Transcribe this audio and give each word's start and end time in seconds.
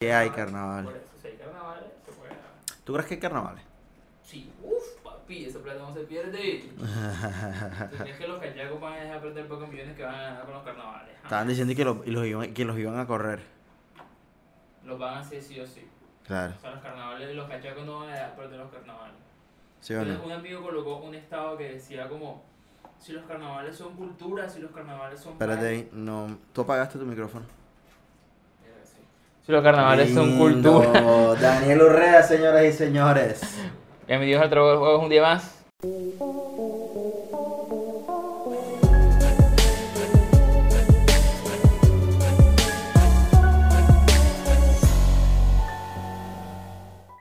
que 0.00 0.14
hay 0.14 0.28
Por 0.30 0.36
carnavales. 0.36 0.90
eso, 0.92 1.04
si 1.20 1.28
hay 1.28 1.34
carnavales, 1.36 1.84
se 2.06 2.12
puede. 2.12 2.32
¿Tú 2.84 2.92
crees 2.94 3.06
que 3.06 3.14
hay 3.16 3.20
carnavales? 3.20 3.62
Sí, 4.24 4.50
uff, 4.62 5.02
papi, 5.04 5.44
esa 5.44 5.58
plata 5.58 5.80
no 5.80 5.92
se 5.92 6.00
pierde. 6.04 6.70
¿Tú 7.90 7.96
crees 7.98 8.16
que 8.16 8.26
los 8.26 8.40
cachacos 8.40 8.80
van 8.80 8.94
a 8.94 8.96
dejar 8.96 9.20
perder 9.20 9.46
pocos 9.46 9.68
millones 9.68 9.94
que 9.94 10.02
van 10.02 10.14
a 10.14 10.22
ganar 10.22 10.44
con 10.46 10.54
los 10.54 10.62
carnavales? 10.62 11.14
Ah, 11.16 11.20
Estaban 11.24 11.48
diciendo 11.48 11.74
que, 11.76 11.84
lo- 11.84 12.02
y 12.06 12.10
los 12.12 12.24
iban, 12.26 12.54
que 12.54 12.64
los 12.64 12.78
iban 12.78 12.98
a 12.98 13.06
correr. 13.06 13.40
Los 14.86 14.98
van 14.98 15.18
a 15.18 15.20
hacer 15.20 15.42
sí 15.42 15.60
o 15.60 15.66
sí. 15.66 15.86
Claro. 16.26 16.54
O 16.56 16.60
sea, 16.62 16.70
los 16.70 16.80
carnavales, 16.80 17.36
los 17.36 17.46
cachacos 17.50 17.84
no 17.84 17.98
van 18.00 18.08
a 18.08 18.12
dejar 18.14 18.36
perder 18.36 18.58
los 18.58 18.72
carnavales. 18.72 19.16
¿Sí 19.82 19.92
o 19.92 19.96
no? 19.98 20.02
Entonces, 20.04 20.24
un 20.24 20.32
amigo 20.32 20.62
colocó 20.62 20.96
un 21.00 21.14
estado 21.14 21.58
que 21.58 21.72
decía 21.74 22.08
como, 22.08 22.42
si 22.98 23.12
los 23.12 23.26
carnavales 23.26 23.76
son 23.76 23.94
cultura, 23.96 24.48
si 24.48 24.60
los 24.60 24.70
carnavales 24.70 25.20
son... 25.20 25.32
Espérate 25.32 25.62
baile". 25.62 25.76
ahí, 25.76 25.90
no. 25.92 26.38
Tú 26.54 26.62
apagaste 26.62 26.98
tu 26.98 27.04
micrófono. 27.04 27.44
Si 29.46 29.52
los 29.52 29.62
carnavales 29.62 30.12
son 30.12 30.36
cultura. 30.36 30.92
Daniel 31.40 31.82
Urrea, 31.82 32.22
señoras 32.22 32.62
y 32.62 32.72
señores. 32.72 33.40
Bienvenidos 34.06 34.42
al 34.42 34.50
trabajo 34.50 34.72
de 34.72 34.78
juegos 34.78 35.02
un 35.02 35.08
día 35.08 35.22
más. 35.22 35.64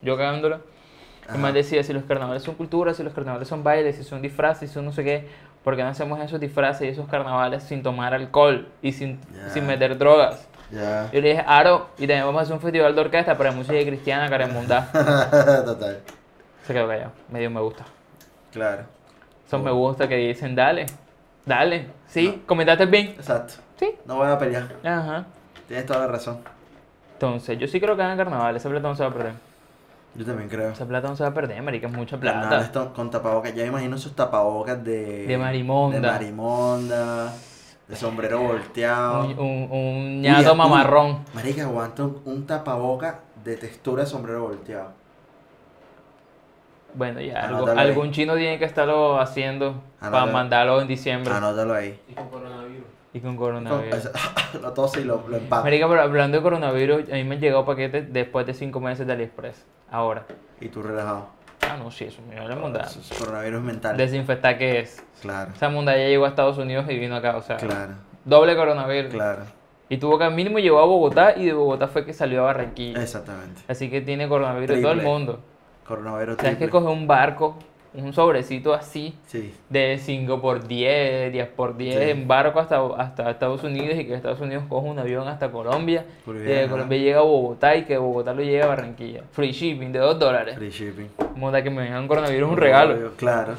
Yo 0.02 0.18
cagándola. 0.18 0.60
Y 1.34 1.38
más 1.38 1.54
decía, 1.54 1.84
si 1.84 1.94
los 1.94 2.04
carnavales 2.04 2.44
son 2.44 2.56
cultura, 2.56 2.94
si 2.94 3.02
los 3.02 3.14
carnavales 3.14 3.48
son 3.48 3.64
bailes, 3.64 3.96
si 3.96 4.04
son 4.04 4.22
disfraces, 4.22 4.70
si 4.70 4.74
son 4.74 4.84
no 4.84 4.92
sé 4.92 5.06
qué, 5.06 5.28
¿por 5.64 5.78
qué 5.78 5.84
no 5.84 5.90
hacemos 5.90 6.20
esos 6.20 6.40
disfraces 6.40 6.82
y 6.82 6.90
esos 6.90 7.08
carnavales 7.08 7.64
sin 7.64 7.82
tomar 7.82 8.14
alcohol 8.14 8.68
y 8.82 8.92
sin, 8.92 9.20
sin 9.54 9.66
meter 9.66 9.98
drogas? 9.98 10.50
Ya. 10.72 11.10
Yo 11.12 11.22
le 11.22 11.30
dije, 11.30 11.44
Aro, 11.48 11.90
y 11.98 12.02
también 12.02 12.26
vamos 12.26 12.40
a 12.40 12.44
hacer 12.44 12.54
un 12.56 12.62
festival 12.62 12.94
de 12.96 13.02
orquesta 13.02 13.38
para 13.38 13.52
música 13.52 13.80
cristiana, 13.80 14.30
caremunda. 14.30 14.88
Total. 15.66 16.00
Se 16.66 16.74
quedó 16.74 16.88
callado, 16.88 17.12
me 17.30 17.40
dio 17.40 17.48
un 17.48 17.56
me 17.56 17.62
gusta. 17.62 17.86
Claro. 18.52 18.84
Son 19.50 19.64
me 19.64 19.72
gusta 19.72 20.08
que 20.08 20.16
dicen, 20.16 20.54
dale, 20.56 20.86
dale. 21.46 21.88
¿Sí? 22.08 22.44
¿Comentaste 22.46 22.86
bien? 22.86 23.08
Exacto. 23.18 23.56
Sí. 23.80 23.96
No 24.06 24.18
voy 24.18 24.28
a 24.30 24.38
pelear. 24.38 24.68
Ajá. 24.84 25.26
Tienes 25.68 25.86
toda 25.88 26.00
la 26.02 26.08
razón. 26.08 26.40
Entonces, 27.14 27.58
yo 27.58 27.68
sí 27.68 27.80
creo 27.82 27.96
que 27.96 28.04
hagan 28.04 28.18
carnaval, 28.18 28.56
esa 28.56 28.70
plata 28.70 28.88
no 28.88 28.96
se 28.96 29.04
va 29.04 29.10
a 29.10 29.14
perder. 29.14 29.34
Yo 30.16 30.26
también 30.26 30.50
creo. 30.50 30.70
Esa 30.72 30.86
plata 30.86 31.08
no 31.08 31.16
se 31.16 31.24
va 31.24 31.30
a 31.30 31.34
perder, 31.34 31.62
marica, 31.62 31.88
es 31.88 31.94
mucha 31.94 32.18
plata. 32.18 32.72
to- 32.72 32.94
con 32.94 33.10
tapabocas. 33.12 33.54
Ya 33.54 33.64
me 33.64 33.70
imagino 33.70 33.96
esos 33.96 34.16
tapabocas 34.16 34.84
de. 34.84 35.26
De 35.28 35.38
marimonda. 35.38 36.00
De 36.00 36.08
marimonda. 36.08 37.34
De 37.90 37.96
sombrero 37.96 38.40
volteado. 38.40 39.26
Un, 39.26 39.40
un, 39.40 39.72
un 39.72 40.22
ñato 40.22 40.56
mamarrón. 40.56 41.26
Marica, 41.34 41.64
aguanta 41.64 42.04
un, 42.04 42.22
un 42.24 42.46
tapaboca 42.46 43.22
de 43.44 43.58
textura 43.58 44.04
de 44.04 44.10
sombrero 44.10 44.44
volteado. 44.44 44.92
Bueno, 46.94 47.20
ya, 47.22 47.48
algo- 47.48 47.68
algún 47.70 48.12
chino 48.12 48.36
tiene 48.36 48.58
que 48.60 48.66
estarlo 48.66 49.20
haciendo 49.20 49.82
para 50.00 50.26
mandarlo 50.28 50.82
en 50.82 50.88
diciembre. 50.88 51.32
Anótalo 51.34 51.74
ahí. 51.74 52.00
Y 52.08 52.14
con 52.14 52.28
coronavirus. 52.30 52.86
Y 53.14 53.20
con 53.22 53.36
coronavirus. 53.38 54.10
lo 54.62 54.74
tose 54.74 55.02
y 55.02 55.04
lo, 55.04 55.24
lo 55.28 55.38
empapa. 55.38 55.64
Marica, 55.64 55.88
pero 55.88 56.02
hablando 56.02 56.38
de 56.38 56.44
coronavirus, 56.44 57.10
a 57.12 57.16
mí 57.16 57.24
me 57.24 57.36
han 57.36 57.42
llegado 57.42 57.66
paquetes 57.66 58.12
después 58.14 58.46
de 58.46 58.54
cinco 58.54 58.80
meses 58.80 59.06
de 59.08 59.14
AliExpress. 59.14 59.66
Ahora. 59.92 60.26
Y 60.62 60.68
tú 60.70 60.82
relajado. 60.84 61.28
Ah, 61.70 61.78
no, 61.78 61.92
sí, 61.92 62.06
eso 62.06 62.22
me 62.28 62.40
vale 62.40 62.56
mondada. 62.56 62.86
Eso 62.88 63.00
es 63.00 63.20
coronavirus 63.20 63.62
mental. 63.62 63.96
Desinfectar 63.98 64.58
que 64.58 64.80
es. 64.80 65.04
Claro. 65.22 65.52
Esa 65.54 65.70
munda 65.70 65.96
ya 65.96 66.08
llegó 66.08 66.26
a 66.26 66.30
Estados 66.30 66.58
Unidos 66.58 66.86
y 66.90 66.98
vino 66.98 67.16
acá, 67.16 67.38
o 67.38 67.42
sea, 67.42 67.58
Claro. 67.58 67.94
doble 68.26 68.56
coronavirus. 68.56 69.14
Claro. 69.14 69.44
Y 69.90 69.98
tuvo 69.98 70.18
que 70.18 70.24
al 70.26 70.34
mínimo 70.36 70.60
llegó 70.60 70.80
a 70.80 70.86
Bogotá 70.86 71.36
y 71.36 71.46
de 71.46 71.54
Bogotá 71.54 71.88
fue 71.88 72.06
que 72.06 72.14
salió 72.14 72.42
a 72.42 72.46
Barranquilla. 72.46 73.02
Exactamente. 73.02 73.62
Así 73.68 73.90
que 73.90 74.02
tiene 74.02 74.28
coronavirus 74.28 74.76
en 74.78 74.82
todo 74.84 74.92
el 74.92 74.98
Triple. 75.00 75.14
mundo. 75.14 75.40
Coronavirus 75.88 76.38
Tienes 76.38 76.58
que 76.60 76.66
triple. 76.66 76.82
coger 76.82 76.96
un 76.98 77.08
barco, 77.08 77.58
un 77.94 78.14
sobrecito 78.14 78.74
así, 78.74 79.16
Sí. 79.26 79.54
de 79.70 79.98
5 79.98 80.40
por 80.42 80.68
10, 80.68 81.32
10 81.32 81.48
por 81.48 81.76
10, 81.76 81.96
Sí. 82.04 82.10
en 82.12 82.28
barco 82.28 82.60
hasta, 82.60 82.80
hasta 82.98 83.32
Estados 83.32 83.64
Unidos 83.64 83.98
y 83.98 84.06
que 84.06 84.14
Estados 84.14 84.40
Unidos 84.42 84.64
coja 84.70 84.88
un 84.88 85.00
avión 85.00 85.28
hasta 85.28 85.52
Colombia. 85.52 86.06
Muy 86.26 86.38
de 86.38 86.44
bien, 86.46 86.70
Colombia 86.70 86.98
llega 87.00 87.20
a 87.20 87.24
Bogotá 87.24 87.76
y 87.76 87.86
que 87.86 87.94
de 87.94 88.00
Bogotá 88.00 88.34
lo 88.34 88.42
llegue 88.44 88.62
a 88.62 88.68
Barranquilla. 88.68 89.24
Free 89.32 89.52
shipping 89.52 89.92
de 89.92 90.00
2 90.00 90.20
dólares. 90.20 90.56
Free 90.56 90.70
shipping. 90.70 91.10
Moda 91.36 91.64
que 91.64 91.70
me 91.70 91.82
vengan 91.84 92.08
coronavirus 92.08 92.48
es 92.48 92.54
un 92.54 92.58
regalo. 92.60 93.12
Claro. 93.18 93.54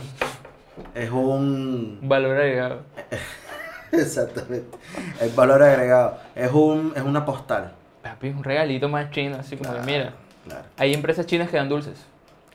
Es 0.94 1.10
un. 1.10 1.98
Valor 2.02 2.36
agregado. 2.36 2.80
Exactamente. 3.92 4.78
El 5.20 5.30
valor 5.30 5.62
agregado. 5.62 6.18
Es 6.34 6.52
un 6.52 6.92
es 6.94 7.02
una 7.02 7.24
postal. 7.24 7.72
Papi, 8.02 8.28
es 8.28 8.34
un 8.36 8.44
regalito 8.44 8.88
más 8.88 9.10
chino, 9.10 9.36
así 9.36 9.56
como 9.56 9.74
que 9.74 9.80
mira. 9.80 10.12
Claro. 10.46 10.64
Hay 10.78 10.94
empresas 10.94 11.26
chinas 11.26 11.50
que 11.50 11.56
dan 11.56 11.68
dulces. 11.68 12.06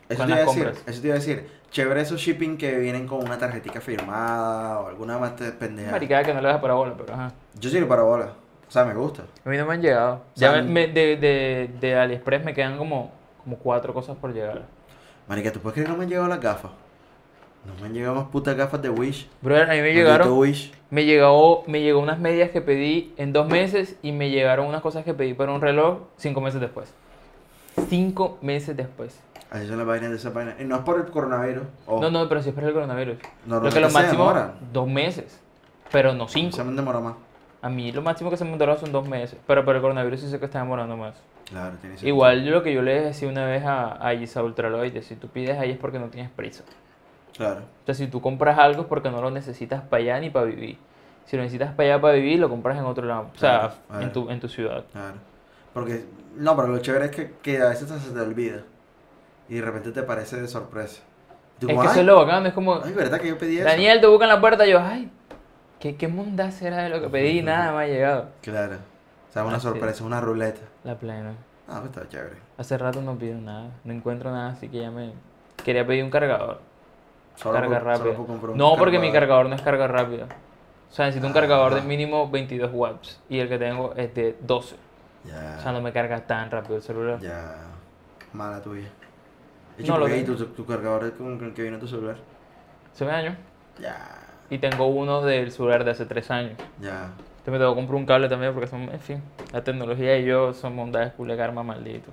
Eso 0.09 0.17
Con 0.19 0.27
te, 0.27 0.33
iba 0.33 0.41
a 0.41 0.45
decir, 0.45 0.63
compras. 0.65 0.83
eso 0.87 1.01
te 1.01 1.07
iba 1.07 1.15
a 1.15 1.19
decir. 1.19 1.47
Chévere 1.71 2.01
esos 2.01 2.21
shipping 2.21 2.57
que 2.57 2.77
vienen 2.77 3.07
con 3.07 3.23
una 3.23 3.37
tarjetita 3.37 3.81
firmada 3.81 4.79
o 4.79 4.87
alguna 4.87 5.17
más 5.17 5.35
te- 5.35 5.51
pendeja. 5.51 5.91
Maricada 5.91 6.23
que 6.23 6.33
no 6.33 6.41
le 6.41 6.47
das 6.47 6.61
para 6.61 6.73
bola, 6.75 6.93
pero 6.97 7.13
ajá. 7.13 7.33
Yo 7.59 7.69
sirvo 7.69 7.87
para 7.87 8.03
bola. 8.03 8.29
O 8.67 8.71
sea, 8.71 8.85
me 8.85 8.93
gusta. 8.93 9.23
A 9.43 9.49
mí 9.49 9.57
no 9.57 9.65
me 9.65 9.73
han 9.73 9.81
llegado. 9.81 10.21
Ya 10.35 10.51
sea, 10.53 10.61
me- 10.61 10.69
me- 10.69 10.87
de, 10.87 11.17
de, 11.17 11.69
de 11.79 11.95
AliExpress 11.95 12.43
me 12.45 12.53
quedan 12.53 12.77
como, 12.77 13.11
como 13.43 13.57
cuatro 13.57 13.93
cosas 13.93 14.15
por 14.17 14.33
llegar. 14.33 14.63
Marica, 15.27 15.51
¿tú 15.51 15.59
puedes 15.59 15.73
creer 15.73 15.87
que 15.87 15.91
no 15.91 15.97
me 15.97 16.03
han 16.05 16.09
llegado 16.09 16.27
las 16.27 16.39
gafas? 16.39 16.71
No 17.65 17.73
me 17.81 17.87
han 17.87 17.93
llegado 17.93 18.13
más 18.15 18.25
putas 18.25 18.55
gafas 18.55 18.79
de 18.81 18.89
Wish. 18.91 19.27
Brother, 19.41 19.69
a 19.69 19.73
mí 19.73 19.81
me 19.81 19.91
llegaron. 19.93 20.31
Wish. 20.37 20.71
Me 20.91 21.03
llegó, 21.03 21.63
me 21.65 21.81
llegó 21.81 21.99
unas 21.99 22.19
medias 22.19 22.51
que 22.51 22.61
pedí 22.61 23.13
en 23.17 23.33
dos 23.33 23.47
meses 23.47 23.95
y 24.03 24.11
me 24.11 24.29
llegaron 24.29 24.67
unas 24.67 24.81
cosas 24.81 25.03
que 25.03 25.13
pedí 25.15 25.33
para 25.33 25.51
un 25.51 25.61
reloj 25.61 25.97
cinco 26.17 26.41
meses 26.41 26.61
después. 26.61 26.93
Cinco 27.89 28.37
meses 28.41 28.77
después. 28.77 29.19
Así 29.51 29.67
son 29.67 29.77
las 29.77 29.87
vainas 29.87 30.09
de 30.11 30.17
esa 30.17 30.31
vaina. 30.31 30.55
Y 30.59 30.63
no 30.65 30.75
es 30.77 30.81
por 30.81 30.97
el 30.99 31.05
coronavirus. 31.05 31.63
o- 31.85 32.01
No, 32.01 32.09
no, 32.11 32.27
pero 32.27 32.41
si 32.41 32.49
es 32.49 32.55
para 32.55 32.67
el 32.67 32.73
coronavirus. 32.73 33.17
No, 33.45 33.59
lo 33.59 33.69
que 33.69 33.79
lo 33.79 33.89
máximo, 33.89 34.33
dos 34.73 34.87
meses. 34.87 35.39
Pero 35.91 36.13
no 36.13 36.27
cinco. 36.27 36.55
Se 36.55 36.63
me 36.63 36.73
demora 36.73 36.99
más. 36.99 37.15
A 37.61 37.69
mí 37.69 37.91
lo 37.91 38.01
máximo 38.01 38.29
que 38.29 38.37
se 38.37 38.43
me 38.43 38.51
demoró 38.51 38.77
son 38.77 38.91
dos 38.91 39.07
meses. 39.07 39.39
Pero 39.47 39.63
para 39.65 39.77
el 39.77 39.81
coronavirus 39.81 40.19
sí 40.21 40.29
sé 40.29 40.39
que 40.39 40.45
está 40.45 40.59
demorando 40.59 40.97
más. 40.97 41.15
Claro, 41.45 41.75
tiene 41.79 41.95
sentido. 41.95 42.09
Igual 42.15 42.45
lo 42.49 42.63
que 42.63 42.73
yo 42.73 42.81
le 42.81 43.01
decía 43.01 43.29
una 43.29 43.45
vez 43.45 43.63
a, 43.65 44.05
a 44.05 44.13
Isa 44.15 44.43
Ultraloide, 44.43 45.01
si 45.03 45.15
tú 45.15 45.27
pides 45.29 45.57
ahí 45.59 45.71
es 45.71 45.77
porque 45.77 45.99
no 45.99 46.07
tienes 46.07 46.31
prisa. 46.31 46.63
Claro. 47.37 47.61
O 47.61 47.85
sea, 47.85 47.93
si 47.95 48.07
tú 48.07 48.19
compras 48.21 48.57
algo 48.57 48.81
es 48.83 48.87
porque 48.87 49.09
no 49.11 49.21
lo 49.21 49.29
necesitas 49.29 49.81
para 49.83 50.01
allá 50.01 50.19
ni 50.19 50.29
para 50.31 50.45
vivir. 50.47 50.77
Si 51.25 51.35
lo 51.37 51.43
necesitas 51.43 51.73
para 51.73 51.93
allá 51.93 52.01
para 52.01 52.13
vivir, 52.15 52.39
lo 52.39 52.49
compras 52.49 52.77
en 52.77 52.85
otro 52.85 53.05
lado. 53.05 53.29
O 53.33 53.37
sea, 53.37 53.73
en 53.99 54.11
tu, 54.11 54.29
en 54.29 54.39
tu 54.39 54.47
ciudad. 54.47 54.83
Claro. 54.91 55.15
Porque, 55.73 56.05
no, 56.37 56.55
pero 56.55 56.67
lo 56.69 56.79
chévere 56.79 57.05
es 57.05 57.11
que, 57.11 57.33
que 57.41 57.61
a 57.61 57.69
veces 57.69 57.89
se 57.89 58.11
te 58.11 58.19
olvida. 58.19 58.61
Y 59.49 59.55
de 59.55 59.61
repente 59.61 59.91
te 59.91 60.03
parece 60.03 60.41
de 60.41 60.47
sorpresa. 60.47 61.01
Tú 61.59 61.69
Es 61.69 61.79
que 61.79 61.85
eso 61.87 61.99
es 62.01 62.05
lo 62.05 62.17
bacano, 62.25 62.47
es 62.47 62.53
como, 62.53 62.81
ay, 62.83 62.91
¿verdad 62.93 63.19
que 63.21 63.29
yo 63.29 63.37
pedí 63.37 63.57
eso? 63.57 63.67
Daniel, 63.67 64.01
te 64.01 64.07
buscan 64.07 64.27
la 64.27 64.41
puerta, 64.41 64.65
y 64.67 64.71
yo, 64.71 64.79
ay, 64.81 65.09
¿qué, 65.79 65.95
qué 65.95 66.07
munda 66.07 66.51
será 66.51 66.83
de 66.83 66.89
lo 66.89 66.99
que 67.01 67.07
pedí? 67.07 67.41
Nada 67.41 67.71
me 67.71 67.83
ha 67.83 67.87
llegado. 67.87 68.29
Claro. 68.41 68.75
O 69.29 69.33
sea, 69.33 69.45
una 69.45 69.59
sorpresa, 69.59 70.03
una 70.03 70.19
ruleta. 70.19 70.61
La 70.83 70.95
plena. 70.95 71.33
Ah, 71.67 71.79
pues 71.81 71.85
está 71.95 72.07
chévere. 72.09 72.35
Hace 72.57 72.77
rato 72.77 73.01
no 73.01 73.17
pido 73.17 73.39
nada, 73.39 73.69
no 73.83 73.93
encuentro 73.93 74.31
nada, 74.31 74.51
así 74.51 74.67
que 74.69 74.79
ya 74.81 74.91
me... 74.91 75.13
Quería 75.63 75.85
pedir 75.87 76.03
un 76.03 76.09
cargador. 76.11 76.59
Solo 77.35 77.53
carga 77.55 77.67
por- 77.69 77.77
solo 77.79 77.91
rápida. 77.97 78.15
por 78.17 78.27
comprar 78.27 78.51
un 78.51 78.57
No, 78.57 78.75
porque 78.77 78.99
mi 78.99 79.11
cargador. 79.11 79.47
no 79.49 79.55
es 79.55 79.61
carga 79.61 79.87
rápida. 79.87 80.25
O 80.89 80.93
sea, 80.93 81.05
necesito 81.05 81.27
un 81.27 81.33
cargador 81.33 81.73
de 81.73 81.81
Ah. 81.81 81.83
mínimo 81.83 82.29
22 82.29 82.71
watts. 82.73 83.19
Y 83.29 83.39
el 83.39 83.49
que 83.49 83.57
tengo 83.57 83.93
es 83.95 84.13
de 84.13 84.37
12. 84.41 84.75
Ya. 85.25 85.55
O 85.57 85.61
sea, 85.61 85.71
no 85.71 85.81
me 85.81 85.91
carga 85.91 86.21
tan 86.27 86.51
rápido 86.51 86.75
el 86.77 86.81
celular. 86.83 87.19
Ya. 87.19 87.55
Mala 88.33 88.61
tuya. 88.61 88.87
De 89.77 89.83
No, 89.83 89.95
hecho, 89.95 89.97
lo 89.97 90.05
¿por 90.05 90.09
qué? 90.09 90.23
tengo. 90.23 90.37
tu, 90.37 90.45
tu, 90.47 90.65
cargador 90.65 91.03
es 91.05 91.11
con 91.13 91.43
el 91.43 91.53
que 91.53 91.61
viene 91.63 91.77
tu 91.77 91.87
celular. 91.87 92.15
Se 92.93 93.05
me 93.05 93.11
dañó. 93.11 93.35
Ya. 93.79 94.21
Y 94.49 94.57
tengo 94.59 94.85
uno 94.87 95.21
del 95.21 95.51
celular 95.51 95.83
de 95.83 95.91
hace 95.91 96.05
3 96.05 96.31
años. 96.31 96.53
Ya. 96.79 97.09
Entonces 97.39 97.51
me 97.53 97.57
tengo 97.59 97.71
que 97.73 97.75
comprar 97.75 97.95
un 97.97 98.05
cable 98.05 98.29
también 98.29 98.53
porque 98.53 98.67
son, 98.67 98.81
en 98.83 98.99
fin, 98.99 99.21
la 99.51 99.63
tecnología 99.63 100.17
y 100.17 100.25
yo 100.25 100.53
son 100.53 100.75
bondades 100.77 101.13
culo 101.13 101.35
karma 101.37 101.63
maldito. 101.63 102.11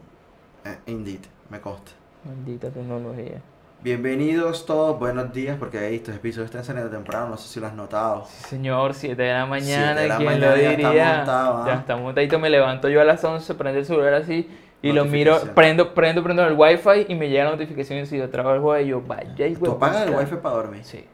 Eh, 0.64 0.76
indeed, 0.86 1.20
me 1.50 1.60
consta. 1.60 1.92
Maldita 2.24 2.70
tecnología. 2.70 3.40
Bienvenidos 3.82 4.64
todos, 4.64 4.96
buenos 4.98 5.32
días, 5.32 5.56
porque 5.58 5.78
ahí 5.78 5.96
estos 5.96 6.14
episodios 6.14 6.46
están 6.50 6.62
saliendo 6.64 6.88
temprano, 6.90 7.30
no 7.30 7.36
sé 7.36 7.48
si 7.48 7.58
lo 7.58 7.66
has 7.66 7.74
notado. 7.74 8.24
Sí, 8.26 8.44
señor, 8.50 8.94
7 8.94 9.20
de 9.20 9.32
la 9.32 9.44
mañana, 9.46 9.86
Siete 9.86 10.02
de 10.02 10.08
la 10.08 10.16
¿quién 10.18 10.26
mañana 10.28 10.50
lo 10.50 10.56
ya 10.62 10.70
está 10.70 10.88
diría? 10.88 11.16
montado, 11.16 11.56
¿ah? 11.58 11.64
Ya 11.66 11.74
está 11.74 11.96
montadito, 11.96 12.38
me 12.38 12.50
levanto 12.50 12.88
yo 12.88 13.00
a 13.00 13.04
las 13.04 13.24
11, 13.24 13.54
prendo 13.56 13.78
el 13.80 13.84
celular 13.84 14.14
así 14.14 14.48
y 14.82 14.92
lo 14.92 15.04
miro, 15.04 15.38
prendo, 15.54 15.94
prendo, 15.94 16.22
prendo 16.22 16.44
el 16.46 16.54
wifi 16.54 17.06
y 17.08 17.14
me 17.14 17.28
llega 17.28 17.44
la 17.44 17.50
notificación 17.52 18.00
y 18.00 18.06
si 18.06 18.18
yo 18.18 18.28
trabajo 18.30 18.76
y 18.78 18.88
yo, 18.88 19.00
vaya 19.00 19.46
y 19.46 19.54
¿Tú 19.54 19.70
apagas 19.70 20.06
el 20.08 20.14
wifi 20.14 20.36
para 20.36 20.56
dormir? 20.56 20.84
Sí, 20.84 21.04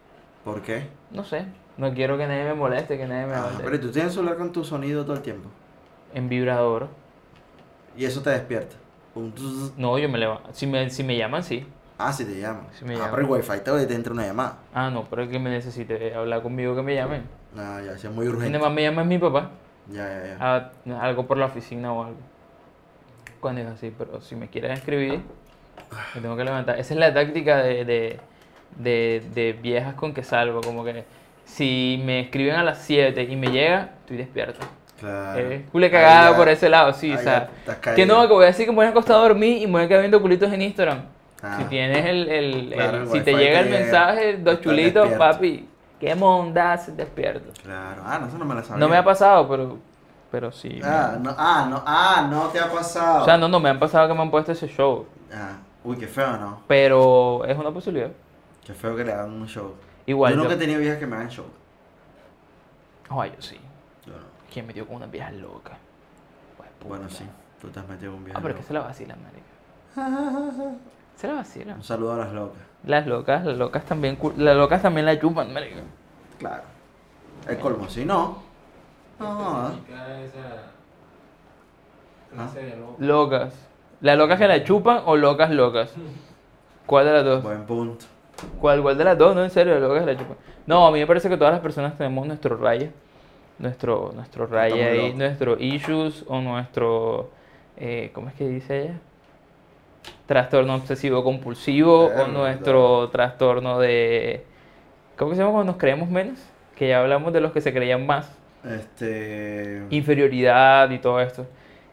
¿Por 0.44 0.62
qué? 0.62 0.88
no 1.10 1.22
sé, 1.24 1.44
no 1.76 1.92
quiero 1.92 2.16
que 2.16 2.26
nadie 2.26 2.44
me 2.44 2.54
moleste, 2.54 2.96
que 2.96 3.06
nadie 3.06 3.26
me 3.26 3.34
Ah, 3.34 3.44
hable. 3.52 3.64
pero 3.64 3.80
tú 3.80 3.90
tienes 3.90 4.10
el 4.12 4.14
celular 4.16 4.36
con 4.36 4.52
tu 4.52 4.64
sonido 4.64 5.04
todo 5.04 5.16
el 5.16 5.22
tiempo. 5.22 5.48
En 6.14 6.28
vibrador, 6.28 6.88
Y 7.96 8.04
eso 8.04 8.22
te 8.22 8.30
despierta. 8.30 8.76
No, 9.76 9.98
yo 9.98 10.08
me 10.08 10.18
levanto, 10.18 10.48
si 10.52 10.66
me, 10.66 10.88
si 10.90 11.02
me 11.02 11.16
llaman, 11.16 11.42
sí. 11.42 11.66
Ah, 11.98 12.12
si 12.12 12.24
te 12.24 12.38
llaman. 12.40 12.66
Si 12.72 12.84
me 12.84 12.94
ah, 12.94 12.98
llaman. 12.98 13.10
pero 13.10 13.22
el 13.26 13.32
wifi 13.32 13.60
te, 13.64 13.86
te 13.86 13.94
entra 13.94 14.12
una 14.12 14.24
llamada. 14.24 14.58
Ah, 14.72 14.88
no, 14.88 15.04
pero 15.10 15.22
es 15.24 15.28
que 15.28 15.38
me 15.38 15.50
necesite 15.50 16.14
hablar 16.14 16.42
conmigo 16.42 16.76
que 16.76 16.82
me 16.82 16.94
llamen. 16.94 17.24
Ah, 17.56 17.80
ya, 17.84 17.98
si 17.98 18.06
es 18.06 18.12
muy 18.12 18.24
Y 18.26 18.28
urgente. 18.28 18.50
nada 18.50 18.64
más 18.66 18.72
me 18.74 18.82
llama 18.82 19.02
es 19.02 19.08
mi 19.08 19.18
papá. 19.18 19.50
Ya, 19.90 20.06
ya, 20.06 20.36
ya. 20.38 21.00
a- 21.00 21.04
algo 21.06 21.26
por 21.26 21.38
la 21.38 21.46
oficina 21.46 21.92
o 21.92 22.04
algo. 22.04 22.18
Cuando 23.40 23.60
es 23.62 23.66
así, 23.68 23.92
pero 23.96 24.20
si 24.20 24.36
me 24.36 24.48
quieres 24.48 24.78
escribir, 24.78 25.20
me 26.14 26.20
tengo 26.20 26.36
que 26.36 26.44
levantar. 26.44 26.78
Esa 26.78 26.94
es 26.94 27.00
la 27.00 27.12
táctica 27.14 27.58
de, 27.58 27.84
de, 27.84 28.20
de, 28.76 29.22
de 29.34 29.52
viejas 29.54 29.94
con 29.94 30.12
que 30.14 30.22
salgo, 30.22 30.60
como 30.60 30.84
que 30.84 31.04
si 31.44 32.00
me 32.04 32.20
escriben 32.20 32.56
a 32.56 32.62
las 32.64 32.78
7 32.82 33.22
y 33.24 33.36
me 33.36 33.48
llega, 33.50 33.90
estoy 34.00 34.16
despierto. 34.18 34.60
Claro. 35.00 35.38
Es 35.38 35.62
cule 35.70 35.90
cagada 35.90 36.36
por 36.36 36.48
ese 36.48 36.68
lado, 36.68 36.92
sí, 36.92 37.12
o 37.12 37.18
sea. 37.18 37.48
Que 37.94 38.04
no, 38.04 38.26
que 38.26 38.32
voy 38.34 38.44
a 38.44 38.48
decir 38.48 38.66
que 38.66 38.72
me 38.72 38.76
voy 38.76 38.86
a 38.86 38.88
acostar 38.90 39.16
a 39.16 39.20
dormir 39.20 39.62
y 39.62 39.66
me 39.66 39.74
voy 39.74 39.82
a 39.82 39.88
quedar 39.88 40.00
viendo 40.00 40.20
culitos 40.20 40.52
en 40.52 40.60
Instagram. 40.62 41.02
Ah. 41.40 41.56
Si 41.58 41.64
tienes 41.68 42.04
el, 42.04 42.28
el- 42.28 42.70
Claro, 42.72 42.96
el- 42.96 43.02
el 43.04 43.08
si 43.10 43.20
te 43.20 43.32
llega 43.36 43.60
el 43.60 43.70
mensaje, 43.70 44.36
dos 44.38 44.60
chulitos, 44.60 45.08
despierto. 45.08 45.18
papi, 45.34 45.68
qué 46.00 46.14
mondas 46.16 46.96
despierto. 46.96 47.52
Claro. 47.62 48.02
Ah, 48.04 48.18
no, 48.20 48.26
eso 48.26 48.38
no 48.38 48.44
me 48.44 48.56
la 48.56 48.62
sabía. 48.64 48.80
No 48.80 48.88
me 48.88 48.96
ha 48.96 49.04
pasado, 49.04 49.48
pero, 49.48 49.78
pero 50.30 50.52
sí. 50.52 50.80
Ah, 50.84 51.12
me- 51.14 51.20
no, 51.24 51.34
ah, 51.36 51.66
no, 51.68 51.82
ah, 51.86 52.26
no 52.30 52.48
te 52.48 52.58
ha 52.60 52.70
pasado. 52.70 53.22
O 53.22 53.24
sea, 53.24 53.36
no, 53.38 53.48
no, 53.48 53.60
me 53.60 53.68
han 53.70 53.78
pasado 53.78 54.08
que 54.08 54.14
me 54.14 54.22
han 54.22 54.30
puesto 54.30 54.52
ese 54.52 54.68
show, 54.68 55.06
Ah, 55.32 55.56
uy, 55.84 55.96
qué 55.96 56.06
feo, 56.06 56.36
¿no? 56.36 56.62
pero 56.66 57.44
es 57.44 57.56
una 57.58 57.70
posibilidad. 57.70 58.10
Qué 58.64 58.74
feo 58.74 58.94
que 58.96 59.04
le 59.04 59.12
hagan 59.12 59.32
un 59.32 59.46
show. 59.46 59.74
Igual 60.06 60.32
yo 60.32 60.36
yo. 60.36 60.42
nunca 60.42 60.54
he 60.54 60.58
tenido 60.58 60.80
viejas 60.80 60.98
que 60.98 61.06
me 61.06 61.16
hagan 61.16 61.28
show. 61.30 61.46
Ay, 63.10 63.32
yo 63.34 63.42
sí. 63.42 63.58
Yo 64.06 64.12
no. 64.12 64.18
¿Quién 64.52 64.66
me 64.66 64.72
dio 64.72 64.86
con 64.86 64.96
una 64.96 65.06
vieja 65.06 65.30
loca? 65.30 65.76
Pues. 66.56 66.68
Bueno, 66.86 67.08
sí. 67.08 67.24
Tú 67.60 67.68
te 67.68 67.80
has 67.80 67.88
metido 67.88 68.12
con 68.12 68.24
viejas. 68.24 68.38
Ah, 68.38 68.42
pero 68.42 68.54
es 68.54 68.60
que 68.60 68.66
se 68.66 68.72
la 68.74 68.80
vacilan, 68.80 69.18
marica. 69.22 69.44
Se 71.16 71.26
la 71.26 71.34
vacilan. 71.34 71.78
Un 71.78 71.82
saludo 71.82 72.12
a 72.12 72.16
las 72.18 72.32
locas. 72.32 72.60
Las 72.84 73.04
locas, 73.08 73.44
las 73.44 73.56
locas 73.58 73.84
también, 73.84 74.16
las 74.36 74.56
locas 74.56 74.80
también 74.82 75.04
la 75.04 75.18
chupan, 75.18 75.52
marica. 75.52 75.80
Claro. 76.38 76.62
El 77.48 77.58
colmo, 77.58 77.88
si 77.88 78.04
no. 78.04 78.38
Loco. 79.18 79.72
Locas. 82.98 83.54
¿Las 84.00 84.16
locas 84.16 84.38
que 84.38 84.46
la 84.48 84.62
chupan 84.62 85.02
o 85.06 85.16
locas 85.16 85.50
locas? 85.50 85.92
¿Cuál 86.86 87.06
de 87.06 87.12
las 87.12 87.24
dos? 87.24 87.42
Buen 87.42 87.64
punto. 87.66 88.04
¿Cuál, 88.60 88.80
cuál 88.82 88.96
de 88.96 89.04
las 89.04 89.18
dos? 89.18 89.34
No, 89.34 89.42
en 89.42 89.50
serio, 89.50 89.74
las 89.74 89.82
locas 89.82 90.00
que 90.04 90.12
la 90.12 90.18
chupan. 90.18 90.36
No, 90.66 90.86
a 90.86 90.90
mí 90.92 91.00
me 91.00 91.06
parece 91.06 91.28
que 91.28 91.36
todas 91.36 91.52
las 91.52 91.60
personas 91.60 91.96
tenemos 91.98 92.26
nuestro 92.26 92.56
raya. 92.56 92.90
Nuestro, 93.58 94.12
nuestro 94.14 94.46
raya 94.46 94.86
ahí, 94.86 95.12
nuestro 95.14 95.58
issues 95.58 96.24
o 96.28 96.40
nuestro. 96.40 97.30
eh, 97.76 98.10
¿Cómo 98.14 98.28
es 98.28 98.34
que 98.34 98.48
dice 98.48 98.82
ella? 98.84 98.94
Trastorno 100.26 100.76
obsesivo 100.76 101.24
compulsivo 101.24 102.04
o 102.06 102.26
nuestro 102.28 103.08
trastorno 103.08 103.80
de. 103.80 104.44
¿Cómo 105.16 105.30
que 105.30 105.36
se 105.36 105.42
llama 105.42 105.54
cuando 105.54 105.72
nos 105.72 105.80
creemos 105.80 106.08
menos? 106.08 106.38
Que 106.76 106.88
ya 106.88 107.00
hablamos 107.00 107.32
de 107.32 107.40
los 107.40 107.50
que 107.50 107.60
se 107.60 107.72
creían 107.72 108.06
más. 108.06 108.30
Este. 108.64 109.82
inferioridad 109.90 110.90
y 110.90 110.98
todo 110.98 111.20
esto. 111.20 111.46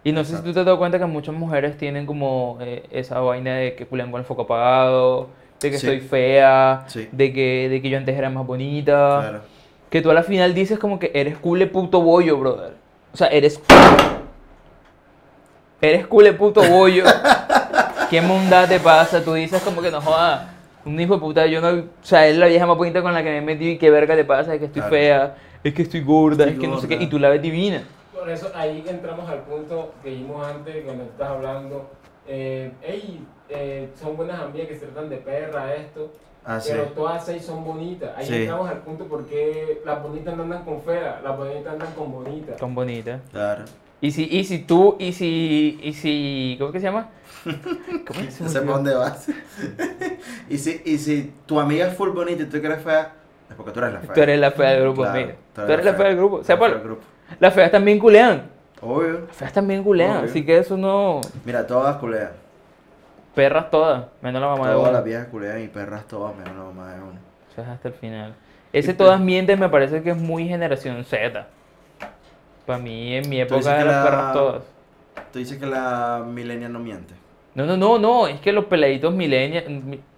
Y 0.04 0.12
no 0.12 0.20
sé 0.24 0.26
si 0.28 0.32
Exacto. 0.34 0.50
tú 0.50 0.54
te 0.54 0.60
has 0.60 0.66
dado 0.66 0.78
cuenta 0.78 1.00
que 1.00 1.06
muchas 1.06 1.34
mujeres 1.36 1.78
tienen 1.78 2.06
como 2.06 2.58
eh, 2.62 2.84
esa 2.92 3.20
vaina 3.22 3.56
de 3.56 3.76
que 3.76 3.86
culean 3.86 4.12
con 4.12 4.20
el 4.20 4.26
foco 4.26 4.44
apagado, 4.44 5.30
de 5.60 5.72
que 5.72 5.78
Sí. 5.80 5.88
soy 5.88 6.00
fea, 6.00 6.84
Sí. 6.88 7.08
de, 7.12 7.34
que, 7.34 7.70
de 7.70 7.82
que 7.82 7.90
yo 7.90 7.98
antes 7.98 8.16
era 8.18 8.30
más 8.30 8.46
bonita. 8.46 9.20
Claro. 9.22 9.40
Que 9.90 10.02
tú 10.02 10.12
a 10.12 10.14
la 10.14 10.24
final 10.24 10.54
dices 10.54 10.78
como 10.80 11.00
que 11.00 11.12
eres 11.14 11.38
cule 11.38 11.68
puto 11.68 12.02
bollo, 12.02 12.38
brother. 12.38 12.74
O 13.14 13.18
sea, 13.18 13.28
eres... 13.28 13.62
Eres 15.82 16.08
cule 16.08 16.34
puto 16.34 16.62
bollo. 16.64 17.04
¿Qué 18.10 18.22
mundad 18.22 18.68
te 18.68 18.80
pasa? 18.80 19.24
Tú 19.24 19.34
dices 19.34 19.62
como 19.62 19.82
que 19.82 19.92
no 19.92 20.02
joda. 20.02 20.52
Un 20.86 21.00
hijo 21.00 21.16
de 21.16 21.20
puta, 21.20 21.46
yo 21.48 21.62
no... 21.62 21.70
O 21.70 21.84
sea, 22.02 22.28
es 22.28 22.38
la 22.38 22.46
vieja 22.48 22.66
más 22.66 22.78
bonita 22.78 23.02
con 23.02 23.14
la 23.14 23.24
que 23.24 23.30
me 23.30 23.38
he 23.38 23.42
metido 23.42 23.72
y 23.72 23.78
qué 23.78 23.90
verga 23.90 24.16
te 24.16 24.24
pasa, 24.24 24.54
es 24.54 24.60
que 24.60 24.66
estoy 24.66 24.82
Claro. 24.82 24.96
fea, 24.96 25.36
es 25.70 25.74
que 25.76 25.82
estoy 25.82 26.02
gorda, 26.02 26.44
Estoy 26.46 26.54
es 26.56 26.60
que 26.60 26.68
no 26.68 26.80
sé 26.80 26.88
qué, 26.88 26.96
gorda. 26.96 27.06
y 27.06 27.10
tú 27.10 27.20
la 27.20 27.30
ves 27.30 27.42
divina. 27.42 27.84
Por 28.14 28.30
eso 28.30 28.52
ahí 28.56 28.84
entramos 28.88 29.30
al 29.30 29.40
punto 29.44 29.94
que 30.04 30.10
vimos 30.12 30.46
antes 30.46 30.84
cuando 30.86 31.04
estás 31.04 31.30
hablando. 31.30 31.90
Eh, 32.28 32.72
ey, 32.82 33.24
eh, 33.50 33.90
son 34.02 34.18
buenas 34.18 34.42
amigas 34.42 34.68
que 34.68 34.76
se 34.80 34.86
tratan 34.88 35.10
de 35.10 35.18
perra, 35.18 35.76
esto. 35.76 36.12
Ah, 36.44 36.60
sí. 36.60 36.70
Pero 36.72 36.86
todas 36.90 37.26
seis 37.26 37.44
son 37.44 37.64
bonitas. 37.64 38.12
Ahí 38.16 38.26
Sí. 38.26 38.34
entramos 38.36 38.70
al 38.70 38.80
punto 38.82 39.06
porque 39.06 39.82
las 39.86 40.02
bonitas 40.02 40.36
no 40.38 40.44
andan 40.44 40.64
con 40.64 40.82
feas, 40.82 41.22
las 41.24 41.38
bonitas 41.38 41.74
andan 41.74 41.94
con 41.94 42.12
bonitas. 42.12 42.60
Son 42.60 42.74
bonitas. 42.76 43.22
Claro. 43.32 43.66
Y 44.02 44.12
si, 44.12 44.26
y 44.30 44.44
si 44.44 44.60
tú, 44.60 44.96
y 45.00 45.14
si, 45.14 45.80
y 45.82 45.94
si, 45.94 46.56
¿cómo 46.60 46.72
que 46.72 46.80
se 46.80 46.86
llama? 46.86 47.10
¿Cómo 47.46 48.32
se 48.32 48.62
por 48.62 48.76
dónde 48.76 48.94
vas. 48.94 49.28
y, 50.50 50.58
si, 50.58 50.82
y 50.86 50.98
si 50.98 51.34
tu 51.46 51.60
amiga 51.60 51.88
es 51.88 51.96
full 51.96 52.10
bonita 52.10 52.44
y 52.44 52.46
tú 52.46 52.58
eres 52.58 52.84
fea, 52.84 53.14
porque 53.56 53.72
tú 53.72 53.80
eres 53.80 53.94
la 53.94 54.00
fea. 54.02 54.14
Tú 54.14 54.22
eres 54.22 54.40
la 54.40 54.52
fea 54.52 54.70
del 54.72 54.82
grupo, 54.84 55.02
Claro, 55.04 55.18
mira. 55.20 55.36
Tú 55.54 55.62
eres 55.62 55.86
la 55.86 55.94
fea 55.94 56.06
del 56.08 56.18
grupo. 56.18 56.36
O 56.38 56.44
sea, 56.44 56.58
por- 56.60 56.82
grupo. 56.84 57.02
las 57.40 57.54
feas 57.54 57.72
también 57.72 58.00
culean. 58.00 58.44
Obvio. 58.82 59.22
Las 59.28 59.36
feas 59.36 59.54
también 59.54 59.84
culean, 59.84 60.18
Obvio. 60.18 60.30
así 60.30 60.46
que 60.46 60.58
eso 60.58 60.78
no... 60.78 61.22
Mira, 61.44 61.66
todas 61.66 61.96
culean. 61.98 62.32
Perras 63.34 63.70
todas, 63.70 64.06
menos 64.22 64.42
la 64.42 64.48
mamá 64.48 64.68
de 64.68 64.74
Todas 64.74 64.88
uno. 64.90 64.92
las 64.98 65.04
viejas 65.04 65.28
culean 65.28 65.62
y 65.64 65.68
perras 65.68 66.06
todas, 66.08 66.36
menos 66.36 66.56
la 66.56 66.64
mamá 66.64 66.94
de 66.94 67.02
uno. 67.02 67.20
Eso 67.52 67.62
es 67.62 67.68
hasta 67.68 67.88
el 67.90 67.94
final. 67.96 68.34
Ese 68.72 68.94
todas 68.94 69.20
mienten 69.20 69.60
me 69.60 69.70
parece 69.70 70.02
que 70.04 70.12
es 70.12 70.18
muy 70.18 70.48
generación 70.48 71.04
Z. 71.06 71.48
Para 72.66 72.80
mí, 72.80 73.16
en 73.16 73.30
mi 73.30 73.40
época 73.42 73.76
eran 73.82 73.88
la- 73.88 74.04
perras 74.04 74.34
todas. 74.34 74.64
Tú 75.32 75.40
dices 75.40 75.58
que 75.58 75.66
la 75.66 76.24
millennial 76.26 76.72
no 76.74 76.80
miente. 76.80 77.14
No, 77.56 77.66
no, 77.66 77.78
no, 77.78 77.98
no, 78.00 78.28
es 78.28 78.40
que 78.42 78.52
los 78.52 78.66
peladitos 78.66 79.14
millennials... 79.14 79.66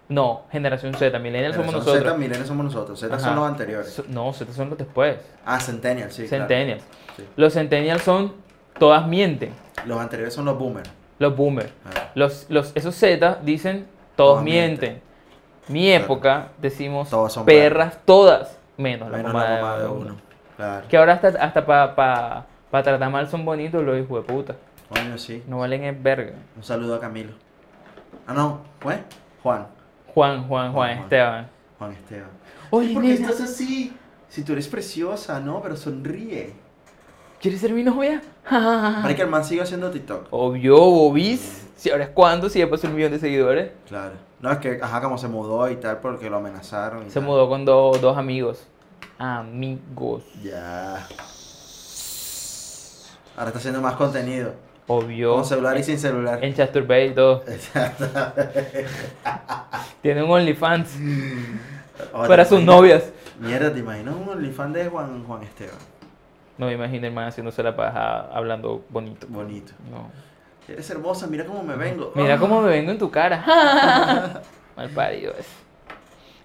No, 0.10 0.44
generación 0.52 0.94
Z, 0.94 1.20
millennials 1.20 1.56
somos 1.56 1.74
nosotros. 1.74 1.98
Z, 2.04 2.14
millennials 2.18 2.48
somos 2.48 2.66
nosotros. 2.66 3.00
Z 3.00 3.14
Ajá. 3.14 3.24
son 3.26 3.36
los 3.36 3.48
anteriores. 3.48 3.90
So- 3.94 4.06
No, 4.08 4.32
Z 4.34 4.54
son 4.54 4.70
los 4.70 4.78
después. 4.78 5.18
Ah, 5.46 5.60
centennial, 5.60 6.12
sí. 6.12 6.28
claro. 6.28 6.44
Centennials. 6.46 6.84
Sí. 7.18 7.26
Los 7.36 7.54
centennials 7.54 8.04
son 8.04 8.34
todas 8.80 9.06
mienten. 9.08 9.52
Los 9.86 10.00
anteriores 10.00 10.34
son 10.34 10.46
los 10.46 10.58
boomers. 10.58 10.90
Los 11.20 11.36
boomers. 11.36 11.70
Ah, 11.86 12.10
Los, 12.16 12.46
los, 12.50 12.72
esos 12.76 12.96
Z 12.96 13.40
dicen 13.44 13.86
todos 14.16 14.32
Todas 14.36 14.44
mienten. 14.44 14.90
mienten. 14.90 15.08
Mi 15.68 15.88
Claro. 15.90 16.04
época 16.06 16.48
decimos 16.60 17.10
Todas 17.10 17.34
son 17.34 17.46
perras 17.46 17.98
todas, 18.06 18.58
menos 18.78 19.12
la 19.12 19.18
Menos 19.18 19.34
mamá, 19.34 19.50
la 19.50 19.62
mamá 19.62 19.76
de 19.78 19.84
de 19.84 19.90
uno. 19.90 20.00
uno. 20.00 20.16
Claro. 20.56 20.88
Que 20.88 20.96
ahora 20.98 21.14
hasta, 21.14 21.28
hasta 21.28 21.66
para 21.66 21.94
pa, 21.96 22.46
pa 22.72 22.84
tratar 22.84 23.12
mal 23.12 23.28
son 23.30 23.44
bonitos 23.44 23.84
los 23.84 24.00
hijos 24.00 24.26
de 24.26 24.34
puta. 24.34 24.56
Coño, 24.90 25.18
sí. 25.18 25.44
No 25.48 25.60
valen 25.60 25.84
es 25.84 26.02
verga. 26.02 26.32
Un 26.56 26.64
saludo 26.64 26.96
a 26.96 27.00
Camilo. 27.02 27.34
Ah, 28.26 28.34
no. 28.34 28.62
¿Fue? 28.80 29.00
Juan. 29.44 29.68
Juan, 30.18 30.48
Juan, 30.48 30.74
Juan, 30.74 30.74
Juan. 30.74 30.98
Esteban. 31.04 31.48
Juan 31.78 31.92
Esteban. 31.92 32.30
Oye, 32.72 32.92
¿Por 32.96 33.04
qué 33.04 33.10
nena, 33.10 33.30
estás 33.30 33.42
así? 33.42 33.96
Si 34.28 34.42
tú 34.44 34.54
eres 34.54 34.68
preciosa, 34.68 35.40
¿no? 35.40 35.62
Pero 35.62 35.78
sonríe. 35.78 36.56
¿quieres 37.40 37.62
ser 37.62 37.72
mi 37.72 37.84
novia? 37.84 38.20
Para 38.50 39.16
que 39.16 39.22
el 39.22 39.28
man 39.28 39.46
siga 39.46 39.62
haciendo 39.62 39.92
TikTok. 39.92 40.30
Obvio, 40.32 40.76
bobis. 40.76 41.68
Si 41.76 41.92
ahora 41.92 42.06
es 42.06 42.10
cuando, 42.10 42.50
si 42.50 42.58
ya 42.58 42.68
pasó 42.68 42.88
un 42.88 42.96
millón 42.96 43.12
de 43.12 43.20
seguidores. 43.20 43.74
Claro. 43.88 44.14
No, 44.42 44.52
es 44.52 44.58
que, 44.58 44.80
ajá, 44.82 45.02
como 45.04 45.20
se 45.20 45.28
mudó 45.28 45.70
y 45.70 45.76
tal, 45.76 46.00
porque 46.00 46.32
lo 46.32 46.38
amenazaron 46.38 47.04
y 47.06 47.10
Se 47.12 47.20
tal. 47.20 47.24
mudó 47.26 47.48
con 47.48 47.64
do- 47.64 47.96
dos 48.02 48.18
amigos. 48.18 48.66
Amigos. 49.20 50.24
Ya. 50.42 51.08
Ahora 53.36 53.50
está 53.50 53.60
haciendo 53.60 53.82
más 53.82 53.94
contenido. 53.94 54.54
Obvio. 54.88 55.36
Con 55.36 55.46
celular 55.46 55.78
y 55.78 55.84
sin 55.84 56.00
celular. 56.00 56.44
En 56.44 56.54
Chasturbay 56.54 57.10
y 57.10 57.14
todo. 57.14 57.44
Exacto. 57.48 58.06
Tiene 60.02 60.24
un 60.24 60.32
OnlyFans 60.32 60.96
Ahora, 62.14 62.28
para 62.28 62.44
¿te 62.44 62.50
sus 62.50 62.62
novias. 62.64 63.12
Mierda, 63.40 63.72
¿te 63.74 63.80
imaginas 63.80 64.16
un 64.16 64.30
OnlyFans 64.30 64.74
de 64.74 64.88
Juan, 64.88 65.24
Juan 65.26 65.44
Esteban? 65.44 65.76
No 66.58 66.68
me 66.68 66.74
imagino 66.74 67.06
el 67.08 67.14
man 67.14 67.28
haciéndose 67.28 67.62
la 67.62 67.76
paja 67.76 68.30
hablando 68.34 68.84
bonito. 68.90 69.28
Bonito. 69.30 69.74
No. 69.92 70.10
Eres 70.68 70.90
hermosa, 70.90 71.28
mira 71.28 71.46
cómo 71.46 71.64
me 71.64 71.76
vengo. 71.76 72.12
Mira 72.16 72.36
Ah. 72.36 72.40
cómo 72.40 72.62
me 72.62 72.70
vengo 72.70 72.92
en 72.92 72.98
tu 72.98 73.12
cara. 73.12 73.44
Mal 74.76 74.90
parido 74.90 75.34
es. 75.38 75.48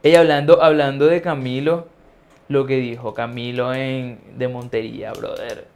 Ella 0.03 0.21
hablando, 0.21 0.63
hablando 0.63 1.07
de 1.07 1.23
Camilo, 1.23 1.87
lo 2.49 2.67
que 2.67 2.77
dijo 2.77 3.15
Camilo 3.15 3.73
en 3.73 4.21
de 4.37 4.49
Montería, 4.49 5.13
brother. 5.13 5.67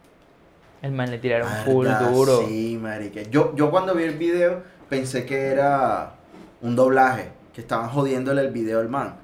El 0.83 0.93
man 0.93 1.11
le 1.11 1.19
tiraron 1.19 1.49
full 1.65 1.87
duro. 2.11 2.45
Sí, 2.47 2.79
marica. 2.81 3.23
Yo, 3.31 3.55
yo 3.57 3.71
cuando 3.71 3.95
vi 3.95 4.05
el 4.05 4.17
video 4.17 4.63
pensé 4.89 5.25
que 5.27 5.47
era 5.47 6.13
un 6.63 6.77
doblaje, 6.77 7.29
que 7.55 7.61
estaban 7.61 7.89
jodiéndole 7.89 8.43
el 8.43 8.51
video 8.51 8.81
al 8.81 8.89
man. 8.89 9.15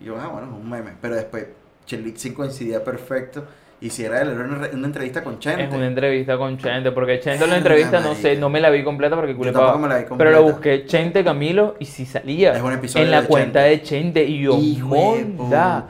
Y 0.00 0.04
yo, 0.06 0.16
ah, 0.20 0.28
bueno, 0.28 0.48
es 0.48 0.52
un 0.54 0.68
meme. 0.68 0.92
Pero 1.00 1.14
después, 1.16 1.46
Chelixin 1.86 2.34
coincidía 2.34 2.82
perfecto. 2.84 3.44
Y 3.80 3.90
si 3.90 4.04
era 4.04 4.20
él, 4.20 4.30
era 4.30 4.40
una, 4.44 4.68
una 4.72 4.86
entrevista 4.88 5.22
con 5.22 5.38
Chente. 5.38 5.62
Es 5.64 5.72
una 5.72 5.86
entrevista 5.86 6.36
con 6.36 6.58
Chente, 6.58 6.90
porque 6.90 7.20
Chente 7.20 7.44
en 7.44 7.50
la 7.50 7.58
entrevista 7.58 8.00
no 8.00 8.14
sé, 8.16 8.36
no 8.36 8.50
me 8.50 8.60
la 8.60 8.70
vi 8.70 8.82
completa 8.82 9.14
porque 9.14 9.36
pava. 9.52 9.78
me 9.78 9.86
la 9.86 9.98
vi 9.98 10.04
Pero 10.18 10.30
lo 10.32 10.38
completa. 10.38 10.40
busqué 10.40 10.84
Chente 10.84 11.22
Camilo 11.22 11.76
y 11.78 11.84
si 11.84 12.04
salía 12.04 12.56
Es 12.56 12.62
un 12.62 12.72
episodio 12.72 13.04
en 13.04 13.12
la 13.12 13.22
de 13.22 13.28
cuenta 13.28 13.60
Chente. 13.60 13.68
de 13.70 13.82
Chente 13.82 14.24
y 14.24 14.40
yo, 14.42 14.58
Hijo 14.58 15.14
de 15.16 15.24
puta. 15.26 15.86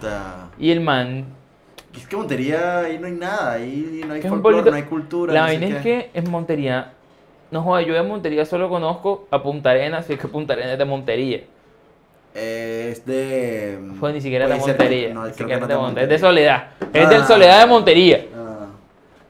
Y 0.58 0.70
el 0.70 0.80
man 0.82 1.24
Es 2.02 2.06
que 2.06 2.16
Montería 2.16 2.78
ahí 2.80 2.98
no 2.98 3.06
hay 3.06 3.12
nada, 3.12 3.52
ahí 3.52 4.02
no 4.06 4.14
hay 4.14 4.22
folclore, 4.22 4.70
no 4.70 4.76
hay 4.76 4.82
cultura. 4.84 5.32
La 5.32 5.40
no 5.40 5.46
vaina 5.46 5.66
es 5.66 5.82
que 5.82 6.10
en 6.14 6.30
Montería, 6.30 6.92
no 7.50 7.62
joda, 7.62 7.82
yo 7.82 7.94
de 7.94 8.02
Montería 8.02 8.44
solo 8.44 8.68
conozco 8.68 9.26
a 9.30 9.42
Punta 9.42 9.70
Arenas, 9.70 10.06
si 10.06 10.12
es 10.14 10.18
que 10.18 10.28
Punta 10.28 10.52
Arenas 10.54 10.72
es 10.72 10.78
de 10.78 10.84
Montería. 10.84 11.42
Eh, 12.34 12.90
es 12.92 13.04
de. 13.06 13.78
Ni 13.80 14.20
siquiera 14.20 14.46
Montería, 14.48 15.12
no, 15.14 15.26
ni 15.26 15.32
siquiera 15.32 15.60
es 15.62 15.68
de 15.68 15.76
Montería, 15.76 16.02
es 16.04 16.08
de 16.08 16.16
Montería. 16.16 16.18
Soledad. 16.18 16.68
Es 16.92 17.08
del 17.08 17.22
Ah. 17.22 17.26
Soledad 17.26 17.60
de 17.60 17.66
Montería. 17.66 18.26
Ah, 18.36 18.66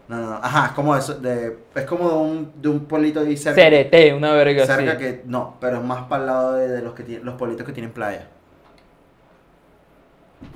No, 0.08 0.16
no, 0.16 0.30
no. 0.30 0.34
Ajá, 0.42 0.66
es 0.66 0.72
como 0.72 0.96
eso. 0.96 1.14
De, 1.14 1.56
es 1.74 1.84
como 1.84 2.08
de 2.08 2.14
un, 2.16 2.52
de 2.60 2.68
un 2.68 2.84
polito 2.86 3.20
ahí 3.20 3.36
cerca. 3.36 3.60
Cerete, 3.62 4.12
una 4.14 4.32
verga 4.32 4.66
cerca 4.66 4.92
así. 4.92 4.98
que. 4.98 5.22
No, 5.26 5.56
pero 5.60 5.76
es 5.78 5.84
más 5.84 6.02
para 6.06 6.22
el 6.22 6.26
lado 6.26 6.52
de, 6.54 6.68
de 6.68 6.82
los 6.82 6.92
que 6.94 7.02
tienen, 7.04 7.24
los 7.24 7.34
politos 7.36 7.64
que 7.66 7.72
tienen 7.72 7.92
playa. 7.92 8.26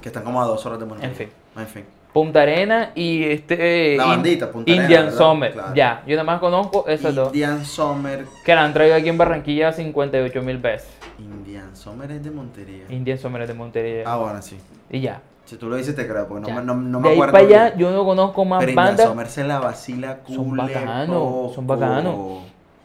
Que 0.01 0.09
están 0.09 0.23
como 0.25 0.43
a 0.43 0.47
dos 0.47 0.65
horas 0.67 0.79
de. 0.79 0.85
En 1.07 1.15
fin. 1.15 1.29
En 1.57 1.67
fin. 1.67 1.85
Punta 2.13 2.43
Arena 2.43 2.91
y 2.95 3.25
este. 3.25 3.97
La 3.97 4.05
In- 4.05 4.11
bandita, 4.11 4.51
Punta 4.53 4.71
Arena, 4.71 4.85
Indian. 4.85 5.13
Summer. 5.13 5.53
Claro. 5.53 5.75
Ya, 5.75 6.03
yo 6.07 6.15
nada 6.17 6.25
más 6.25 6.41
conozco 6.41 6.87
esas 6.87 7.15
dos. 7.15 7.29
Indian 7.29 7.65
Summer. 7.65 8.27
Que 8.45 8.55
la 8.55 8.65
han 8.65 8.73
traído 8.75 8.95
aquí 8.97 9.09
en 9.09 9.17
Barranquilla 9.19 9.73
58 9.73 10.43
mil 10.43 10.59
veces. 10.59 10.89
Indian 11.19 11.75
Summer 11.75 12.11
es 12.11 12.23
de 12.23 12.31
Montería. 12.31 12.85
Indian 12.91 13.19
Summer 13.19 13.43
es 13.43 13.49
de 13.49 13.55
Montería. 13.55 14.03
Ah, 14.07 14.17
bueno, 14.19 14.43
sí. 14.43 14.59
Y 14.91 15.01
ya. 15.01 15.23
Si 15.47 15.57
tú 15.57 15.69
lo 15.69 15.77
dices, 15.77 15.95
te 15.97 16.07
creo, 16.07 16.27
porque 16.29 16.51
no, 16.53 16.59
me- 16.61 16.65
no, 16.65 16.75
no 16.75 16.99
de 16.99 17.03
me 17.03 17.09
ahí 17.11 17.15
acuerdo. 17.15 17.33
para 17.33 17.45
allá 17.45 17.77
yo 17.77 17.91
no 17.93 18.05
conozco 18.05 18.45
más 18.45 18.61
Pero 18.61 18.73
Indian 18.73 18.87
bandas. 18.89 19.07
Summer 19.09 19.27
se 19.29 19.45
la 19.45 19.59
vacila 19.59 20.19
Son 20.27 20.45
cule 20.45 20.63
bacanos, 20.63 21.55
son 21.55 21.67
bacanos. 21.67 22.15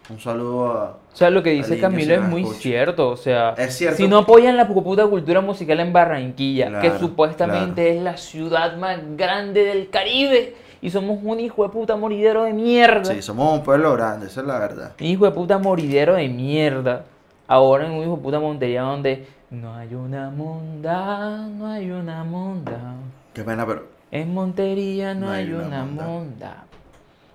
Un 0.09 0.19
saludo 0.19 0.71
a. 0.71 0.97
O 1.17 1.19
sea, 1.19 1.31
lo 1.31 1.41
que 1.41 1.49
dice 1.49 1.79
Camilo 1.79 2.13
es 2.13 2.21
muy 2.21 2.45
cierto. 2.45 3.09
O 3.09 3.17
sea, 3.17 3.55
Es 3.57 3.75
cierto. 3.75 3.97
si 3.97 4.07
no 4.07 4.19
apoyan 4.19 4.55
la 4.55 4.67
puta 4.67 5.07
cultura 5.07 5.41
musical 5.41 5.79
en 5.79 5.91
Barranquilla, 5.91 6.65
que 6.79 6.89
Claro, 6.89 6.99
supuestamente 6.99 7.97
es 7.97 8.03
la 8.03 8.17
ciudad 8.17 8.77
más 8.77 8.99
grande 9.17 9.63
del 9.63 9.89
Caribe, 9.89 10.53
y 10.79 10.91
somos 10.91 11.17
un 11.23 11.39
hijo 11.39 11.63
de 11.63 11.69
puta 11.69 11.95
moridero 11.95 12.43
de 12.43 12.53
mierda. 12.53 13.15
Sí, 13.15 13.23
somos 13.23 13.51
un 13.51 13.63
pueblo 13.63 13.93
grande, 13.93 14.27
esa 14.27 14.41
es 14.41 14.45
la 14.45 14.59
verdad. 14.59 14.91
Un 14.99 15.07
hijo 15.07 15.25
de 15.25 15.31
puta 15.31 15.57
moridero 15.57 16.13
de 16.13 16.27
mierda. 16.27 17.05
Ahora 17.47 17.87
en 17.87 17.93
un 17.93 18.03
hijo 18.03 18.17
de 18.17 18.21
puta 18.21 18.39
Montería 18.39 18.83
donde 18.83 19.25
no 19.49 19.73
hay 19.73 19.95
una 19.95 20.29
monda, 20.29 21.47
no 21.47 21.65
hay 21.65 21.89
una 21.89 22.23
monda. 22.25 22.93
Qué 23.33 23.41
pena, 23.41 23.65
pero. 23.65 23.87
En 24.11 24.35
Montería 24.35 25.15
no, 25.15 25.31
hay, 25.31 25.51
una, 25.51 25.83
monda. 25.83 26.65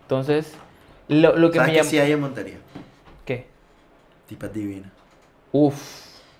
Entonces, 0.03 0.55
lo, 1.09 1.37
lo 1.37 1.51
que 1.51 1.59
¿Sabes 1.59 1.69
me 1.69 1.73
qué 1.73 1.79
llama. 1.79 1.91
sí 1.91 1.99
hay 1.99 2.13
en 2.13 2.21
Montería? 2.21 2.59
¿Qué? 4.33 4.37
Tipas 4.37 4.53
divinas. 4.53 4.91
Uf. 5.53 5.75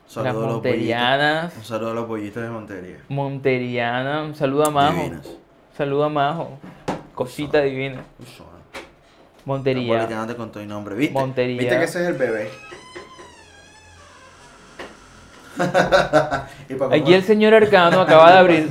Saludo 0.07 0.25
Las 0.25 0.37
a 0.37 0.41
los 0.41 0.53
monterianas. 0.53 1.57
Un 1.57 1.65
saludo 1.65 1.91
a 1.91 1.95
los 1.95 2.07
pollitos 2.07 2.43
de 2.43 2.51
Montería. 2.51 2.97
Monteriana. 3.09 4.23
Un 4.23 4.35
saludo 4.35 4.67
a 4.67 4.71
Majo. 4.71 5.03
Divinas. 5.03 5.29
Saludo 5.77 6.05
a 6.05 6.09
Majo. 6.09 6.59
Cosita 7.15 7.61
divina. 7.63 8.03
Montería. 9.45 9.95
Napolitana 9.95 10.27
te 10.27 10.37
contó 10.37 10.61
el 10.61 10.69
nombre, 10.69 10.95
¿viste? 10.95 11.15
Montería. 11.15 11.61
¿Viste 11.61 11.79
que 11.79 11.85
ese 11.85 12.03
es 12.03 12.09
el 12.09 12.15
bebé? 12.15 12.51
Aquí 16.93 17.15
el 17.15 17.23
señor 17.25 17.55
Arcano 17.55 18.01
acaba 18.01 18.33
de 18.33 18.39
abrir. 18.39 18.71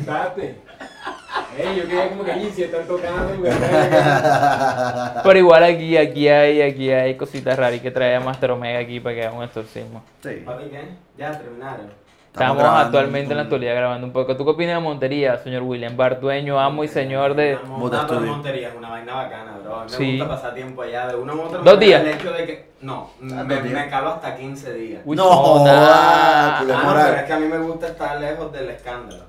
Date. 1.57 1.69
Ey, 1.69 1.75
yo 1.77 1.83
quería 1.87 2.09
como 2.09 2.23
que 2.23 2.31
"Ey, 2.31 2.51
si 2.53 2.63
están 2.63 2.85
tocando, 2.87 3.35
güey. 3.39 3.51
Pero 5.23 5.39
igual 5.39 5.63
aquí, 5.63 5.97
aquí 5.97 6.27
hay, 6.27 6.61
aquí 6.61 6.91
hay 6.91 7.15
cositas 7.15 7.57
raras 7.57 7.75
y 7.75 7.79
que 7.79 7.91
trae 7.91 8.15
a 8.15 8.19
Master 8.19 8.51
Omega 8.51 8.79
aquí 8.79 8.99
para 8.99 9.15
que 9.15 9.25
haga 9.25 9.37
un 9.37 9.43
exorcismo. 9.43 10.03
Sí. 10.23 10.43
Papi, 10.45 10.65
¿qué? 10.69 10.81
Ya 11.17 11.31
terminaron. 11.31 12.01
Estamos 12.31 12.57
grabando 12.59 12.85
actualmente 12.85 13.31
en 13.31 13.37
la 13.37 13.43
actualidad 13.43 13.75
grabando 13.75 14.07
un 14.07 14.13
poco. 14.13 14.37
¿Tú 14.37 14.45
qué 14.45 14.51
opinas 14.51 14.75
de 14.75 14.81
Montería, 14.81 15.37
señor 15.39 15.63
William 15.63 15.97
Bar, 15.97 16.21
dueño, 16.21 16.57
amo 16.61 16.81
y 16.85 16.87
señor 16.87 17.35
de... 17.35 17.57
Monta 17.67 18.03
Studio. 18.03 18.31
Montería 18.31 18.69
es 18.69 18.75
una 18.75 18.89
vaina 18.89 19.13
bacana, 19.15 19.57
bro. 19.61 19.75
A 19.75 19.83
mí 19.83 19.91
me 19.91 19.97
Sí. 19.97 20.17
gusta 20.17 20.35
pasar 20.35 20.53
tiempo 20.55 20.81
allá 20.81 21.07
de 21.07 21.15
una 21.17 21.33
u 21.35 21.41
otra 21.41 21.59
¿Dos 21.59 21.77
días? 21.77 22.01
El 22.01 22.07
hecho 22.07 22.31
de 22.31 22.45
que. 22.45 22.71
No, 22.79 23.09
me, 23.19 23.35
dos 23.35 23.63
días. 23.63 23.73
me 23.83 23.89
calo 23.89 24.09
hasta 24.11 24.33
15 24.37 24.73
días. 24.73 25.01
Uy, 25.03 25.17
No, 25.17 25.25
culé. 25.57 25.71
Ah, 25.75 26.63
moral. 26.85 27.05
pero 27.09 27.17
es 27.19 27.23
que 27.25 27.33
a 27.33 27.37
mí 27.39 27.47
me 27.47 27.57
gusta 27.57 27.87
estar 27.87 28.17
lejos 28.21 28.53
del 28.53 28.69
escándalo. 28.69 29.23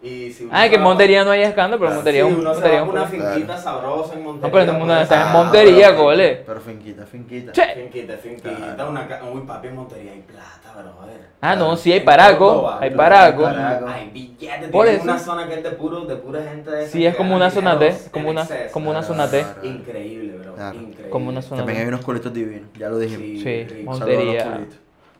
Y 0.00 0.30
si 0.32 0.48
Ah, 0.52 0.62
se 0.62 0.70
que 0.70 0.76
en 0.76 0.82
Montería 0.82 1.24
no 1.24 1.32
hay 1.32 1.42
escándalo, 1.42 1.78
pero 1.80 1.88
Claro, 1.88 1.94
Montería 1.96 2.22
Sí, 2.24 2.28
es 2.30 2.34
un... 2.34 2.40
uno 2.40 2.50
se 2.54 2.60
Montería 2.60 2.78
va 2.80 2.84
es 2.84 2.88
a 2.88 2.92
una 2.92 3.02
un- 3.02 3.08
finquita 3.08 3.46
Claro. 3.46 3.62
sabrosa 3.62 4.14
en 4.14 4.22
Montería. 4.22 4.46
No, 4.46 4.52
pero 4.52 4.62
en 4.62 5.12
ah, 5.12 5.30
Montería, 5.32 5.86
pero- 5.88 5.98
cole. 5.98 6.42
Pero 6.46 6.60
finquita, 6.60 7.06
finquita. 7.06 7.52
Che. 7.52 7.74
Finquita, 7.74 8.16
finquita, 8.16 8.74
Claro. 8.76 8.90
una 8.90 9.08
Uy, 9.32 9.40
papi, 9.46 9.66
en 9.68 9.74
Montería 9.74 10.12
hay 10.12 10.20
plata, 10.20 10.72
brother. 10.72 11.20
Ah, 11.40 11.56
no, 11.56 11.76
sí, 11.76 11.90
hay 11.92 11.98
En 11.98 12.04
paraco, 12.04 12.38
Córdoba, 12.46 12.78
hay 12.80 12.90
hay 12.90 12.94
paraco. 12.96 13.42
paraco. 13.42 13.86
Hay 13.88 14.10
billetes. 14.10 14.68
Por 14.70 14.86
eso. 14.86 15.02
una 15.02 15.18
zona 15.18 15.48
que 15.48 15.54
es 15.54 15.62
de 15.64 15.70
puro, 15.72 16.00
de 16.04 16.16
pura 16.16 16.42
gente 16.44 16.70
de 16.70 16.86
Sí, 16.86 17.04
es 17.04 17.16
como 17.16 17.34
una 17.34 17.50
zona 17.50 17.74
D, 17.74 17.92
como 18.12 18.26
en 18.26 18.30
una, 18.30 18.42
exceso. 18.42 18.72
como 18.72 18.90
una 18.90 19.00
Claro. 19.00 19.14
zona 19.14 19.26
D. 19.26 19.44
Increíble, 19.64 20.38
bro. 20.38 20.54
Claro. 20.54 20.78
Increíble. 20.78 21.10
Como 21.10 21.28
una 21.30 21.42
zona 21.42 21.56
También 21.62 21.80
hay 21.80 21.88
unos 21.88 22.04
culitos 22.04 22.32
divinos, 22.32 22.68
ya 22.78 22.88
lo 22.88 22.98
dijimos. 22.98 23.42
Sí. 23.42 23.66
Un 23.80 23.84
Montería. 23.84 24.60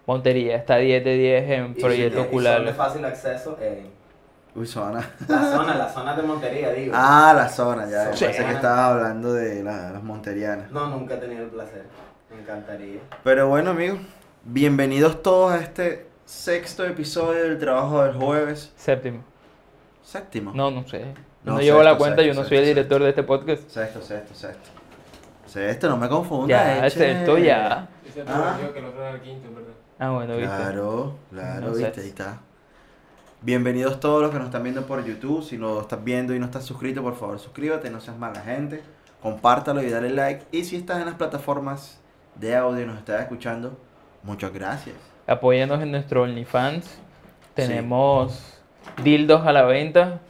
Montería 0.06 0.56
está 0.56 0.76
10 0.76 1.04
de 1.04 1.14
10 1.16 1.50
en 1.50 1.74
proyecto 1.74 2.20
y- 2.20 2.22
y 2.22 2.26
ocular. 2.26 2.74
fácil 2.74 3.04
acceso. 3.04 3.58
eh, 3.60 3.84
Uy, 4.58 4.66
zona. 4.66 5.08
la 5.28 5.38
zona, 5.56 5.74
la 5.76 5.88
zona 5.88 6.16
de 6.16 6.22
Montería, 6.22 6.72
digo. 6.72 6.92
Ah, 6.96 7.32
la 7.36 7.48
zona, 7.48 7.88
ya. 7.88 8.12
Sí. 8.14 8.24
Pensé 8.24 8.44
que 8.44 8.52
estabas 8.52 8.92
hablando 8.94 9.32
de 9.34 9.62
la- 9.62 9.90
las 9.92 10.02
monterianas. 10.02 10.70
No, 10.70 10.86
nunca 10.88 11.14
he 11.14 11.18
tenido 11.18 11.44
el 11.44 11.50
placer. 11.50 11.84
Me 12.30 12.40
encantaría. 12.40 13.00
Pero 13.22 13.48
bueno, 13.48 13.70
amigos, 13.70 13.98
bienvenidos 14.44 15.22
todos 15.22 15.52
a 15.52 15.58
este 15.58 16.08
sexto 16.24 16.84
episodio 16.84 17.44
del 17.44 17.58
trabajo 17.58 18.02
del 18.02 18.14
jueves. 18.16 18.72
Séptimo. 18.76 19.22
Séptimo. 20.02 20.52
No, 20.54 20.70
no 20.70 20.86
sé. 20.88 21.00
Yo 21.00 21.06
No, 21.44 21.52
no, 21.54 21.60
llevo 21.60 21.78
la 21.82 21.90
sexto, 21.90 21.98
cuenta, 21.98 22.22
yo 22.22 22.26
sexto, 22.34 22.42
no 22.42 22.48
soy 22.48 22.56
el 22.58 22.64
sexto, 22.64 22.74
director 22.74 23.02
de 23.02 23.08
este 23.10 23.22
podcast. 23.22 23.68
Sexto, 23.70 24.02
sexto, 24.02 24.34
sexto. 24.34 24.70
Sexto, 25.46 25.88
no 25.88 25.96
me 25.96 26.08
confundas. 26.08 26.48
Ya, 26.48 26.86
eche. 26.86 26.98
sexto 26.98 27.38
ya. 27.38 27.88
Ese 28.06 28.24
Ah. 28.26 28.58
que 28.72 28.78
el 28.80 28.84
otro 28.86 29.00
era 29.02 29.14
el 29.14 29.20
quinto, 29.20 29.48
¿verdad? 29.54 29.72
Ah, 29.98 30.10
bueno, 30.10 30.36
viste. 30.36 30.54
Claro, 30.54 31.16
claro, 31.30 31.60
No, 31.60 31.66
viste, 31.68 31.84
sexto. 31.84 32.00
ahí 32.02 32.08
está. 32.08 32.38
Bienvenidos 33.40 34.00
todos 34.00 34.20
los 34.20 34.30
que 34.32 34.38
nos 34.38 34.46
están 34.46 34.64
viendo 34.64 34.86
por 34.86 35.04
YouTube. 35.04 35.44
Si 35.44 35.56
lo 35.56 35.80
estás 35.80 36.02
viendo 36.02 36.34
y 36.34 36.38
no 36.40 36.46
estás 36.46 36.64
suscrito, 36.64 37.02
por 37.02 37.16
favor 37.16 37.38
suscríbete, 37.38 37.88
no 37.90 38.00
seas 38.00 38.18
mala 38.18 38.40
gente. 38.40 38.82
Compártalo 39.22 39.82
y 39.82 39.90
dale 39.90 40.10
like. 40.10 40.44
Y 40.50 40.64
si 40.64 40.76
estás 40.76 40.98
en 41.00 41.06
las 41.06 41.14
plataformas 41.14 42.00
de 42.34 42.56
audio 42.56 42.82
y 42.82 42.86
nos 42.86 42.98
estás 42.98 43.20
escuchando, 43.22 43.78
muchas 44.22 44.52
gracias. 44.52 44.96
Apóyanos 45.26 45.80
en 45.82 45.92
nuestro 45.92 46.22
OnlyFans. 46.22 46.98
Tenemos 47.54 48.60
dildos 49.02 49.46
a 49.46 49.52
la 49.52 49.62
venta. 49.64 50.20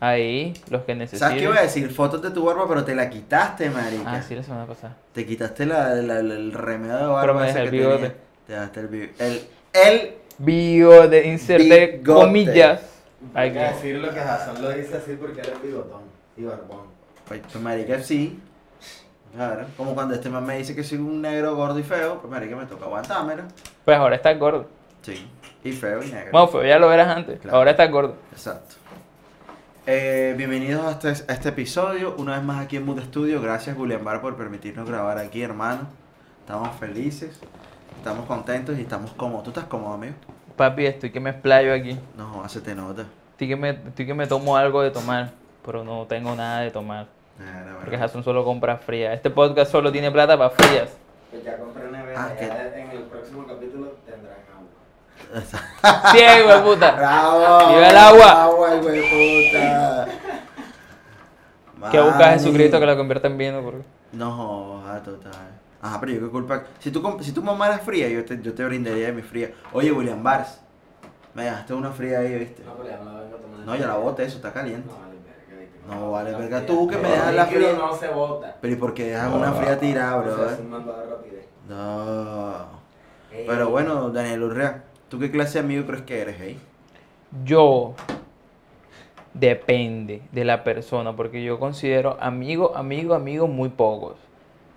Ahí, 0.00 0.52
los 0.68 0.82
que 0.82 0.94
necesiten. 0.96 1.20
¿Sabes 1.20 1.36
qué 1.38 1.44
iba 1.44 1.56
a 1.56 1.62
decir? 1.62 1.88
Fotos 1.92 2.20
de 2.22 2.32
tu 2.32 2.44
barba, 2.44 2.66
pero 2.66 2.84
te 2.84 2.92
la 2.94 3.08
quitaste, 3.08 3.70
marica. 3.70 4.12
Ah, 4.14 4.20
sí, 4.22 4.34
la 4.34 4.42
semana 4.42 4.66
pasada. 4.66 4.96
Te 5.12 5.24
quitaste 5.24 5.64
la, 5.64 5.90
la- 5.94 6.20
la- 6.22 6.34
el 6.34 6.52
remedio 6.52 6.96
de 6.96 7.06
barba. 7.06 7.20
Pero 7.20 7.34
me 7.34 7.46
dejé 7.46 7.60
el 7.60 7.70
bigote. 7.70 7.96
tenías. 7.98 8.14
Te 8.46 8.52
dejaste 8.52 8.80
el 8.80 8.86
bigote. 8.88 9.14
El, 9.26 9.42
el 9.74 10.14
Bio 10.44 11.08
de 11.08 11.28
inserte 11.28 11.98
Bigote. 11.98 12.02
comillas. 12.02 12.80
Hay 13.32 13.52
que 13.52 13.60
decir 13.60 13.96
lo 13.96 14.12
que 14.12 14.18
Hassan 14.18 14.60
lo 14.60 14.70
dice 14.70 14.96
así 14.96 15.12
porque 15.12 15.40
es 15.40 15.62
bigotón 15.62 16.02
y 16.36 16.42
barbón. 16.42 16.86
Pues, 17.28 17.42
pues, 17.42 17.62
marica, 17.62 18.00
sí. 18.00 18.40
Claro, 19.34 19.66
como 19.76 19.94
cuando 19.94 20.14
este 20.14 20.28
man 20.28 20.44
me 20.44 20.58
dice 20.58 20.74
que 20.74 20.82
soy 20.82 20.98
un 20.98 21.22
negro 21.22 21.54
gordo 21.54 21.78
y 21.78 21.84
feo, 21.84 22.18
pues 22.20 22.28
marica 22.28 22.56
me 22.56 22.66
toca 22.66 22.86
aguantármelo. 22.86 23.44
Pues 23.84 23.96
ahora 23.96 24.16
estás 24.16 24.36
gordo. 24.36 24.66
Sí. 25.02 25.26
Y 25.62 25.70
feo 25.70 26.02
y 26.02 26.10
negro. 26.10 26.32
Bueno, 26.32 26.48
fue, 26.48 26.68
ya 26.68 26.80
lo 26.80 26.88
verás 26.88 27.16
antes. 27.16 27.38
Claro. 27.38 27.58
Ahora 27.58 27.70
estás 27.70 27.90
gordo. 27.92 28.16
Exacto. 28.32 28.74
Eh, 29.86 30.34
bienvenidos 30.36 30.84
a 30.84 30.90
este, 30.90 31.32
a 31.32 31.34
este 31.34 31.48
episodio, 31.50 32.16
una 32.18 32.34
vez 32.34 32.44
más 32.44 32.64
aquí 32.64 32.76
en 32.76 32.84
Mood 32.84 33.00
Studio. 33.00 33.40
Gracias, 33.40 33.76
Julián 33.76 34.04
Bar, 34.04 34.20
por 34.20 34.36
permitirnos 34.36 34.88
grabar 34.88 35.18
aquí, 35.18 35.40
hermano. 35.40 35.86
Estamos 36.40 36.76
felices, 36.80 37.38
estamos 38.02 38.26
contentos 38.26 38.76
y 38.76 38.82
estamos 38.82 39.12
cómodos. 39.12 39.44
¿Tú 39.44 39.50
estás 39.50 39.64
cómodo, 39.66 39.94
amigo? 39.94 40.14
Papi, 40.56 40.86
estoy 40.86 41.10
que 41.10 41.20
me 41.20 41.30
explayo 41.30 41.72
aquí. 41.72 41.96
No, 42.16 42.42
hace 42.42 42.60
te 42.60 42.74
nota. 42.74 43.06
Estoy 43.30 43.46
que 43.48 43.54
me, 43.56 43.70
estoy 43.70 44.06
que 44.06 44.14
me 44.14 44.26
tomo 44.26 44.56
algo 44.56 44.82
de 44.82 44.90
tomar. 44.90 45.30
Pero 45.64 45.84
no 45.84 46.04
tengo 46.06 46.34
nada 46.34 46.60
de 46.62 46.72
tomar. 46.72 47.06
Claro, 47.38 47.78
Porque. 47.80 47.96
Jason 47.96 48.24
solo 48.24 48.44
compra 48.44 48.76
fría. 48.76 49.12
Este 49.12 49.30
podcast 49.30 49.70
solo 49.70 49.92
tiene 49.92 50.10
plata 50.10 50.36
para 50.36 50.50
frías. 50.50 50.90
Pues 51.30 51.44
ya 51.44 51.56
compré 51.56 51.90
nevera, 51.90 52.24
Ah, 52.24 52.32
ya 52.38 52.76
en 52.76 52.90
el 52.90 53.02
próximo 53.04 53.46
capítulo 53.46 53.94
tendrán 54.04 54.38
agua. 54.52 56.10
Ciego, 56.10 56.48
de 56.48 56.58
puta. 56.58 56.96
¡Bravo! 56.96 57.68
¡Viva 57.68 57.88
el 57.88 57.96
agua! 57.96 58.42
¡Agua, 58.42 58.74
hijo 58.74 58.88
de 58.88 60.08
puta! 61.78 61.90
Que 61.90 62.00
busca 62.00 62.28
a. 62.28 62.32
Jesucristo 62.32 62.80
que 62.80 62.86
la 62.86 62.96
convierta 62.96 63.28
en 63.28 63.38
vino. 63.38 63.62
Porque... 63.62 63.82
No, 64.10 64.32
joda, 64.32 65.00
total. 65.04 65.62
Ajá, 65.82 66.00
pero 66.00 66.12
yo 66.12 66.20
qué 66.20 66.28
culpa. 66.28 66.64
Si 66.78 66.90
tú, 66.90 67.02
comp- 67.02 67.20
si 67.22 67.32
tu 67.32 67.42
mamá 67.42 67.66
era 67.66 67.78
fría, 67.78 68.08
yo 68.08 68.24
te, 68.24 68.40
yo 68.40 68.54
te 68.54 68.64
brindaría 68.64 69.06
de 69.06 69.12
mi 69.12 69.22
fría. 69.22 69.52
Oye, 69.72 69.90
William 69.92 70.22
Bars, 70.22 70.60
me 71.34 71.44
dejaste 71.44 71.74
una 71.74 71.90
fría 71.90 72.20
ahí, 72.20 72.38
¿viste? 72.38 72.62
No, 72.62 72.74
pero 72.76 72.88
ya 72.88 72.98
no 72.98 73.12
la 73.12 73.20
vengo 73.20 73.36
a 73.36 73.40
tomar. 73.40 73.60
No, 73.66 73.76
ya 73.76 73.86
la 73.88 73.96
boté, 73.96 74.22
eso 74.24 74.36
está 74.36 74.52
caliente. 74.52 74.88
No, 74.88 75.00
vale, 75.00 75.16
verga. 75.18 75.94
No, 76.00 76.10
vale, 76.12 76.32
verga, 76.34 76.66
tú 76.66 76.86
que 76.86 76.96
me 76.96 77.08
dejas 77.08 77.34
la 77.34 77.46
fría. 77.46 77.72
no 77.76 77.96
se 77.96 78.08
bota. 78.08 78.56
Pero 78.60 78.72
¿y 78.72 78.76
por 78.76 78.94
qué 78.94 79.08
dejas 79.08 79.34
una 79.34 79.52
fría 79.52 79.78
tirada, 79.78 80.16
bro? 80.18 80.46
No. 81.68 82.66
Pero 83.46 83.70
bueno, 83.70 84.10
Daniel 84.10 84.44
Urrea, 84.44 84.84
¿tú 85.08 85.18
qué 85.18 85.30
clase 85.32 85.54
de 85.54 85.64
amigo 85.64 85.84
crees 85.86 86.02
que 86.02 86.20
eres, 86.20 86.36
hey? 86.38 86.60
Yo 87.44 87.94
depende 89.34 90.22
de 90.32 90.44
la 90.44 90.62
persona, 90.64 91.16
porque 91.16 91.42
yo 91.42 91.58
considero 91.58 92.16
amigo, 92.20 92.76
amigo, 92.76 93.14
amigo 93.14 93.48
muy 93.48 93.70
pocos. 93.70 94.16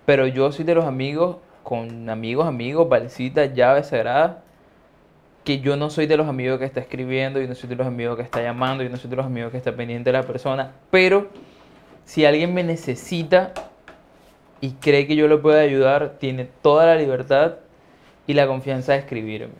Pero 0.06 0.26
yo 0.26 0.50
soy 0.52 0.64
de 0.64 0.74
los 0.74 0.84
amigos 0.84 1.36
con 1.62 2.08
amigos, 2.08 2.46
amigos, 2.46 2.88
balsitas, 2.88 3.52
llaves 3.52 3.88
sagradas, 3.88 4.36
que 5.44 5.60
yo 5.60 5.76
no 5.76 5.90
soy 5.90 6.06
de 6.06 6.16
los 6.16 6.28
amigos 6.28 6.58
que 6.58 6.64
está 6.64 6.80
escribiendo, 6.80 7.40
yo 7.40 7.48
no 7.48 7.54
soy 7.54 7.68
de 7.68 7.76
los 7.76 7.86
amigos 7.86 8.16
que 8.16 8.22
está 8.22 8.40
llamando, 8.42 8.82
yo 8.84 8.88
no 8.90 8.96
soy 8.96 9.10
de 9.10 9.16
los 9.16 9.26
amigos 9.26 9.50
que 9.52 9.58
está 9.58 9.72
pendiente 9.72 10.10
de 10.10 10.18
la 10.18 10.22
persona, 10.24 10.72
pero 10.90 11.28
si 12.04 12.24
alguien 12.24 12.54
me 12.54 12.62
necesita 12.64 13.52
y 14.60 14.72
cree 14.72 15.06
que 15.06 15.16
yo 15.16 15.28
lo 15.28 15.42
puedo 15.42 15.58
ayudar, 15.58 16.14
tiene 16.18 16.48
toda 16.62 16.86
la 16.86 16.96
libertad 16.96 17.54
y 18.28 18.34
la 18.34 18.46
confianza 18.46 18.92
de 18.92 18.98
escribirme. 19.00 19.54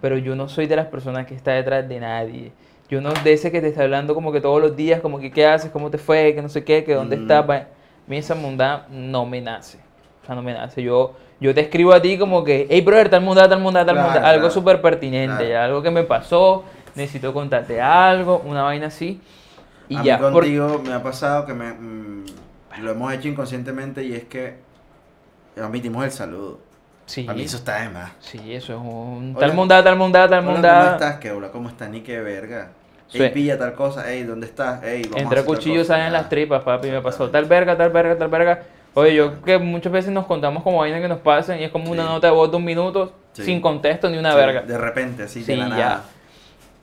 Pero 0.00 0.18
yo 0.18 0.34
no 0.36 0.48
soy 0.48 0.66
de 0.66 0.76
las 0.76 0.86
personas 0.86 1.26
que 1.26 1.34
está 1.34 1.52
detrás 1.52 1.88
de 1.88 2.00
nadie. 2.00 2.52
Yo 2.88 3.00
no 3.00 3.12
de 3.12 3.32
ese 3.32 3.52
que 3.52 3.60
te 3.60 3.68
está 3.68 3.82
hablando 3.82 4.14
como 4.14 4.32
que 4.32 4.40
todos 4.40 4.60
los 4.60 4.74
días, 4.74 5.00
como 5.00 5.18
que 5.20 5.30
qué 5.30 5.46
haces, 5.46 5.70
cómo 5.70 5.90
te 5.90 5.98
fue, 5.98 6.34
que 6.34 6.42
no 6.42 6.48
sé 6.48 6.64
qué, 6.64 6.82
que 6.82 6.94
dónde 6.94 7.16
Mm. 7.16 7.22
estás. 7.22 7.66
Mí 8.10 8.18
esa 8.18 8.34
mundad 8.34 8.88
no 8.88 9.24
me 9.26 9.40
nace. 9.40 9.78
O 10.22 10.26
sea, 10.26 10.34
no 10.34 10.42
me 10.42 10.52
nace. 10.52 10.82
Yo, 10.82 11.14
yo 11.40 11.54
te 11.54 11.62
escribo 11.62 11.92
a 11.92 12.02
ti 12.02 12.18
como 12.18 12.44
que, 12.44 12.66
hey, 12.68 12.80
brother, 12.82 13.08
tal 13.08 13.22
mundad, 13.22 13.48
tal 13.48 13.60
mundad, 13.60 13.86
tal 13.86 13.94
Claro, 13.94 14.08
mundad. 14.10 14.24
Algo 14.28 14.40
claro. 14.42 14.54
súper 14.54 14.82
pertinente, 14.82 15.46
Claro. 15.48 15.64
algo 15.64 15.82
que 15.82 15.90
me 15.90 16.02
pasó, 16.02 16.64
necesito 16.94 17.32
contarte 17.32 17.80
algo, 17.80 18.42
una 18.44 18.62
vaina 18.62 18.88
así. 18.88 19.20
Y 19.88 19.96
a 19.96 20.02
ya. 20.02 20.16
mí 20.16 20.22
por- 20.22 20.32
contigo 20.32 20.80
me 20.84 20.92
ha 20.92 21.02
pasado 21.02 21.46
que 21.46 21.54
me, 21.54 21.72
mm, 21.72 22.24
lo 22.82 22.90
hemos 22.92 23.12
hecho 23.12 23.28
inconscientemente 23.28 24.02
y 24.04 24.14
es 24.14 24.24
que 24.24 24.56
omitimos 25.62 26.04
el 26.04 26.10
saludo. 26.12 26.58
sí, 27.06 27.26
A 27.28 27.32
mí 27.34 27.42
eso 27.42 27.56
está 27.56 27.80
de 27.82 27.88
más. 27.90 28.12
sí, 28.20 28.54
eso 28.54 28.72
es 28.74 28.78
un... 28.80 29.34
Hola. 29.36 29.46
Tal 29.46 29.54
mundad, 29.56 29.82
tal 29.84 29.96
mundad, 29.96 30.28
tal 30.30 30.40
Hola, 30.46 30.52
mundad. 30.52 30.80
¿cómo 30.82 30.92
estás? 30.92 31.16
¿Qué 31.20 31.30
hola? 31.32 31.50
¿Cómo 31.50 31.68
estás? 31.68 31.90
Ni 31.90 32.00
qué 32.02 32.20
verga. 32.20 32.70
Sí. 33.10 33.22
Ey, 33.22 33.30
pilla 33.30 33.58
tal 33.58 33.74
cosa. 33.74 34.10
Ey, 34.10 34.22
¿dónde 34.22 34.46
estás? 34.46 34.82
Ey, 34.84 35.02
vamos 35.02 35.16
a 35.16 35.20
Entre 35.20 35.38
hacer 35.40 35.46
tal 35.46 35.56
cuchillos 35.56 35.86
salen 35.86 36.06
Ya. 36.06 36.10
las 36.12 36.28
tripas, 36.28 36.62
papi. 36.62 36.90
Me 36.90 37.00
pasó 37.00 37.28
tal 37.28 37.44
verga, 37.44 37.76
tal 37.76 37.90
verga, 37.90 38.16
tal 38.16 38.28
verga. 38.28 38.62
Oye, 38.94 39.14
yo 39.14 39.42
que 39.42 39.58
muchas 39.58 39.92
veces 39.92 40.10
nos 40.12 40.26
contamos 40.26 40.62
como 40.62 40.78
vainas 40.78 41.00
que 41.00 41.08
nos 41.08 41.18
pasan 41.20 41.60
y 41.60 41.64
es 41.64 41.70
como 41.70 41.90
una 41.90 42.02
Sí. 42.04 42.08
nota 42.08 42.26
de 42.28 42.32
voz 42.32 42.50
de 42.50 42.56
un 42.56 42.64
minuto 42.64 43.12
Sí. 43.32 43.44
sin 43.44 43.60
contexto 43.60 44.08
ni 44.10 44.18
una 44.18 44.30
Sí, 44.32 44.36
verga. 44.36 44.62
De 44.62 44.78
repente, 44.78 45.24
así, 45.24 45.42
Sí, 45.44 45.52
de 45.52 45.58
la 45.58 45.68
ya. 45.68 45.76
nada. 45.76 46.04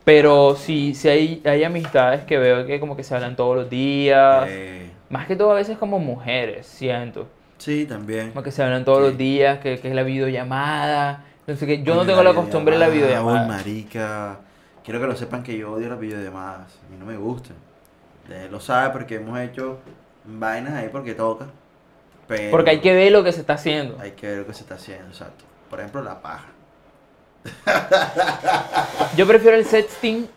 Pero 0.05 0.55
sí, 0.55 0.93
sí 0.96 1.10
hay, 1.10 1.41
hay 1.46 1.63
amistades 1.65 2.24
que 2.24 2.38
veo 2.38 2.65
que 2.65 2.79
como 2.79 2.96
que 2.96 3.03
se 3.03 3.13
hablan 3.13 3.36
todos 3.36 3.55
los 3.57 3.69
días. 3.69 4.46
Eh, 4.50 4.89
Más 5.10 5.27
que 5.27 5.36
todo 5.36 5.51
a 5.51 5.55
veces 5.55 5.77
como 5.77 6.00
mujeres, 6.00 6.65
siento. 6.65 7.27
sí, 7.57 7.86
también. 7.86 8.29
Como 8.31 8.43
que 8.43 8.51
se 8.51 8.63
hablan 8.63 8.86
todos 8.86 9.00
Sí. 9.00 9.03
los 9.10 9.17
días, 9.17 9.60
que, 9.60 9.79
que 9.79 9.89
es 9.89 9.96
la 9.96 10.03
videollamada. 10.03 11.24
Entonces 11.41 11.67
que 11.67 11.77
yo 11.84 11.93
no 11.93 12.00
Coño, 12.01 12.10
tengo 12.10 12.24
la 12.24 12.34
costumbre 12.34 12.74
de 12.75 12.79
la 12.79 12.88
Uy, 12.89 12.93
videollamada. 12.98 13.48
marica. 13.48 14.38
Quiero 14.88 15.01
que 15.01 15.08
lo 15.08 15.17
sepan 15.17 15.44
que 15.44 15.58
yo 15.58 15.74
odio 15.74 15.89
las 15.89 16.00
videollamadas. 16.00 16.79
A 16.88 16.89
mí 16.89 16.96
no 16.98 17.06
me 17.06 17.17
gustan. 17.17 17.58
Él 18.29 18.50
lo 18.50 18.62
sabe 18.62 18.91
porque 18.91 19.15
hemos 19.15 19.38
hecho 19.38 19.79
vainas 20.24 20.75
ahí 20.75 20.88
porque 20.88 21.13
toca. 21.13 21.48
Pero 22.25 22.51
Porque 22.51 22.70
hay 22.70 22.79
que 22.79 22.94
ver 22.94 23.12
lo 23.12 23.22
que 23.22 23.34
se 23.34 23.41
está 23.41 23.56
haciendo. 23.56 24.00
Hay 24.00 24.12
que 24.12 24.27
ver 24.27 24.38
lo 24.38 24.48
que 24.48 24.53
se 24.53 24.62
está 24.62 24.75
haciendo, 24.75 25.10
exacto. 25.10 25.44
Por 25.70 25.82
ejemplo, 25.82 26.01
la 26.01 26.22
paja. 26.22 26.46
Yo 29.17 29.27
prefiero 29.27 29.58
el 29.58 29.65
sexting 29.65 30.29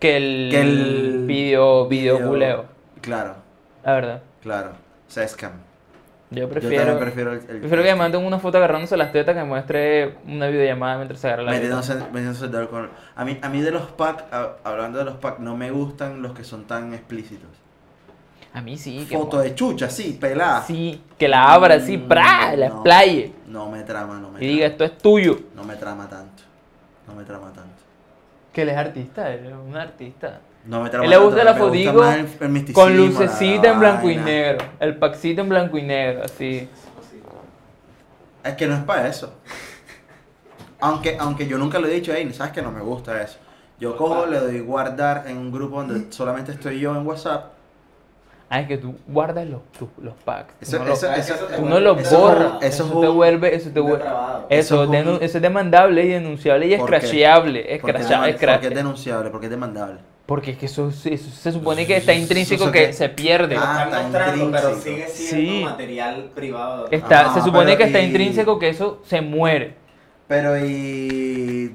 que 0.00 0.16
el, 0.16 0.48
Que 0.52 0.60
el 0.62 1.24
video, 1.26 1.86
video 1.86 2.26
culeo. 2.26 2.64
Claro, 3.02 3.34
La 3.84 3.92
verdad. 3.92 4.22
claro. 4.40 4.70
Sescam. 5.06 5.52
Yo 6.30 6.46
prefiero. 6.48 6.98
prefiero 6.98 7.32
el, 7.32 7.38
el- 7.38 7.44
prefiero 7.60 7.82
que 7.82 7.88
me 7.90 7.94
manden 7.94 8.22
una 8.24 8.38
foto 8.38 8.58
agarrándose 8.58 8.96
las 8.98 9.12
tetas 9.12 9.34
que 9.34 9.40
me 9.40 9.46
muestre 9.46 10.16
una 10.26 10.46
videollamada 10.48 10.96
mientras 10.96 11.20
se 11.20 11.26
agarra 11.28 11.44
la. 11.44 11.52
Metiéndose, 11.52 11.94
metiéndose 12.12 12.44
el 12.44 12.50
dedo 12.52 12.68
con... 12.68 12.90
A 13.16 13.24
mí, 13.24 13.38
a 13.40 13.48
mí 13.48 13.62
de 13.62 13.70
los 13.70 13.84
packs, 13.92 14.24
hablando 14.62 14.98
de 14.98 15.04
los 15.06 15.14
packs, 15.16 15.40
no 15.40 15.56
me 15.56 15.70
gustan 15.70 16.20
los 16.20 16.32
que 16.34 16.44
son 16.44 16.64
tan 16.66 16.92
explícitos. 16.92 17.48
A 18.52 18.60
mí 18.60 18.76
sí. 18.76 19.06
Foto 19.10 19.38
de 19.40 19.54
chucha, 19.54 19.88
sí, 19.88 20.18
pelada. 20.20 20.62
Sí, 20.62 21.02
que 21.18 21.28
la 21.28 21.52
abra 21.52 21.76
así, 21.76 21.96
Mm, 21.96 22.08
¡pra! 22.08 22.56
La 22.56 22.68
no. 22.68 22.74
explaye. 22.74 23.32
No 23.46 23.70
me 23.70 23.82
trama, 23.84 24.18
no 24.18 24.30
me 24.30 24.44
Y 24.44 24.48
diga, 24.48 24.66
esto 24.66 24.84
es 24.84 24.98
tuyo. 24.98 25.38
No 25.54 25.64
me 25.64 25.76
trama 25.76 26.08
tanto. 26.08 26.42
No 27.06 27.14
me 27.14 27.24
trama 27.24 27.46
tanto. 27.52 27.82
Que 28.52 28.62
él 28.62 28.68
es 28.70 28.76
artista, 28.76 29.32
él 29.32 29.46
es 29.46 29.52
un 29.54 29.76
artista. 29.76 30.40
No 30.68 30.82
me 30.82 30.90
Él 30.90 31.08
le 31.08 31.16
gusta 31.16 31.40
el- 31.40 32.50
misticismo, 32.50 32.82
Con 32.82 32.90
la 32.92 32.96
lucecita 33.06 33.70
en 33.70 33.80
blanco 33.80 34.10
y 34.10 34.16
negro. 34.16 34.66
El 34.78 34.96
paxito 34.96 35.40
en 35.40 35.48
blanco 35.48 35.78
y 35.78 35.82
negro, 35.82 36.24
así. 36.24 36.68
Es 38.44 38.54
que 38.54 38.66
no 38.66 38.74
es 38.74 38.82
para 38.82 39.08
eso. 39.08 39.32
Aunque, 40.80 41.16
aunque 41.18 41.46
yo 41.46 41.56
nunca 41.56 41.78
lo 41.78 41.86
he 41.86 41.90
dicho, 41.90 42.12
hey, 42.14 42.30
sabes 42.34 42.52
que 42.52 42.60
no 42.60 42.70
me 42.70 42.82
gusta 42.82 43.22
eso. 43.22 43.38
Yo 43.80 43.96
cojo, 43.96 44.26
le 44.26 44.38
doy 44.40 44.60
guardar 44.60 45.24
en 45.26 45.38
un 45.38 45.50
grupo 45.50 45.82
donde 45.82 46.12
solamente 46.12 46.52
estoy 46.52 46.78
yo 46.80 46.94
en 46.94 47.06
WhatsApp. 47.06 47.52
Ah, 48.50 48.60
es 48.60 48.68
que 48.68 48.76
tú 48.76 48.94
guardas 49.06 49.46
los, 49.46 49.62
los 50.02 50.14
packs. 50.22 50.52
Tú 50.52 50.56
Eso, 50.60 50.78
no 50.80 50.84
los- 50.84 51.02
eso, 51.02 51.12
eso, 51.14 51.34
eso 51.34 51.44
te 51.46 51.56
tú 51.56 51.64
no 51.66 51.80
los 51.80 51.98
eso 51.98 52.14
es 52.14 52.20
borras. 52.20 52.52
Eso, 52.62 52.84
es 52.84 53.00
te 53.00 53.08
vuelve. 53.08 53.54
Eso 53.54 53.70
te 53.70 53.80
vuelve. 53.80 53.98
Depravado. 53.98 54.46
Eso, 54.50 54.82
Eso 54.82 54.84
es 54.84 54.90
denu- 54.90 55.18
eso 55.22 55.38
es 55.38 55.42
demandable 55.42 56.04
y 56.04 56.08
denunciable 56.08 56.66
y 56.66 56.76
¿Por 56.76 56.90
qué? 56.90 56.96
escracheable. 56.96 57.74
Es 57.74 57.80
porque 57.80 57.96
es 58.00 58.10
es 58.10 58.36
porque 58.36 58.66
es 58.68 58.74
denunciable, 58.74 59.30
porque 59.30 59.46
es 59.46 59.50
demandable. 59.50 60.00
Porque 60.28 60.50
es 60.50 60.58
que 60.58 60.66
eso, 60.66 60.88
eso 60.90 61.30
se 61.30 61.52
supone 61.52 61.86
que 61.86 61.96
está 61.96 62.12
intrínseco 62.12 62.64
Eso 62.64 62.70
que 62.72 62.86
que- 62.88 62.92
se 62.92 63.08
pierde. 63.08 63.56
Ah, 63.58 63.84
está 63.86 64.02
mostrando, 64.02 64.50
pero 64.52 64.74
sigue 64.76 65.08
siendo 65.08 65.52
Sí. 65.52 65.64
material 65.64 66.30
privado. 66.34 66.86
Está, 66.90 67.20
Ajá, 67.20 67.34
se 67.34 67.40
supone 67.40 67.78
que 67.78 67.84
está 67.84 67.98
y- 67.98 68.04
intrínseco 68.08 68.58
que 68.58 68.68
eso 68.68 69.00
se 69.06 69.22
muere. 69.22 69.76
Pero 70.26 70.58
y 70.58 71.74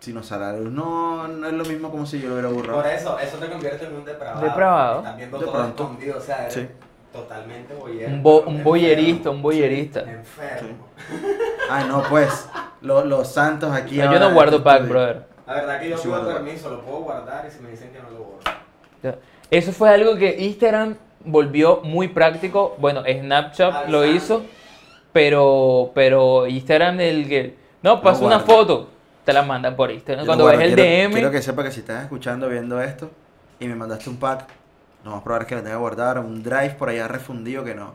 si 0.00 0.12
no 0.12 0.20
sale 0.24 0.46
a 0.46 0.52
la 0.52 0.58
luz, 0.58 0.72
no, 0.72 1.28
no 1.28 1.46
es 1.46 1.52
lo 1.52 1.64
mismo 1.64 1.92
como 1.92 2.04
si 2.04 2.20
yo 2.20 2.26
lo 2.30 2.34
hubiera 2.34 2.48
borrado. 2.48 2.82
Por 2.82 2.90
eso, 2.90 3.16
eso 3.20 3.36
te 3.36 3.48
convierte 3.48 3.86
en 3.86 3.94
un 3.94 4.04
depravado. 4.04 4.44
Depravado. 4.46 5.02
De 5.16 5.26
todo 5.28 5.52
pronto. 5.52 5.82
escondido, 5.84 6.18
o 6.18 6.20
sea, 6.20 6.40
eres 6.42 6.54
Sí. 6.54 6.66
totalmente 7.12 7.72
boyer. 7.72 8.08
Un, 8.08 8.20
bo- 8.20 8.42
un 8.42 8.64
boyerista, 8.64 9.30
un 9.30 9.42
boyerista. 9.42 10.00
Enfermo. 10.00 10.88
Ay, 11.70 11.84
no, 11.86 12.02
pues, 12.10 12.48
lo- 12.80 13.04
los 13.04 13.28
santos 13.32 13.72
aquí. 13.72 13.98
No, 13.98 14.12
yo 14.12 14.18
no 14.18 14.32
guardo 14.34 14.60
pack, 14.60 14.88
brother. 14.88 15.31
La 15.52 15.60
verdad 15.60 15.80
que 15.80 15.90
yo 15.90 15.98
Sí, 15.98 16.08
pido 16.08 16.26
permiso, 16.26 16.70
lo 16.70 16.80
puedo 16.80 16.98
guardar 17.00 17.46
y 17.46 17.50
si 17.50 17.60
me 17.60 17.70
dicen 17.70 17.90
que 17.92 17.98
no 18.00 18.10
lo 18.10 18.18
borro. 18.24 19.18
Eso 19.50 19.72
fue 19.72 19.90
algo 19.90 20.16
que 20.16 20.34
Instagram 20.38 20.96
volvió 21.24 21.80
muy 21.82 22.08
práctico. 22.08 22.74
Bueno, 22.78 23.02
Snapchat 23.06 23.88
lo 23.88 24.06
hizo, 24.06 24.42
pero 25.12 25.90
pero 25.94 26.46
Instagram 26.46 27.00
el 27.00 27.28
que 27.28 27.56
no 27.82 28.00
pasó 28.00 28.22
No 28.22 28.28
una 28.28 28.40
foto, 28.40 28.88
te 29.24 29.32
la 29.32 29.42
mandan 29.42 29.76
por 29.76 29.90
Instagram. 29.90 30.24
Yo 30.24 30.28
Cuando 30.28 30.44
no 30.44 30.56
ves 30.56 30.60
el 30.60 30.74
quiero, 30.74 31.08
DM, 31.08 31.12
Quiero 31.12 31.30
que 31.30 31.42
sepa 31.42 31.62
que 31.62 31.70
si 31.70 31.80
estás 31.80 32.02
escuchando, 32.02 32.48
viendo 32.48 32.80
esto 32.80 33.10
y 33.60 33.66
me 33.66 33.74
mandaste 33.74 34.08
un 34.08 34.16
pack, 34.16 34.46
lo 35.04 35.10
más 35.10 35.22
probable 35.22 35.44
es 35.44 35.48
que 35.48 35.54
lo 35.56 35.62
tenga 35.62 35.76
guardado 35.76 36.20
un 36.22 36.42
drive 36.42 36.76
por 36.78 36.88
allá 36.88 37.08
refundido 37.08 37.62
que 37.62 37.74
no. 37.74 37.94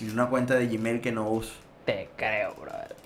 Y 0.00 0.10
una 0.10 0.28
cuenta 0.28 0.54
de 0.54 0.66
Gmail 0.66 1.00
que 1.00 1.12
no 1.12 1.28
uso. 1.30 1.52
te 1.84 2.10
creo, 2.16 2.54
brother. 2.54 2.99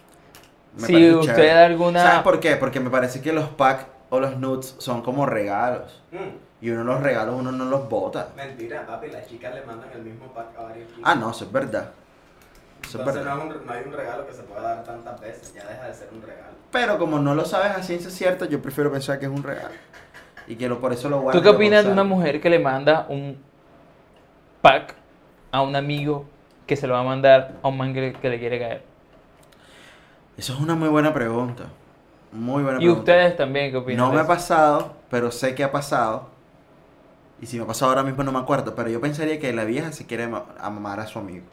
Me 0.77 0.87
Si 0.87 0.93
parece 0.93 1.15
usted 1.15 1.35
chévere. 1.37 1.53
alguna- 1.53 2.03
¿Sabes 2.03 2.23
por 2.23 2.41
qué? 2.41 2.57
Porque 2.57 2.81
me 2.81 2.91
parece 2.91 3.21
que 3.21 3.33
los 3.33 3.49
packs 3.51 3.87
o 4.11 4.19
los 4.21 4.37
nudes 4.39 4.75
son 4.79 5.03
como 5.03 5.25
regalos. 5.27 6.03
Mm, 6.13 6.65
Y 6.65 6.71
uno 6.71 6.83
los 6.85 7.01
regalos, 7.03 7.35
uno 7.39 7.53
no 7.53 7.65
los 7.67 7.89
bota. 7.89 8.29
mentira, 8.37 8.87
papi, 8.87 9.11
las 9.11 9.27
chicas 9.29 9.55
le 9.55 9.63
mandan 9.63 9.91
el 9.95 10.03
mismo 10.03 10.27
pack 10.29 10.47
a 10.59 10.63
varios 10.63 10.89
chicos. 10.89 11.03
Ah, 11.05 11.15
no, 11.15 11.31
eso 11.31 11.45
es 11.45 11.53
verdad. 11.53 11.91
Eso 12.83 12.89
es 12.89 12.95
Entonces 12.97 13.25
verdad. 13.25 13.37
no, 13.45 13.51
es 13.51 13.57
un- 13.61 13.67
no 13.67 13.73
hay 13.73 13.83
un 13.87 13.93
regalo 13.93 14.27
que 14.27 14.33
se 14.33 14.43
pueda 14.43 14.63
dar 14.63 14.85
tantas 14.85 15.21
veces, 15.21 15.53
ya 15.55 15.65
deja 15.67 15.87
de 15.87 15.95
ser 15.95 16.09
un 16.13 16.23
regalo. 16.23 16.55
Pero 16.73 16.99
como 16.99 17.19
no 17.19 17.35
lo 17.35 17.45
sabes 17.45 17.73
a 17.73 17.83
ciencia 17.83 18.11
cierta, 18.11 18.47
yo 18.47 18.61
prefiero 18.63 18.91
pensar 18.91 19.19
que 19.19 19.27
es 19.27 19.31
un 19.31 19.43
regalo. 19.43 19.75
Y 20.47 20.57
que 20.57 20.69
lo, 20.69 20.81
por 20.81 20.93
eso 20.93 21.09
lo 21.09 21.21
guardo. 21.21 21.39
¿Tú 21.39 21.43
qué 21.45 21.51
opinas 21.51 21.85
de 21.85 21.93
una 21.93 22.05
mujer 22.05 22.41
que 22.41 22.51
le 22.51 22.59
manda 22.59 23.07
un 23.09 23.39
pack 24.63 24.95
a 25.53 25.63
un 25.63 25.77
amigo 25.77 26.25
que 26.67 26.77
se 26.77 26.87
lo 26.87 26.95
va 26.95 27.01
a 27.01 27.05
mandar 27.05 27.53
a 27.63 27.69
un 27.69 27.77
man 27.77 27.93
que, 27.95 28.01
le- 28.01 28.13
que 28.15 28.29
le 28.29 28.39
quiere 28.39 28.59
caer? 28.59 28.83
Eso 30.37 30.53
es 30.55 30.61
una 30.61 30.75
muy 30.75 30.89
buena 30.89 31.13
pregunta. 31.15 31.65
Muy 32.33 32.63
buena 32.63 32.79
Y 32.79 32.83
pregunta. 32.83 33.01
ustedes 33.01 33.37
también, 33.37 33.71
¿qué 33.71 33.77
opinan? 33.77 34.05
No 34.07 34.13
me 34.13 34.21
ha 34.21 34.27
pasado, 34.27 34.95
pero 35.11 35.31
sé 35.31 35.55
que 35.55 35.63
ha 35.63 35.71
pasado. 35.71 36.29
Y 37.41 37.47
si 37.47 37.57
me 37.59 37.65
ha 37.65 37.67
pasado 37.67 37.91
ahora 37.91 38.03
mismo 38.03 38.23
no 38.25 38.33
me 38.33 38.39
acuerdo. 38.39 38.75
Pero 38.75 38.89
yo 38.89 39.01
pensaría 39.01 39.39
que 39.39 39.53
la 39.53 39.65
vieja 39.65 39.93
se 39.93 40.07
quiere 40.07 40.27
ma- 40.27 40.45
amar 40.61 40.99
a 41.01 41.07
su 41.07 41.19
amigo. 41.19 41.45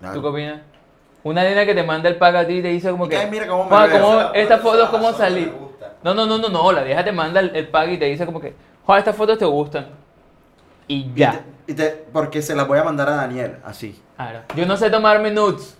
Claro. 0.00 0.14
¿Tú 0.14 0.22
qué 0.22 0.28
opinas? 0.28 0.60
Una 1.22 1.42
nena 1.42 1.64
que 1.66 1.74
te 1.74 1.82
manda 1.82 2.08
el 2.08 2.16
pack 2.16 2.34
a 2.34 2.46
ti 2.46 2.54
y 2.54 2.62
te 2.62 2.68
dice 2.68 2.90
como 2.90 3.06
Y 3.06 3.10
que... 3.10 3.16
"Ay, 3.16 3.30
mira 3.30 3.46
cómo 3.46 3.64
me. 3.64 3.70
¿cómo- 3.70 3.86
Esa- 3.86 4.30
esta 4.32 4.54
esa 4.54 4.58
foto, 4.58 4.90
¿cómo 4.90 5.08
razón 5.10 5.18
salí? 5.20 5.52
No, 6.02 6.14
no, 6.14 6.26
no, 6.26 6.38
no, 6.38 6.48
no, 6.48 6.72
la 6.72 6.82
vieja 6.82 7.04
te 7.04 7.12
manda 7.12 7.40
el, 7.40 7.54
el 7.54 7.68
pack 7.68 7.90
y 7.90 7.98
te 7.98 8.06
dice 8.06 8.24
como 8.26 8.40
que, 8.40 8.54
joder, 8.86 9.00
estas 9.00 9.16
fotos 9.16 9.38
te 9.38 9.44
gustan. 9.44 9.88
Y 10.88 10.96
Y 10.96 11.12
ya. 11.14 11.32
te- 11.66 11.72
y 11.72 11.74
te- 11.76 12.04
porque 12.12 12.40
se 12.42 12.54
las 12.56 12.66
voy 12.66 12.78
a 12.78 12.84
mandar 12.84 13.08
a 13.10 13.16
Daniel, 13.16 13.58
así. 13.64 14.00
Claro. 14.16 14.40
Yo 14.56 14.64
no 14.66 14.76
sé 14.78 14.90
tomarme 14.90 15.30
nudes, 15.30 15.76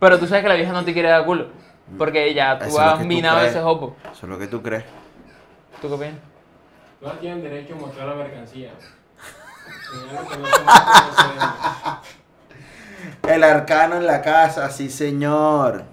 pero 0.00 0.18
tú 0.18 0.26
sabes 0.26 0.42
que 0.42 0.48
la 0.48 0.56
vieja 0.56 0.72
no 0.72 0.84
te 0.84 0.92
quiere 0.92 1.08
dar 1.10 1.24
culo. 1.24 1.48
Porque 1.96 2.34
ya 2.34 2.54
Eso 2.54 2.64
tú 2.64 2.66
es 2.66 2.72
lo 2.74 2.80
has 2.80 2.92
que 2.94 3.02
tú 3.02 3.08
minado 3.08 3.38
crees. 3.38 3.50
ese 3.50 3.60
hopo. 3.62 3.96
Eso 4.04 4.26
es 4.26 4.30
lo 4.30 4.38
que 4.38 4.46
tú 4.46 4.62
crees. 4.62 4.84
¿Tú 5.80 5.88
qué 5.88 5.94
opinas? 5.94 6.14
No 7.00 7.10
tienen 7.12 7.42
derecho 7.42 7.74
a 7.74 7.78
mostrar 7.78 8.08
la 8.08 8.14
mercancía. 8.16 8.72
Señales 9.90 10.28
que 10.28 10.36
no 10.38 10.46
se 10.46 10.62
muestran, 10.62 11.06
no 11.06 11.12
se 11.16 11.22
venden. 11.28 11.50
El 13.34 13.44
arcano 13.44 13.96
en 13.96 14.06
la 14.06 14.20
casa, 14.22 14.68
sí 14.70 14.88
señor. 14.90 15.84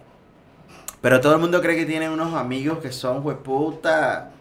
Pero 1.02 1.22
todo 1.22 1.34
el 1.36 1.40
mundo 1.40 1.62
cree 1.62 1.76
que 1.76 1.86
tiene 1.86 2.10
unos 2.10 2.34
amigos 2.34 2.80
que 2.80 2.92
son 2.92 3.24
hueputa. 3.26 4.32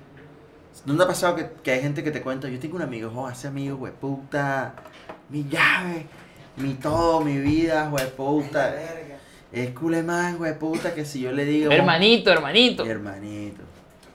¿No 0.84 0.96
te 0.96 1.02
ha 1.02 1.06
pasado 1.06 1.34
que, 1.36 1.50
que 1.62 1.70
hay 1.72 1.80
gente 1.80 2.02
que 2.04 2.10
te 2.10 2.20
cuenta? 2.22 2.48
Yo 2.48 2.58
tengo 2.58 2.76
un 2.76 2.82
amigo, 2.82 3.10
oh, 3.14 3.28
ese 3.30 3.48
amigo 3.48 3.76
hueputa. 3.76 4.74
Mi 5.28 5.44
llave, 5.48 6.06
mi 6.56 6.74
todo, 6.74 7.20
mi 7.20 7.38
vida, 7.38 7.88
hueputa. 7.90 8.74
Es 9.56 9.70
culemán, 9.70 10.38
hueputa, 10.38 10.94
que 10.94 11.06
si 11.06 11.20
yo 11.20 11.32
le 11.32 11.46
digo... 11.46 11.72
Hermanito, 11.72 12.30
hermanito. 12.30 12.84
Mi 12.84 12.90
hermanito. 12.90 13.62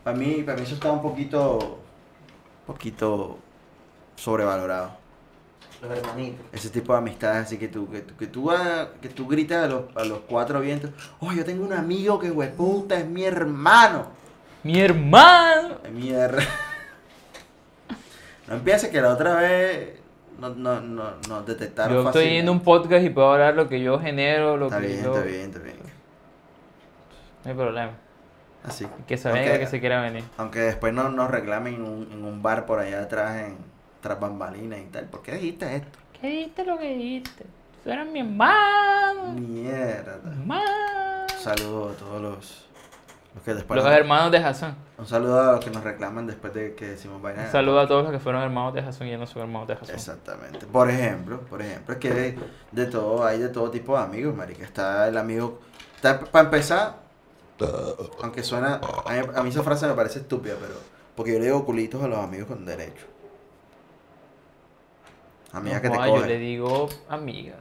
Para 0.03 0.15
mí, 0.15 0.43
para 0.45 0.55
mí 0.57 0.63
eso 0.63 0.75
está 0.75 0.91
un 0.91 1.01
poquito... 1.01 1.57
Un 1.57 2.75
poquito 2.75 3.39
sobrevalorado. 4.15 4.91
Los 5.81 5.97
hermanitos. 5.97 6.45
Ese 6.51 6.69
tipo 6.69 6.93
de 6.93 6.99
amistades 6.99 7.47
así 7.47 7.57
que 7.57 7.67
tú, 7.67 7.89
que 7.89 8.01
tú, 8.01 8.15
que 8.15 8.27
tú, 8.27 8.51
ah, 8.51 8.89
que 9.01 9.09
tú 9.09 9.27
gritas 9.27 9.63
a 9.63 9.67
los, 9.67 9.85
a 9.95 10.05
los 10.05 10.19
cuatro 10.29 10.61
vientos. 10.61 10.91
Oh, 11.19 11.33
yo 11.33 11.43
tengo 11.43 11.65
un 11.65 11.73
amigo 11.73 12.19
que 12.19 12.29
hueputa 12.29 12.99
es 12.99 13.07
mi 13.07 13.23
hermano. 13.23 14.09
Mi 14.61 14.79
hermano. 14.79 15.77
Es 15.83 15.91
mi 15.91 16.09
her- 16.11 16.37
No 18.47 18.57
empiece 18.57 18.91
que 18.91 19.01
la 19.01 19.09
otra 19.09 19.33
vez 19.37 20.00
no, 20.49 20.55
no, 20.55 20.81
no, 20.81 21.11
nos 21.27 21.45
detectaron 21.45 21.93
Yo 21.93 21.99
estoy 21.99 22.13
fácilmente. 22.23 22.39
en 22.39 22.49
un 22.49 22.59
podcast 22.61 23.05
y 23.05 23.09
puedo 23.09 23.31
hablar 23.33 23.55
lo 23.55 23.69
que 23.69 23.81
yo 23.81 23.99
genero, 23.99 24.57
lo 24.57 24.65
Está 24.67 24.81
que 24.81 24.87
bien, 24.87 25.03
yo... 25.03 25.13
está 25.15 25.25
bien, 25.27 25.41
está 25.41 25.59
bien. 25.59 25.77
No 27.43 27.51
hay 27.51 27.57
problema. 27.57 27.91
Así. 28.63 28.87
Que 29.07 29.17
se 29.17 29.31
venga, 29.31 29.57
que 29.57 29.67
se 29.67 29.79
quiera 29.79 30.01
venir. 30.01 30.23
Aunque 30.37 30.59
después 30.59 30.93
no, 30.93 31.09
nos 31.09 31.31
reclamen 31.31 31.75
en 31.75 31.81
un, 31.83 32.09
en 32.11 32.23
un 32.23 32.41
bar 32.43 32.65
por 32.65 32.79
allá 32.79 33.01
atrás, 33.01 33.37
en 33.47 33.57
tras 34.01 34.19
bambalinas 34.19 34.79
y 34.79 34.85
tal. 34.85 35.05
¿Por 35.05 35.21
qué 35.21 35.33
dijiste 35.33 35.75
esto? 35.75 35.99
¿Qué 36.19 36.27
dijiste 36.27 36.65
lo 36.65 36.77
que 36.77 36.93
dijiste? 36.95 37.45
Tú 37.83 37.89
eres 37.91 38.07
mi 38.07 38.19
hermano. 38.19 39.33
Mierda. 39.33 40.19
Hermano. 40.25 41.27
Saludos 41.39 41.95
a 41.95 41.99
todos 41.99 42.21
los, 42.21 42.69
los 43.33 43.43
que 43.43 43.53
después 43.53 43.75
Los 43.77 43.85
nos- 43.85 43.93
hermanos 43.95 44.31
de 44.31 44.37
Hassan. 44.39 44.75
Un 44.97 45.07
saludo 45.07 45.39
a 45.41 45.51
los 45.53 45.63
que 45.63 45.71
nos 45.71 45.83
reclaman 45.83 46.27
después 46.27 46.53
de 46.53 46.75
que 46.75 46.87
decimos 46.89 47.21
vaina. 47.21 47.43
Un 47.43 47.51
saludo 47.51 47.79
a 47.79 47.87
todos 47.87 48.03
los 48.03 48.11
que 48.11 48.19
fueron 48.19 48.41
hermanos 48.43 48.73
de 48.73 48.81
Hassan 48.81 49.07
y 49.07 49.11
ya 49.11 49.17
no 49.17 49.25
son 49.27 49.43
hermanos 49.43 49.67
de 49.67 49.73
Hassan. 49.75 49.95
Exactamente. 49.95 50.65
Por 50.67 50.89
ejemplo, 50.89 51.39
por 51.41 51.61
ejemplo, 51.61 51.93
es 51.93 51.99
que 51.99 52.37
de, 52.71 52.85
todo, 52.87 53.25
hay 53.25 53.39
de 53.39 53.49
todo 53.49 53.71
tipo 53.71 53.97
de 53.97 54.03
amigos, 54.03 54.35
marica. 54.35 54.63
Está 54.63 55.07
el 55.07 55.17
amigo. 55.17 55.59
Para 56.01 56.45
empezar, 56.45 56.95
aunque 58.21 58.43
suena. 58.43 58.81
A 59.05 59.13
mí, 59.13 59.19
a 59.35 59.43
mí 59.43 59.49
esa 59.49 59.63
frase 59.63 59.87
me 59.87 59.93
parece 59.93 60.19
estúpida, 60.19 60.55
pero. 60.59 60.73
Porque 61.15 61.33
yo 61.33 61.39
le 61.39 61.45
digo 61.45 61.65
culitos 61.65 62.01
a 62.03 62.07
los 62.07 62.19
amigos 62.19 62.47
con 62.47 62.65
derecho. 62.65 63.05
Amiga 65.53 65.75
No, 65.77 65.81
que 65.81 65.89
te 65.89 65.95
joda, 65.95 66.07
yo 66.07 66.25
le 66.25 66.37
digo 66.37 66.89
amiga. 67.09 67.55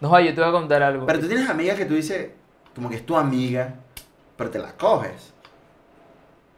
No, 0.00 0.18
yo 0.18 0.34
te 0.34 0.40
voy 0.40 0.48
a 0.48 0.52
contar 0.52 0.82
algo. 0.82 1.06
Pero 1.06 1.20
tú 1.20 1.28
tienes 1.28 1.48
amigas 1.48 1.76
que 1.76 1.84
tú 1.86 1.94
dices, 1.94 2.30
como 2.74 2.88
que 2.88 2.96
es 2.96 3.06
tu 3.06 3.16
amiga, 3.16 3.74
pero 4.36 4.50
te 4.50 4.58
la 4.58 4.72
coges. 4.72 5.32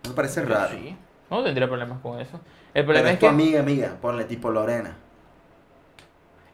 ¿No 0.05 0.11
te 0.11 0.17
parece 0.17 0.43
Yo 0.43 0.49
raro? 0.49 0.77
sí. 0.77 0.97
No 1.31 1.43
tendría 1.43 1.67
problemas 1.69 2.01
con 2.01 2.21
eso. 2.21 2.41
El 2.75 2.85
Pero 2.85 2.87
problema 2.87 3.09
es 3.09 3.15
es 3.15 3.21
tu 3.21 3.27
que, 3.27 3.31
amiga, 3.31 3.61
amiga, 3.61 3.97
ponle 4.01 4.25
tipo 4.25 4.51
Lorena. 4.51 4.97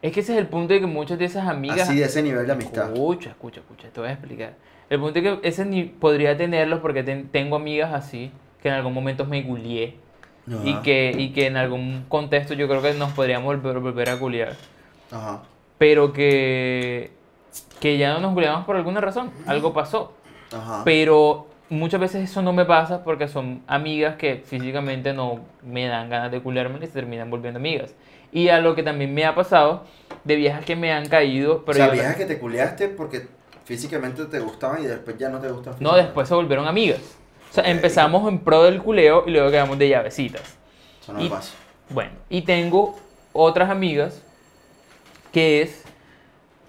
es 0.01 0.13
que 0.13 0.21
ese 0.21 0.33
es 0.33 0.39
el 0.39 0.47
punto 0.47 0.73
de 0.73 0.79
que 0.79 0.87
muchas 0.87 1.19
de 1.19 1.25
esas 1.25 1.47
amigas... 1.47 1.81
Así 1.81 1.97
de 1.97 2.05
ese 2.05 2.21
nivel 2.23 2.45
de 2.47 2.53
amistad. 2.53 2.91
Escucha, 2.93 3.31
escucha, 3.31 3.59
escucha, 3.59 3.89
te 3.89 3.99
voy 3.99 4.09
a 4.09 4.13
explicar. 4.13 4.53
El 4.89 4.99
punto 4.99 5.19
es 5.19 5.23
que 5.25 5.47
ese 5.47 5.65
ni 5.65 5.83
podría 5.83 6.37
tenerlos 6.37 6.79
porque 6.79 7.03
ten- 7.03 7.27
tengo 7.29 7.57
amigas 7.57 7.93
así 7.93 8.31
que 8.61 8.69
en 8.69 8.75
algún 8.75 8.93
momento 8.93 9.25
me 9.25 9.41
gulié 9.43 9.95
y 10.65 10.73
que, 10.77 11.13
y 11.17 11.29
que 11.31 11.45
en 11.47 11.57
algún 11.57 12.05
contexto 12.09 12.53
yo 12.53 12.67
creo 12.67 12.81
que 12.81 12.93
nos 12.93 13.11
podríamos 13.11 13.45
volver, 13.45 13.79
volver 13.79 14.09
a 14.09 14.15
guliar. 14.15 14.55
Ajá. 15.11 15.41
Pero 15.77 16.11
que, 16.13 17.11
que 17.79 17.97
ya 17.97 18.13
no 18.13 18.19
nos 18.19 18.33
guliamos 18.33 18.65
por 18.65 18.75
alguna 18.75 19.01
razón. 19.01 19.31
Algo 19.45 19.73
pasó. 19.73 20.13
Ajá. 20.51 20.81
Pero 20.83 21.47
muchas 21.69 21.99
veces 21.99 22.29
eso 22.29 22.41
no 22.41 22.53
me 22.53 22.65
pasa 22.65 23.03
porque 23.03 23.27
son 23.27 23.61
amigas 23.67 24.15
que 24.15 24.41
físicamente 24.45 25.13
no 25.13 25.39
me 25.63 25.87
dan 25.87 26.09
ganas 26.09 26.31
de 26.31 26.41
culiarme 26.41 26.77
y 26.79 26.87
se 26.87 26.93
terminan 26.93 27.29
volviendo 27.29 27.59
amigas. 27.59 27.93
Y 28.31 28.49
a 28.49 28.59
lo 28.59 28.75
que 28.75 28.83
también 28.83 29.13
me 29.13 29.25
ha 29.25 29.33
pasado 29.33 29.83
de 30.23 30.35
viejas 30.35 30.65
que 30.65 30.75
me 30.75 30.91
han 30.91 31.07
caído, 31.07 31.63
pero 31.65 31.79
o 31.79 31.85
sea, 31.85 31.89
viejas 31.89 32.15
que 32.15 32.25
te 32.25 32.37
culiaste 32.37 32.89
porque 32.89 33.27
físicamente 33.65 34.25
te 34.25 34.39
gustaban 34.39 34.83
y 34.83 34.87
después 34.87 35.17
ya 35.17 35.29
no 35.29 35.39
te 35.39 35.49
gustan 35.49 35.75
no, 35.79 35.95
después 35.95 36.27
se 36.27 36.33
volvieron 36.33 36.67
amigas. 36.67 37.01
O 37.49 37.53
sea, 37.53 37.63
empezamos 37.63 38.27
en 38.27 38.39
pro 38.39 38.63
del 38.63 38.81
culeo 38.81 39.23
y 39.25 39.31
luego 39.31 39.49
quedamos 39.49 39.77
de 39.79 39.89
llavecitas. 39.89 40.41
Eso 41.01 41.13
no 41.13 41.21
me 41.21 41.29
pasa. 41.29 41.53
Bueno, 41.89 42.11
y 42.29 42.43
tengo 42.43 42.99
otras 43.33 43.69
amigas 43.69 44.21
que 45.31 45.63
es 45.63 45.83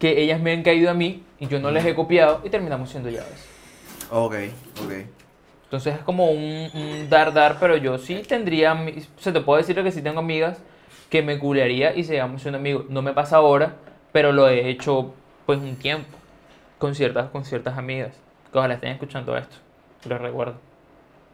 que 0.01 0.21
ellas 0.21 0.41
me 0.41 0.53
han 0.53 0.65
caído 0.65 0.91
a 0.91 0.95
mí 0.95 1.23
y 1.39 1.47
yo 1.47 1.61
no 1.61 1.71
les 1.71 1.85
he 1.85 1.95
copiado 1.95 2.41
y 2.43 2.51
terminamos 2.51 2.91
siendo 2.91 3.09
llaves. 3.11 3.47
Ok, 4.11 4.35
ok. 4.83 4.93
Entonces 5.65 5.95
es 5.95 6.01
como 6.01 6.33
un, 6.33 6.69
un 6.75 7.09
dar 7.09 7.33
dar, 7.33 7.59
pero 7.61 7.77
yo 7.77 7.97
sí 7.99 8.25
tendría, 8.27 8.77
sea, 9.19 9.33
te 9.33 9.41
puedo 9.41 9.59
decir 9.59 9.81
que 9.81 9.93
sí 9.93 10.03
tengo 10.03 10.19
amigas 10.19 10.59
que 11.11 11.23
me 11.23 11.39
culearía 11.39 11.95
y 11.95 12.03
sigamos 12.03 12.43
siendo 12.43 12.59
amigos. 12.59 12.87
No 12.89 13.03
me 13.03 13.13
pasa 13.13 13.37
ahora, 13.37 13.77
pero 14.11 14.33
lo 14.33 14.49
he 14.49 14.69
hecho 14.69 15.15
pues 15.47 15.61
un 15.61 15.77
tiempo 15.77 16.19
con 16.79 16.95
ciertas, 16.95 17.31
con 17.31 17.45
ciertas 17.45 17.79
amigas 17.79 18.17
que 18.51 18.59
ojalá 18.59 18.75
estén 18.75 18.93
escuchando 18.93 19.37
esto, 19.37 19.57
lo 20.09 20.19
recuerdo. 20.19 20.55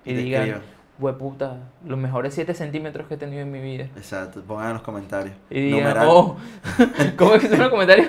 Y, 0.04 0.14
te 0.14 0.20
digan, 0.20 0.62
hueputa, 0.98 1.58
los 1.86 1.98
mejores 1.98 2.34
7 2.34 2.52
centímetros 2.54 3.06
que 3.06 3.14
he 3.14 3.16
tenido 3.16 3.42
en 3.42 3.50
mi 3.50 3.60
vida. 3.60 3.84
Exacto, 3.96 4.42
pongan 4.42 4.68
en 4.68 4.72
los 4.74 4.82
comentarios. 4.82 5.34
Y 5.50 5.60
digan, 5.60 5.80
Numeral. 5.80 6.08
oh, 6.10 6.36
¿cómo 7.16 7.34
es 7.34 7.42
que 7.42 7.48
son 7.48 7.58
los 7.58 7.70
comentarios? 7.70 8.08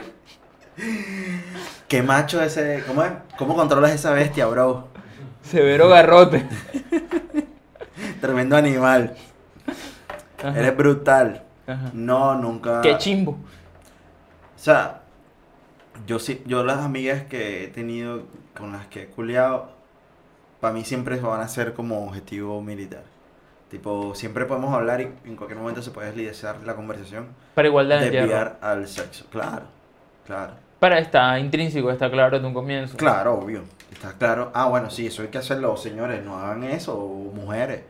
¿Qué 1.88 2.02
macho 2.04 2.42
ese? 2.42 2.84
¿Cómo 2.86 3.04
es? 3.04 3.12
¿Cómo 3.38 3.56
controlas 3.56 3.92
esa 3.94 4.12
bestia, 4.12 4.46
bro? 4.48 4.88
Severo 5.42 5.90
garrote. 5.90 6.46
Tremendo 8.22 8.58
animal. 8.58 9.16
Ajá, 10.40 10.58
Eres 10.58 10.76
brutal. 10.76 11.44
ajá. 11.66 11.90
No, 11.94 12.36
nunca. 12.36 12.82
Qué 12.82 12.98
chimbo. 12.98 13.32
O 13.32 14.60
sea, 14.60 15.02
yo 16.06 16.20
sí, 16.20 16.44
yo 16.46 16.64
las 16.64 16.80
amigas 16.80 17.24
que 17.24 17.64
he 17.64 17.68
tenido 17.70 18.24
con 18.56 18.72
las 18.72 18.88
que 18.88 19.04
he 19.04 19.08
culiado, 19.08 19.72
para 20.60 20.74
mí 20.74 20.84
siempre 20.84 21.20
van 21.20 21.42
a 21.42 21.48
ser 21.48 21.74
como 21.74 22.06
objetivo 22.06 22.62
militar. 22.62 23.04
Tipo, 23.70 24.16
siempre 24.16 24.46
podemos 24.46 24.74
hablar 24.74 25.02
y 25.02 25.12
en 25.26 25.36
cualquier 25.36 25.60
momento 25.60 25.82
se 25.82 25.92
puede 25.92 26.08
deslizar 26.12 26.58
la 26.64 26.76
conversación, 26.76 27.28
Para 27.54 27.68
igualdad 27.68 28.00
de 28.00 28.12
desviar 28.12 28.58
al 28.62 28.88
sexo. 28.88 29.26
Claro, 29.30 29.66
claro. 30.26 30.54
Para 30.80 31.00
está 31.00 31.40
intrínseco, 31.40 31.90
está 31.90 32.10
claro 32.12 32.36
desde 32.36 32.48
un 32.48 32.54
comienzo. 32.54 32.98
Claro, 32.98 33.34
obvio. 33.34 33.64
Está 33.92 34.14
claro. 34.14 34.52
Ah, 34.54 34.68
bueno, 34.68 34.92
sí, 34.92 35.08
eso 35.08 35.24
hay 35.24 35.30
que 35.30 35.40
hacerlo, 35.40 35.76
señores. 35.76 36.24
No 36.24 36.38
hagan 36.38 36.64
eso, 36.64 36.96
mujeres. 37.34 37.82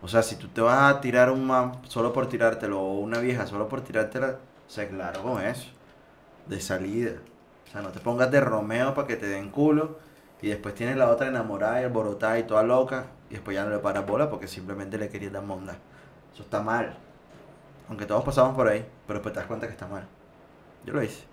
O 0.00 0.06
sea, 0.06 0.22
si 0.22 0.36
tú 0.36 0.46
te 0.48 0.60
vas 0.60 0.94
a 0.94 1.00
tirar 1.00 1.30
un 1.30 1.44
man 1.44 1.72
solo 1.88 2.12
por 2.12 2.28
tirártelo, 2.28 2.80
o 2.80 3.00
una 3.00 3.18
vieja 3.18 3.46
solo 3.46 3.68
por 3.68 3.80
tirártela, 3.80 4.36
sé 4.68 4.86
claro 4.88 5.22
con 5.22 5.42
eso. 5.42 5.68
De 6.46 6.60
salida. 6.60 7.14
O 7.68 7.72
sea, 7.72 7.82
no 7.82 7.88
te 7.88 7.98
pongas 7.98 8.30
de 8.30 8.40
Romeo 8.40 8.94
para 8.94 9.08
que 9.08 9.16
te 9.16 9.26
den 9.26 9.50
culo. 9.50 9.98
Y 10.40 10.48
después 10.48 10.74
tienes 10.76 10.96
la 10.96 11.10
otra 11.10 11.26
enamorada 11.26 11.80
y 11.80 11.84
alborotada 11.84 12.38
y 12.38 12.44
toda 12.44 12.62
loca. 12.62 13.06
Y 13.28 13.34
después 13.34 13.56
ya 13.56 13.64
no 13.64 13.70
le 13.70 13.78
paras 13.78 14.06
bola 14.06 14.30
porque 14.30 14.46
simplemente 14.46 14.98
le 14.98 15.08
querías 15.08 15.32
dar 15.32 15.42
monda. 15.42 15.76
Eso 16.32 16.44
está 16.44 16.62
mal. 16.62 16.96
Aunque 17.88 18.06
todos 18.06 18.22
pasamos 18.22 18.54
por 18.54 18.68
ahí, 18.68 18.86
pero 19.06 19.18
después 19.18 19.32
te 19.32 19.40
das 19.40 19.48
cuenta 19.48 19.66
que 19.66 19.72
está 19.72 19.88
mal. 19.88 20.06
Yo 20.84 20.92
lo 20.92 21.02
hice. 21.02 21.24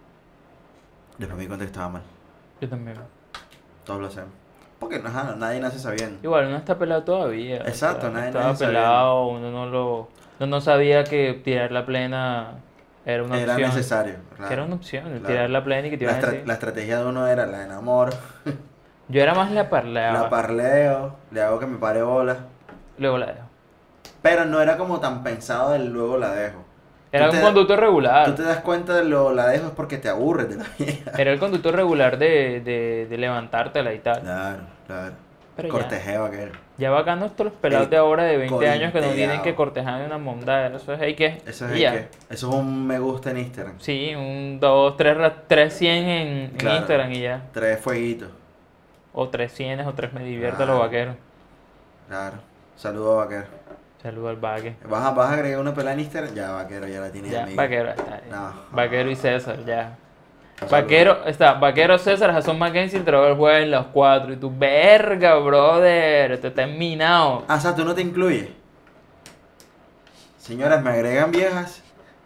Después 1.18 1.36
me 1.38 1.42
di 1.44 1.48
cuenta 1.48 1.66
que 1.66 1.72
estaba 1.72 1.90
mal. 1.90 2.02
Yo 2.62 2.70
también. 2.70 2.98
Todos 3.86 4.00
lo 4.02 4.08
hacemos. 4.08 4.32
Porque 4.80 5.02
ajá, 5.04 5.36
nadie 5.38 5.60
nace 5.60 5.80
sabiendo. 5.80 6.20
Igual, 6.24 6.48
uno 6.48 6.58
está 6.58 6.78
pelado 6.78 7.04
todavía. 7.04 7.62
o 7.64 7.68
Exacto, 7.68 8.02
sea, 8.02 8.10
nadie- 8.12 8.28
Estaba 8.28 8.56
sabía. 8.56 8.68
pelado, 8.80 9.28
uno 9.28 9.52
no 9.52 9.66
lo. 9.68 10.10
Uno 10.40 10.48
no 10.48 10.62
sabía 10.62 11.04
que 11.04 11.40
tirar 11.44 11.72
la 11.72 11.86
plena 11.86 12.56
era 13.06 13.24
una 13.24 13.40
Era 13.40 13.54
opción. 13.54 13.70
necesario. 13.70 14.16
claro. 14.36 14.48
Que 14.48 14.54
era 14.54 14.64
una 14.66 14.76
opción, 14.76 15.08
el 15.08 15.20
Claro. 15.20 15.28
tirar 15.28 15.50
la 15.52 15.64
plena 15.64 15.88
y 15.88 15.92
que 15.92 15.98
te 15.98 16.06
La, 16.06 16.12
iban 16.14 16.24
estra- 16.24 16.46
la 16.46 16.54
estrategia 16.54 17.00
de 17.00 17.06
uno 17.06 17.28
era 17.28 17.46
la 17.46 17.64
enamoro, 17.64 18.12
Yo 19.10 19.22
era 19.22 19.34
más 19.36 19.52
la 19.52 19.70
parlaba. 19.70 20.20
la 20.24 20.30
parleo, 20.30 21.16
le 21.32 21.42
hago 21.42 21.60
que 21.60 21.66
me 21.68 21.78
pare 21.78 22.02
bola. 22.02 22.38
Luego 22.98 23.18
la 23.20 23.28
dejo. 23.28 23.48
Pero 24.22 24.46
no 24.46 24.60
era 24.62 24.78
como 24.78 25.00
tan 25.00 25.24
pensado 25.24 25.72
del 25.72 25.92
luego 25.94 26.18
la 26.18 26.32
dejo. 26.34 26.64
Era 27.14 27.26
un 27.30 27.32
te- 27.36 27.42
conducto 27.42 27.76
regular. 27.78 28.26
Tú 28.26 28.34
te 28.36 28.44
das 28.44 28.58
cuenta 28.60 28.94
de 28.96 29.06
lo 29.06 29.34
la 29.34 29.48
dejo 29.48 29.68
es 29.68 29.72
porque 29.74 29.98
te 29.98 30.10
aburres 30.10 30.50
de 30.50 30.56
la 30.58 30.66
vieja. 30.80 31.12
Era 31.18 31.32
el 31.32 31.40
conducto 31.40 31.72
regular 31.72 32.18
de, 32.18 32.60
de, 32.62 33.08
de 33.10 33.18
levantártela 33.18 33.94
y 33.94 34.00
tal. 34.00 34.22
Claro, 34.22 34.58
claro. 34.88 35.14
Pero 35.56 35.70
Cortejeo 35.70 36.26
aquel. 36.26 36.52
ya 36.80 36.90
bacano 36.90 37.26
estos 37.28 37.46
los 37.46 37.54
pelados 37.54 37.86
El 37.86 37.92
de 37.92 37.98
ahora 37.98 38.24
de 38.24 38.38
20 38.38 38.68
años 38.68 38.92
que 38.92 39.02
no 39.02 39.10
tienen 39.10 39.44
que 39.44 39.54
cortejar 39.54 40.04
una 40.04 40.18
monda. 40.18 40.66
Eso 40.66 40.94
es 40.94 41.00
hay 41.00 41.14
que. 41.14 41.44
Eso 41.46 41.70
es, 41.70 41.80
ya. 41.80 41.94
el 41.94 42.00
que- 42.00 42.08
eso 42.34 42.50
es 42.50 42.56
un 42.56 42.88
me 42.88 42.98
gusta 42.98 43.30
en 43.30 43.38
Instagram. 43.38 43.76
Sí, 43.80 44.16
un 44.16 44.60
2, 44.60 44.98
3, 44.98 45.18
3, 45.48 45.72
100 45.74 46.04
en. 46.08 46.52
Instagram 46.60 47.12
y 47.12 47.22
ya. 47.22 47.44
Tres 47.54 47.80
fueguitos. 47.80 48.30
O 49.14 49.30
3 49.30 49.52
100 49.54 49.82
o 49.82 49.94
3 49.94 50.12
me 50.14 50.24
divierto 50.24 50.66
los 50.66 50.80
vaqueros. 50.80 51.16
Claro. 52.10 52.38
Saludos 52.76 53.14
a 53.14 53.18
vaquero. 53.26 53.44
Saludo 54.04 54.30
al 54.30 54.36
vaque. 54.36 54.76
¿Vas 54.88 55.04
a, 55.06 55.12
vas 55.12 55.30
a 55.30 55.34
agregar 55.34 55.60
una 55.62 55.74
pelada 55.74 55.94
en 55.94 56.02
Instagram? 56.02 56.36
Ya, 56.36 56.52
vaquero, 56.52 56.88
ya 56.88 57.00
la 57.00 57.10
tienes 57.10 57.32
Ya, 57.32 57.44
amiga. 57.44 57.62
vaquero 57.64 57.90
está. 57.90 58.22
No. 58.30 58.54
Vaquero 58.72 59.10
y 59.10 59.16
César, 59.16 59.64
ya. 59.66 59.96
Saludos. 60.60 60.72
Vaquero, 60.72 61.26
está, 61.26 61.54
Vaquero 61.54 61.98
César, 61.98 62.32
Jason 62.34 62.60
Mackenzie 62.60 63.00
entró 63.00 63.26
el 63.28 63.36
jueves 63.36 63.64
en 63.64 63.72
los 63.72 63.86
cuatro. 63.88 64.34
Y 64.34 64.36
tu 64.36 64.56
verga, 64.56 65.36
brother. 65.36 66.38
Te 66.40 66.50
está 66.50 66.68
minado. 66.68 67.46
Ah, 67.48 67.56
o 67.56 67.60
sea, 67.60 67.74
tú 67.74 67.84
no 67.86 67.96
te 67.96 68.02
incluyes. 68.02 68.50
Señoras, 70.38 70.84
me 70.84 70.90
agregan 70.90 71.32
viejas 71.32 71.82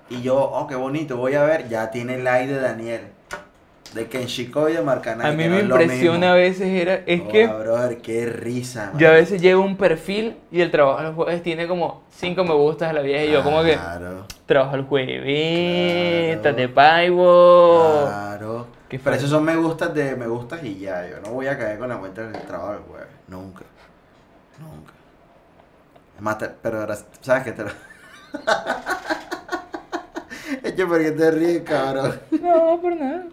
y 0.10 0.22
yo, 0.24 0.36
oh, 0.38 0.66
qué 0.68 0.76
bonito, 0.76 1.18
voy 1.18 1.36
a 1.36 1.44
ver, 1.44 1.68
ya 1.70 1.92
tiene 1.92 2.16
el 2.16 2.24
like 2.24 2.52
de 2.52 2.60
Daniel. 2.60 3.02
De 3.94 4.08
Kenshiko 4.08 4.70
y 4.70 4.74
de 4.74 4.82
Marcana. 4.82 5.28
A 5.28 5.32
mí 5.32 5.48
me 5.48 5.62
impresiona 5.62 6.34
a 6.34 6.36
veces 6.36 6.68
era, 6.68 6.96
es 7.06 7.22
que 7.24 7.48
brother, 7.48 7.98
qué 8.00 8.26
risa, 8.28 8.92
yo 8.98 9.08
a 9.10 9.14
veces 9.14 9.42
llevo 9.42 9.64
un 9.64 9.78
perfil 9.78 10.38
y 10.52 10.62
el 10.62 10.70
trabajo 10.72 11.02
del 11.04 11.14
jueves 11.14 11.42
tiene 11.44 11.68
como 11.68 12.04
5 12.12 12.44
me 12.44 12.54
gustas 12.54 12.90
a 12.90 12.94
la 12.94 13.02
vieja 13.02 13.24
y 13.24 13.32
yo 13.32 13.44
como 13.44 13.64
que 13.64 13.74
Claro, 13.76 14.26
trabajo 14.46 14.76
el 14.76 14.84
jueves, 14.84 16.40
Claro. 16.42 16.56
te 16.56 16.70
paivo. 16.70 18.04
claro. 18.06 18.68
Qué 18.90 19.00
Pero 19.00 19.16
esos 19.16 19.30
son 19.30 19.44
me 19.44 19.56
gustas 19.56 19.94
de 19.94 20.16
me 20.16 20.28
gustas 20.28 20.64
y 20.64 20.80
ya. 20.80 21.06
Yo 21.10 21.20
no 21.22 21.32
voy 21.32 21.48
a 21.48 21.58
caer 21.58 21.78
con 21.80 21.90
la 21.90 21.98
cuenta 21.98 22.22
del 22.28 22.42
trabajo 22.44 22.72
del 22.74 22.82
jueves. 22.84 23.08
Nunca. 23.28 23.64
Nunca. 24.60 24.94
Es 26.16 26.22
más, 26.22 26.38
te- 26.38 26.50
pero 26.62 26.80
ahora, 26.82 26.98
¿sabes 27.22 27.44
qué 27.44 27.52
te 27.52 27.64
lo... 27.64 27.70
Es 30.64 30.74
que 30.74 30.86
porque 30.86 31.12
te 31.12 31.32
ríes, 31.32 31.62
cabrón. 31.64 32.20
No, 32.42 32.80
por 32.82 32.96
nada. 32.96 33.26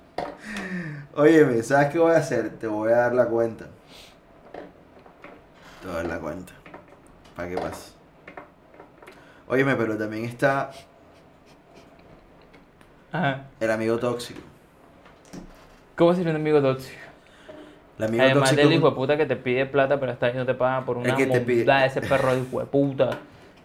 Óyeme, 1.14 1.62
¿sabes 1.62 1.88
qué 1.90 1.98
voy 1.98 2.12
a 2.12 2.16
hacer? 2.18 2.50
Te 2.58 2.66
voy 2.66 2.92
a 2.92 2.96
dar 2.96 3.14
la 3.14 3.26
cuenta. 3.26 3.66
Te 5.80 5.86
voy 5.86 5.94
a 5.96 5.98
dar 5.98 6.06
la 6.06 6.18
cuenta. 6.18 6.52
Para 7.36 7.48
que 7.48 7.56
pase. 7.56 7.92
Óyeme, 9.48 9.76
pero 9.76 9.96
también 9.98 10.24
está 10.24 10.70
Ajá. 13.12 13.44
el 13.60 13.70
amigo 13.70 13.98
tóxico. 13.98 14.40
¿Cómo 15.96 16.14
sería 16.14 16.30
un 16.30 16.36
amigo 16.36 16.60
tóxico? 16.60 16.98
El 17.98 18.04
amigo 18.06 18.24
Además 18.24 18.50
tóxico. 18.50 18.68
del 18.68 18.78
hijo 18.78 18.90
de 18.90 18.96
puta 18.96 19.16
que 19.16 19.26
te 19.26 19.36
pide 19.36 19.66
plata, 19.66 20.00
pero 20.00 20.12
esta 20.12 20.26
vez 20.26 20.34
no 20.36 20.44
te 20.46 20.54
paga 20.54 20.84
por 20.84 20.96
El 20.96 21.04
una 21.04 21.16
que 21.16 21.26
te 21.26 21.40
pide- 21.40 21.64
de 21.64 21.86
ese 21.86 22.00
perro 22.02 22.34
de 22.34 22.40
hijo 22.40 22.58
de 22.60 22.66
puta. 22.66 23.10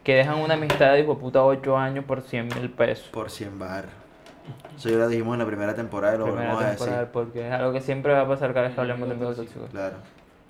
Que 0.09 0.15
dejan 0.15 0.39
una 0.39 0.55
amistad 0.55 0.93
de 0.93 1.01
hijo 1.01 1.19
puta 1.19 1.43
8 1.43 1.77
años 1.77 2.03
por 2.03 2.21
100 2.23 2.47
mil 2.47 2.71
pesos. 2.71 3.09
Por 3.09 3.29
100 3.29 3.59
bar. 3.59 3.85
Eso 4.75 4.89
ya 4.89 4.95
lo 4.97 5.07
dijimos 5.07 5.33
en 5.35 5.39
la 5.41 5.45
primera 5.45 5.75
temporada 5.75 6.15
y 6.15 6.17
lo 6.17 6.25
Primera 6.25 6.55
volvemos 6.55 6.81
a 6.81 6.85
decir. 7.01 7.07
podcast. 7.11 7.35
Es 7.45 7.51
algo 7.51 7.71
que 7.73 7.81
siempre 7.81 8.13
va 8.13 8.21
a 8.21 8.27
pasar 8.27 8.51
cada 8.51 8.65
vez 8.65 8.73
que 8.73 8.81
hablemos 8.81 9.07
de 9.07 9.13
amigos 9.13 9.35
tóxicos. 9.35 9.69
Claro. 9.69 9.97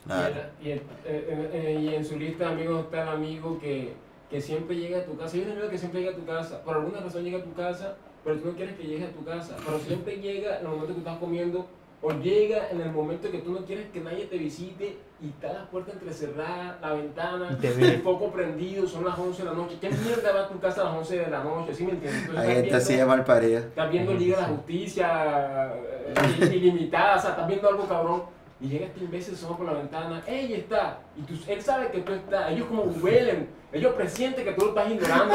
Y, 0.06 0.08
Claro. 0.08 0.34
el- 0.62 0.66
y 0.66 0.72
el- 0.72 0.78
eh, 1.06 1.50
eh, 1.52 1.78
y 1.82 1.94
en 1.94 2.06
su 2.06 2.18
lista 2.18 2.46
de 2.46 2.52
amigos 2.54 2.86
está 2.86 3.02
el 3.04 3.10
amigo 3.10 3.60
que, 3.60 3.96
que 4.30 4.40
siempre 4.40 4.78
llega 4.78 5.00
a 5.00 5.04
tu 5.04 5.18
casa. 5.18 5.36
Hay 5.36 5.44
un 5.44 5.52
amigo 5.52 5.68
que 5.68 5.78
siempre 5.78 6.00
llega 6.04 6.14
a 6.14 6.16
tu 6.16 6.26
casa. 6.26 6.64
Por 6.64 6.78
alguna 6.78 7.02
razón 7.02 7.26
llega 7.26 7.40
a 7.40 7.44
tu 7.44 7.54
casa, 7.54 7.98
pero 8.24 8.38
tú 8.38 8.48
no 8.48 8.54
quieres 8.56 8.76
que 8.78 8.84
llegue 8.84 9.04
a 9.08 9.12
tu 9.12 9.26
casa. 9.26 9.58
Pero 9.66 9.78
siempre 9.80 10.16
llega 10.22 10.60
en 10.60 10.62
el 10.68 10.72
momento 10.72 10.94
que 10.94 11.00
estás 11.00 11.18
comiendo 11.18 11.68
o 12.02 12.12
llega 12.12 12.70
en 12.70 12.80
el 12.82 12.92
momento 12.92 13.30
que 13.30 13.40
tú 13.40 13.52
no 13.52 13.66
quieres 13.66 13.88
que 13.92 14.00
nadie 14.00 14.26
te 14.26 14.38
visite 14.38 14.98
y 15.22 15.28
está 15.30 15.52
la 15.52 15.66
puerta 15.70 15.92
entrecerrada, 15.92 16.78
la 16.82 16.94
ventana, 16.94 17.58
el 17.62 18.02
foco 18.02 18.32
prendido, 18.32 18.88
son 18.88 19.04
las 19.04 19.20
11 19.20 19.44
de 19.44 19.50
la 19.50 19.54
noche. 19.56 19.78
¿Qué 19.82 19.90
mierda 19.90 20.32
va 20.32 20.42
a 20.42 20.48
tu 20.48 20.60
casa 20.60 20.82
a 20.82 20.86
las 20.86 20.94
11 20.98 21.18
de 21.18 21.30
la 21.30 21.44
noche? 21.44 21.74
¿Sí 21.74 21.84
me 21.84 21.92
entiendes? 21.92 22.24
Entonces, 22.30 22.74
así 22.74 22.88
de 22.94 22.96
viendo- 23.00 23.08
mal 23.08 23.26
parida. 23.26 23.60
Estás 23.60 23.92
viendo 23.92 24.14
Liga 24.14 24.38
de 24.38 24.42
la 24.44 24.48
Justicia 24.48 25.74
eh, 25.76 26.52
ilimitada, 26.56 27.18
o 27.18 27.22
sea, 27.22 27.30
estás 27.32 27.48
viendo 27.48 27.68
algo 27.68 27.86
cabrón. 27.88 28.24
Y 28.62 28.68
llega 28.68 28.88
este 28.88 29.00
imbécil, 29.06 29.36
asoma 29.36 29.56
por 29.56 29.66
la 29.68 29.74
ventana, 29.74 30.22
¡ey, 30.28 30.54
está! 30.54 31.00
Y 31.18 31.22
tú, 31.22 31.34
él 31.48 31.62
sabe 31.62 31.92
que 31.92 32.00
tú 32.00 32.12
estás, 32.12 32.52
ellos 32.52 32.68
como 32.68 32.84
huelen, 32.84 33.48
ellos 33.72 33.94
presienten 33.94 34.44
que 34.44 34.52
tú 34.52 34.66
lo 34.66 34.70
estás 34.70 34.92
ignorando, 34.92 35.34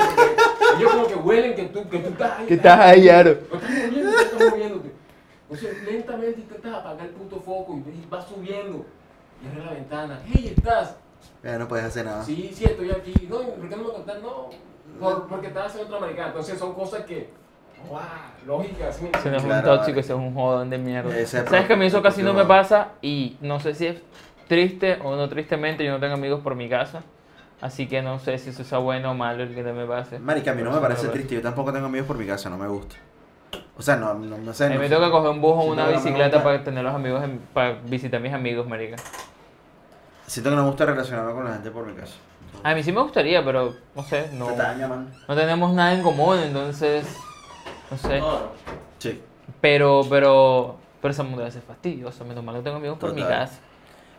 ellos 0.78 0.92
como 0.92 1.06
que 1.06 1.14
huelen 1.14 1.54
que 1.54 1.62
tú, 1.64 1.88
que 1.88 2.00
tú 2.00 2.10
estás 2.10 2.38
ahí. 2.38 2.46
Que 2.46 2.54
estás 2.54 2.80
ahí, 2.80 3.08
Aro. 3.08 3.38
No 3.50 3.56
estás 3.58 3.70
moviendo, 3.70 4.10
no 4.10 4.20
estás 4.20 4.50
moviéndote. 4.50 4.83
Entonces, 5.54 5.82
lentamente 5.84 6.40
intentas 6.40 6.74
apagar 6.74 7.06
el 7.06 7.12
puto 7.12 7.40
foco 7.40 7.80
y 7.86 8.06
vas 8.10 8.26
subiendo. 8.26 8.84
Y 9.42 9.48
abre 9.48 9.64
la 9.64 9.72
ventana, 9.72 10.20
¡ey, 10.34 10.48
estás! 10.56 10.96
Ya 11.42 11.58
no 11.58 11.68
puedes 11.68 11.84
hacer 11.86 12.04
nada. 12.06 12.22
Sí, 12.24 12.50
sí, 12.54 12.64
estoy 12.64 12.90
aquí. 12.90 13.12
No, 13.30 13.38
¿por 13.38 13.68
qué 13.68 13.76
no 13.76 13.84
me 13.84 13.90
contás? 13.90 14.22
No, 14.22 14.50
por- 14.98 15.26
porque 15.28 15.48
estás 15.48 15.66
haciendo 15.66 15.86
otra 15.86 15.98
americana. 15.98 16.28
Entonces, 16.28 16.58
son 16.58 16.74
cosas 16.74 17.04
que, 17.04 17.30
¡guau! 17.88 18.02
Lógicas, 18.46 18.96
¿sí 18.96 19.04
me 19.04 19.10
Ese 19.18 19.30
no 19.30 19.36
es 19.36 19.42
un 19.42 19.48
Claro, 19.48 19.64
tóxico, 19.66 19.90
vale. 19.90 20.00
ese 20.00 20.12
es 20.12 20.18
un 20.18 20.34
jodón 20.34 20.70
de 20.70 20.78
mierda. 20.78 21.18
Ese 21.18 21.40
es 21.40 21.48
¿Sabes 21.48 21.66
que 21.66 21.72
a 21.72 21.76
mí 21.76 21.86
eso 21.86 22.02
casi 22.02 22.22
no 22.22 22.34
me 22.34 22.44
pasa? 22.44 22.88
Y 23.00 23.36
no 23.40 23.60
sé 23.60 23.74
si 23.74 23.86
es 23.86 24.02
triste 24.48 24.98
o 25.02 25.16
no 25.16 25.28
tristemente, 25.28 25.84
yo 25.84 25.92
no 25.92 26.00
tengo 26.00 26.14
amigos 26.14 26.40
por 26.40 26.54
mi 26.54 26.68
casa. 26.68 27.02
Así 27.60 27.86
que 27.86 28.02
no 28.02 28.18
sé 28.18 28.36
si 28.38 28.50
eso 28.50 28.64
sea 28.64 28.78
bueno 28.78 29.12
o 29.12 29.14
malo 29.14 29.42
el 29.44 29.54
que 29.54 29.62
no 29.62 29.72
me 29.72 29.86
pase. 29.86 30.18
Marica, 30.18 30.50
a 30.50 30.54
mí 30.54 30.62
no 30.62 30.70
me 30.70 30.76
eso 30.76 30.82
parece 30.82 31.08
triste. 31.08 31.34
Yo 31.36 31.42
tampoco 31.42 31.72
tengo 31.72 31.86
amigos 31.86 32.06
por 32.06 32.18
mi 32.18 32.26
casa, 32.26 32.50
no 32.50 32.58
me 32.58 32.68
gusta. 32.68 32.96
O 33.76 33.82
sea, 33.82 33.96
no, 33.96 34.14
no, 34.14 34.38
no 34.38 34.52
sé. 34.54 34.66
A 34.66 34.68
mí 34.68 34.74
no- 34.74 34.80
me 34.80 34.88
toca 34.88 35.10
coger 35.10 35.30
un 35.30 35.40
bus 35.40 35.52
o 35.56 35.62
una 35.64 35.86
bicicleta 35.88 36.42
para 36.42 36.62
tener 36.64 36.84
los 36.84 36.94
amigos, 36.94 37.22
en- 37.24 37.38
para 37.52 37.72
visitar 37.84 38.18
a 38.18 38.22
mis 38.22 38.32
amigos, 38.32 38.66
marica. 38.68 38.96
Siento 40.26 40.50
que 40.50 40.56
no 40.56 40.62
me 40.62 40.68
gusta 40.68 40.86
relacionarme 40.86 41.32
con 41.32 41.44
la 41.44 41.52
gente 41.54 41.70
por 41.70 41.86
mi 41.86 41.94
casa. 41.94 42.14
A 42.62 42.74
mí 42.74 42.82
sí 42.82 42.92
me 42.92 43.00
gustaría, 43.02 43.44
pero 43.44 43.74
no 43.94 44.02
sé, 44.04 44.30
no, 44.32 44.46
Te 44.46 44.56
daña, 44.56 44.88
man. 44.88 45.12
no 45.28 45.34
tenemos 45.36 45.72
nada 45.74 45.92
en 45.92 46.02
común, 46.02 46.38
entonces, 46.38 47.06
no 47.90 47.98
sé. 47.98 48.22
Sí. 48.98 49.20
Pero, 49.60 50.02
pero, 50.08 50.76
pero 51.02 51.12
esa 51.12 51.22
mudanza 51.24 51.58
es 51.58 51.64
fastidiosa, 51.64 52.24
menos 52.24 52.42
mal 52.42 52.54
no 52.54 52.62
tengo 52.62 52.76
amigos 52.78 52.98
por 52.98 53.12
mi 53.12 53.22
casa. 53.22 53.58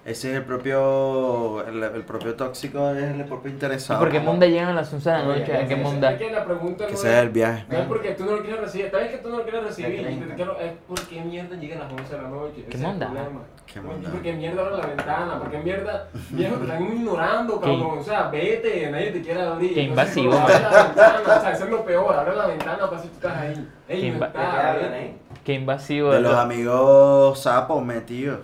Ese 0.05 0.29
es 0.29 0.37
el 0.37 0.43
propio. 0.43 1.65
El, 1.67 1.81
el 1.81 2.03
propio 2.03 2.35
tóxico 2.35 2.91
es 2.91 3.03
el 3.03 3.25
propio 3.25 3.49
¿Y 3.49 3.53
interesado. 3.53 3.99
por 3.99 4.11
qué 4.11 4.19
Monda 4.19 4.45
llegan 4.45 4.67
a 4.69 4.73
las 4.73 4.93
11 4.93 5.09
de 5.09 5.17
la 5.17 5.23
noche? 5.23 5.57
¿A 5.57 5.67
qué 5.67 5.75
Monda? 5.77 6.15
Que 6.15 6.31
la 6.31 6.45
pregunta 6.45 6.85
Que 6.85 6.91
no 6.91 6.97
sea 6.99 7.21
el 7.21 7.29
viaje. 7.29 7.65
No 7.69 7.77
es 7.79 7.85
porque 7.87 8.11
tú 8.11 8.23
no 8.25 8.33
lo 8.33 8.41
quieres 8.43 8.61
recibir, 8.61 8.91
tal 8.91 9.01
vez 9.01 9.11
que 9.13 9.17
tú 9.17 9.29
no 9.29 9.37
lo 9.37 9.43
quieres 9.43 9.63
recibir, 9.63 9.91
De 10.05 10.11
y 10.11 10.15
te 10.15 10.25
30. 10.25 10.35
quiero- 10.35 10.59
es 10.59 10.73
porque 10.87 11.21
mierda 11.21 11.55
llega 11.55 11.75
a 11.77 11.79
las 11.85 11.91
11 11.91 12.15
de 12.15 12.21
la 12.21 12.27
noche. 12.29 12.59
ese 12.61 12.69
¿Qué 12.69 12.77
es 12.77 12.81
el 12.83 12.87
monda? 12.87 13.05
problema. 13.07 13.39
¿Qué 13.65 13.81
monda? 13.81 14.09
Porque 14.11 14.33
mierda 14.33 14.61
abre 14.61 14.77
la 14.77 14.85
ventana, 14.85 15.39
porque 15.39 15.57
mierda, 15.57 16.07
viejo, 16.29 16.55
te 16.57 16.63
están 16.65 16.83
ignorando, 16.95 17.59
cabrón. 17.59 17.97
O 17.99 18.03
sea, 18.03 18.27
vete, 18.29 18.91
nadie 18.91 19.11
te 19.11 19.21
quiere 19.23 19.41
abrir. 19.41 19.73
Qué 19.73 19.81
invasivo, 19.81 20.33
Abre 20.33 20.53
la 20.59 20.83
ventana, 20.83 21.19
o 21.35 21.41
sea, 21.41 21.51
eso 21.51 21.63
es 21.63 21.69
lo 21.71 21.83
peor, 21.83 22.13
abre 22.13 22.35
la 22.35 22.45
ventana 22.45 22.87
para 22.87 23.01
si 23.01 23.07
tú 23.07 23.15
estás 23.15 23.37
ahí. 23.37 23.67
Qué 23.87 23.93
Ey, 23.95 24.11
no 24.11 24.23
está, 24.23 24.77
eh? 24.99 25.15
Qué 25.43 25.53
invasivo 25.53 26.09
De 26.11 26.17
de, 26.17 26.21
los 26.21 26.31
lo- 26.33 26.37
amigos 26.39 27.39
sapos 27.41 27.83
metidos. 27.83 28.39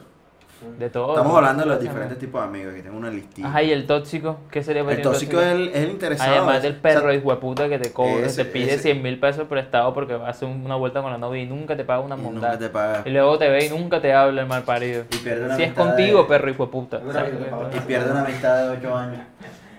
De 0.78 0.90
todo. 0.90 1.10
Estamos 1.14 1.36
hablando 1.36 1.64
de 1.64 1.70
los 1.70 1.80
diferentes 1.82 2.18
tipos 2.20 2.42
de 2.42 2.48
amigos. 2.48 2.74
Aquí 2.74 2.82
tengo 2.84 2.98
una 2.98 3.10
listita. 3.10 3.48
Ajá, 3.48 3.64
y 3.64 3.72
el 3.72 3.88
tóxico, 3.88 4.40
¿qué 4.52 4.64
sería 4.64 4.84
para 4.84 4.96
el 4.96 5.02
ti 5.02 5.08
un 5.08 5.14
tóxico 5.14 5.40
es 5.42 5.48
el, 5.48 5.68
es 5.70 5.76
el 5.76 5.90
interesado. 5.92 6.32
Además 6.36 6.64
del 6.64 6.76
perro 6.76 7.00
O 7.00 7.10
sea, 7.10 7.14
hijo 7.16 7.32
de 7.32 7.38
puta 7.38 7.70
que 7.70 7.80
te 7.80 7.92
cobra, 7.92 8.26
ese- 8.26 8.44
te 8.46 8.50
pide 8.52 8.74
ese- 8.74 8.84
100 8.84 9.02
mil 9.02 9.20
pesos 9.20 9.48
prestado 9.48 9.94
porque 9.94 10.14
hacer 10.14 10.48
una 10.48 10.76
vuelta 10.76 11.02
con 11.02 11.12
la 11.12 11.18
novia 11.18 11.42
y 11.42 11.46
nunca 11.48 11.76
te 11.76 11.84
paga 11.84 12.00
una 12.02 12.16
y 12.16 12.18
nunca 12.20 12.32
montada. 12.32 12.58
te 12.58 12.70
paga. 12.70 13.02
Y 13.06 13.10
luego 13.10 13.38
te 13.38 13.50
ve 13.50 13.66
y 13.66 13.70
nunca 13.70 14.02
te 14.02 14.14
habla 14.14 14.42
el 14.42 14.48
mal 14.48 14.64
parido. 14.64 15.04
Y 15.12 15.18
pierde 15.18 15.46
una 15.46 15.56
Si 15.56 15.64
es 15.64 15.74
contigo, 15.74 16.24
de- 16.24 16.28
perro 16.28 16.50
hijo 16.50 16.66
de 16.66 16.72
puta. 16.72 16.98
Una 17.04 17.14
¿sabes? 17.14 17.34
amistad. 17.34 17.76
Y 17.76 17.80
pierde 17.88 18.12
una 18.12 18.22
amistad 18.22 18.58
de 18.70 18.78
8 18.78 18.96
años. 18.98 19.20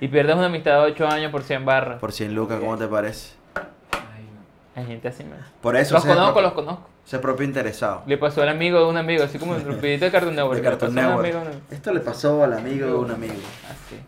Y 0.01 0.09
pierdes 0.09 0.35
una 0.35 0.47
amistad 0.47 0.73
de 0.85 0.90
8 0.92 1.07
años 1.07 1.31
por 1.31 1.42
100 1.45 1.64
barras. 1.64 2.01
Por 2.01 2.11
100 2.12 2.35
lucas, 2.35 2.59
¿cómo 2.59 2.77
te 2.77 2.88
parece? 2.88 3.35
Hay 4.75 4.87
gente 4.87 5.09
así, 5.09 5.23
man. 5.25 5.39
Por 5.61 5.77
eso. 5.77 5.95
Los 5.95 6.05
conozco, 6.05 6.25
propio- 6.33 6.43
los 6.43 6.53
conozco. 6.53 6.89
Ese 7.07 7.19
propio 7.19 7.45
interesado. 7.45 8.03
Le 8.07 8.17
pasó 8.17 8.43
al 8.43 8.49
amigo 8.49 8.79
de 8.79 8.87
un 8.87 8.97
amigo, 8.97 9.23
así 9.25 9.39
como 9.39 9.55
el 9.55 9.63
grupito 9.65 10.05
de 10.05 10.11
Cartoon 10.11 10.35
Network. 10.37 10.57
De 10.57 10.63
Cartoon 10.63 10.95
Network. 10.95 11.21
amigo, 11.25 11.41
¿no? 11.45 11.51
Esto 11.77 11.93
le 11.93 12.01
pasó 12.01 12.43
al 12.45 12.53
amigo 12.55 12.87
de 12.87 12.95
un 12.95 13.11
amigo. 13.11 13.35
Así. 13.69 14.01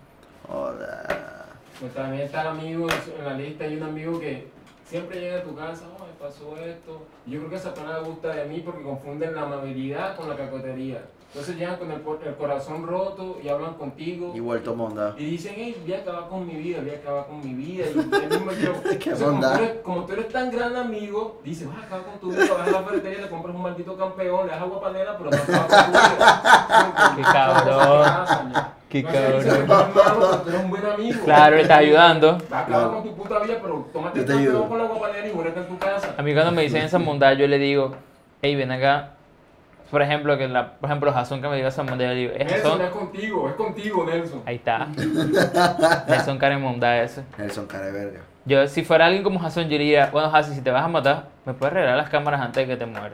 Joda. 0.48 1.46
Pues 1.80 1.92
también 1.92 2.22
está 2.22 2.42
el 2.42 2.48
amigo 2.48 2.86
en 3.18 3.24
la 3.24 3.34
lista, 3.34 3.64
hay 3.64 3.76
un 3.76 3.82
amigo 3.82 4.18
que 4.20 4.46
siempre 4.86 5.20
llega 5.20 5.38
a 5.38 5.42
tu 5.42 5.54
casa, 5.56 5.84
oh, 5.98 6.06
me 6.06 6.12
pasó 6.24 6.56
esto. 6.64 7.06
Yo 7.26 7.38
creo 7.40 7.50
que 7.50 7.56
esa 7.56 7.74
persona 7.74 7.98
gusta 7.98 8.28
de 8.28 8.44
mí 8.46 8.60
porque 8.64 8.82
confunden 8.82 9.34
la 9.34 9.42
amabilidad 9.42 10.16
con 10.16 10.28
la 10.28 10.36
cacotería. 10.36 11.02
Entonces 11.34 11.56
llegan 11.56 11.74
con 11.78 11.90
el, 11.90 12.00
el 12.28 12.34
corazón 12.36 12.86
roto 12.86 13.40
y 13.42 13.48
hablan 13.48 13.74
contigo. 13.74 14.30
Y 14.36 14.38
vuelto 14.38 14.76
monda. 14.76 15.16
Y 15.18 15.24
dicen, 15.24 15.54
hey, 15.56 15.76
voy 15.82 15.92
a 15.94 15.98
acabar 15.98 16.28
con 16.28 16.46
mi 16.46 16.54
vida, 16.54 16.78
voy 16.80 16.90
a 16.90 16.94
acabar 16.94 17.26
con 17.26 17.40
mi 17.44 17.54
vida. 17.54 17.86
Y 17.90 17.96
mismo 17.96 18.52
yo. 18.52 18.72
Qué 18.84 19.10
Entonces, 19.10 19.18
como, 19.18 19.32
bondad. 19.32 19.56
tú 19.56 19.64
eres, 19.64 19.76
como 19.82 20.04
tú 20.04 20.12
eres 20.12 20.28
tan 20.28 20.48
gran 20.52 20.76
amigo, 20.76 21.40
dices, 21.42 21.66
vas 21.66 21.78
a 21.78 21.86
acabar 21.86 22.04
con 22.04 22.20
tu 22.20 22.30
vida, 22.30 22.54
vas 22.56 22.68
a 22.68 22.70
la 22.70 22.82
ferretería, 22.84 23.20
le 23.22 23.28
compras 23.30 23.56
un 23.56 23.62
maldito 23.62 23.96
campeón, 23.96 24.46
le 24.46 24.52
das 24.52 24.62
agua 24.62 24.80
panela, 24.80 25.18
pero 25.18 25.30
no 25.30 25.36
acabas 25.36 25.66
con 25.66 25.86
tu 25.86 25.98
vida. 25.98 27.12
Qué 27.16 27.22
cabrón. 27.22 28.52
Qué 28.88 29.02
cabrón. 29.02 30.42
"Tú 30.44 30.48
eres 30.50 30.60
un 30.62 30.70
buen 30.70 30.86
amigo. 30.86 31.24
Claro, 31.24 31.56
le 31.56 31.62
estás 31.62 31.78
ayudando. 31.78 32.38
Va 32.52 32.58
a 32.58 32.62
acabar 32.62 32.90
con 32.92 33.02
tu 33.02 33.14
puta 33.16 33.38
vida, 33.40 33.58
pero 33.60 33.88
tómate 33.92 34.20
el 34.20 34.24
campeón 34.26 34.68
con 34.68 34.78
la 34.78 34.84
agua 34.84 35.00
panela 35.00 35.26
y 35.28 35.32
muérete 35.32 35.58
en 35.58 35.66
tu 35.66 35.78
casa. 35.78 36.14
A 36.16 36.22
mí 36.22 36.32
cuando 36.32 36.52
me 36.52 36.62
dicen 36.62 36.82
esa 36.84 37.00
mondad, 37.00 37.32
yo 37.36 37.48
le 37.48 37.58
digo, 37.58 37.92
hey, 38.40 38.54
ven 38.54 38.70
acá. 38.70 39.10
Por 39.94 40.02
ejemplo, 40.02 40.36
que 40.36 40.48
la, 40.48 40.72
por 40.72 40.90
ejemplo, 40.90 41.12
Jason 41.12 41.40
que 41.40 41.46
me 41.46 41.54
diga 41.54 41.68
yo 41.68 41.84
le 41.84 42.14
digo, 42.16 42.32
es 42.36 42.50
Nelson, 42.50 42.72
Jason. 42.72 42.80
es 42.82 42.90
contigo, 42.90 43.48
es 43.48 43.54
contigo, 43.54 44.04
Nelson. 44.04 44.42
Ahí 44.44 44.56
está. 44.56 44.88
Jason 46.08 46.36
Karen 46.36 46.60
mondad 46.60 47.00
ese. 47.04 47.22
Nelson 47.38 47.68
cara 47.68 47.86
de 47.86 47.92
verga. 47.92 48.20
Yo, 48.44 48.66
si 48.66 48.82
fuera 48.82 49.06
alguien 49.06 49.22
como 49.22 49.38
Jason, 49.38 49.62
yo 49.62 49.68
diría, 49.70 50.08
bueno, 50.10 50.32
Jason, 50.32 50.56
si 50.56 50.62
te 50.62 50.72
vas 50.72 50.84
a 50.84 50.88
matar, 50.88 51.26
me 51.46 51.54
puedes 51.54 51.74
regalar 51.74 51.96
las 51.96 52.10
cámaras 52.10 52.40
antes 52.40 52.66
de 52.66 52.74
que 52.74 52.76
te 52.76 52.86
mueras. 52.86 53.12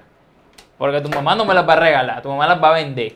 Porque 0.78 1.02
tu 1.02 1.10
mamá 1.10 1.34
no 1.34 1.44
me 1.44 1.52
las 1.52 1.68
va 1.68 1.74
a 1.74 1.80
regalar, 1.80 2.22
tu 2.22 2.30
mamá 2.30 2.46
las 2.46 2.62
va 2.62 2.70
a 2.70 2.72
vender. 2.72 3.12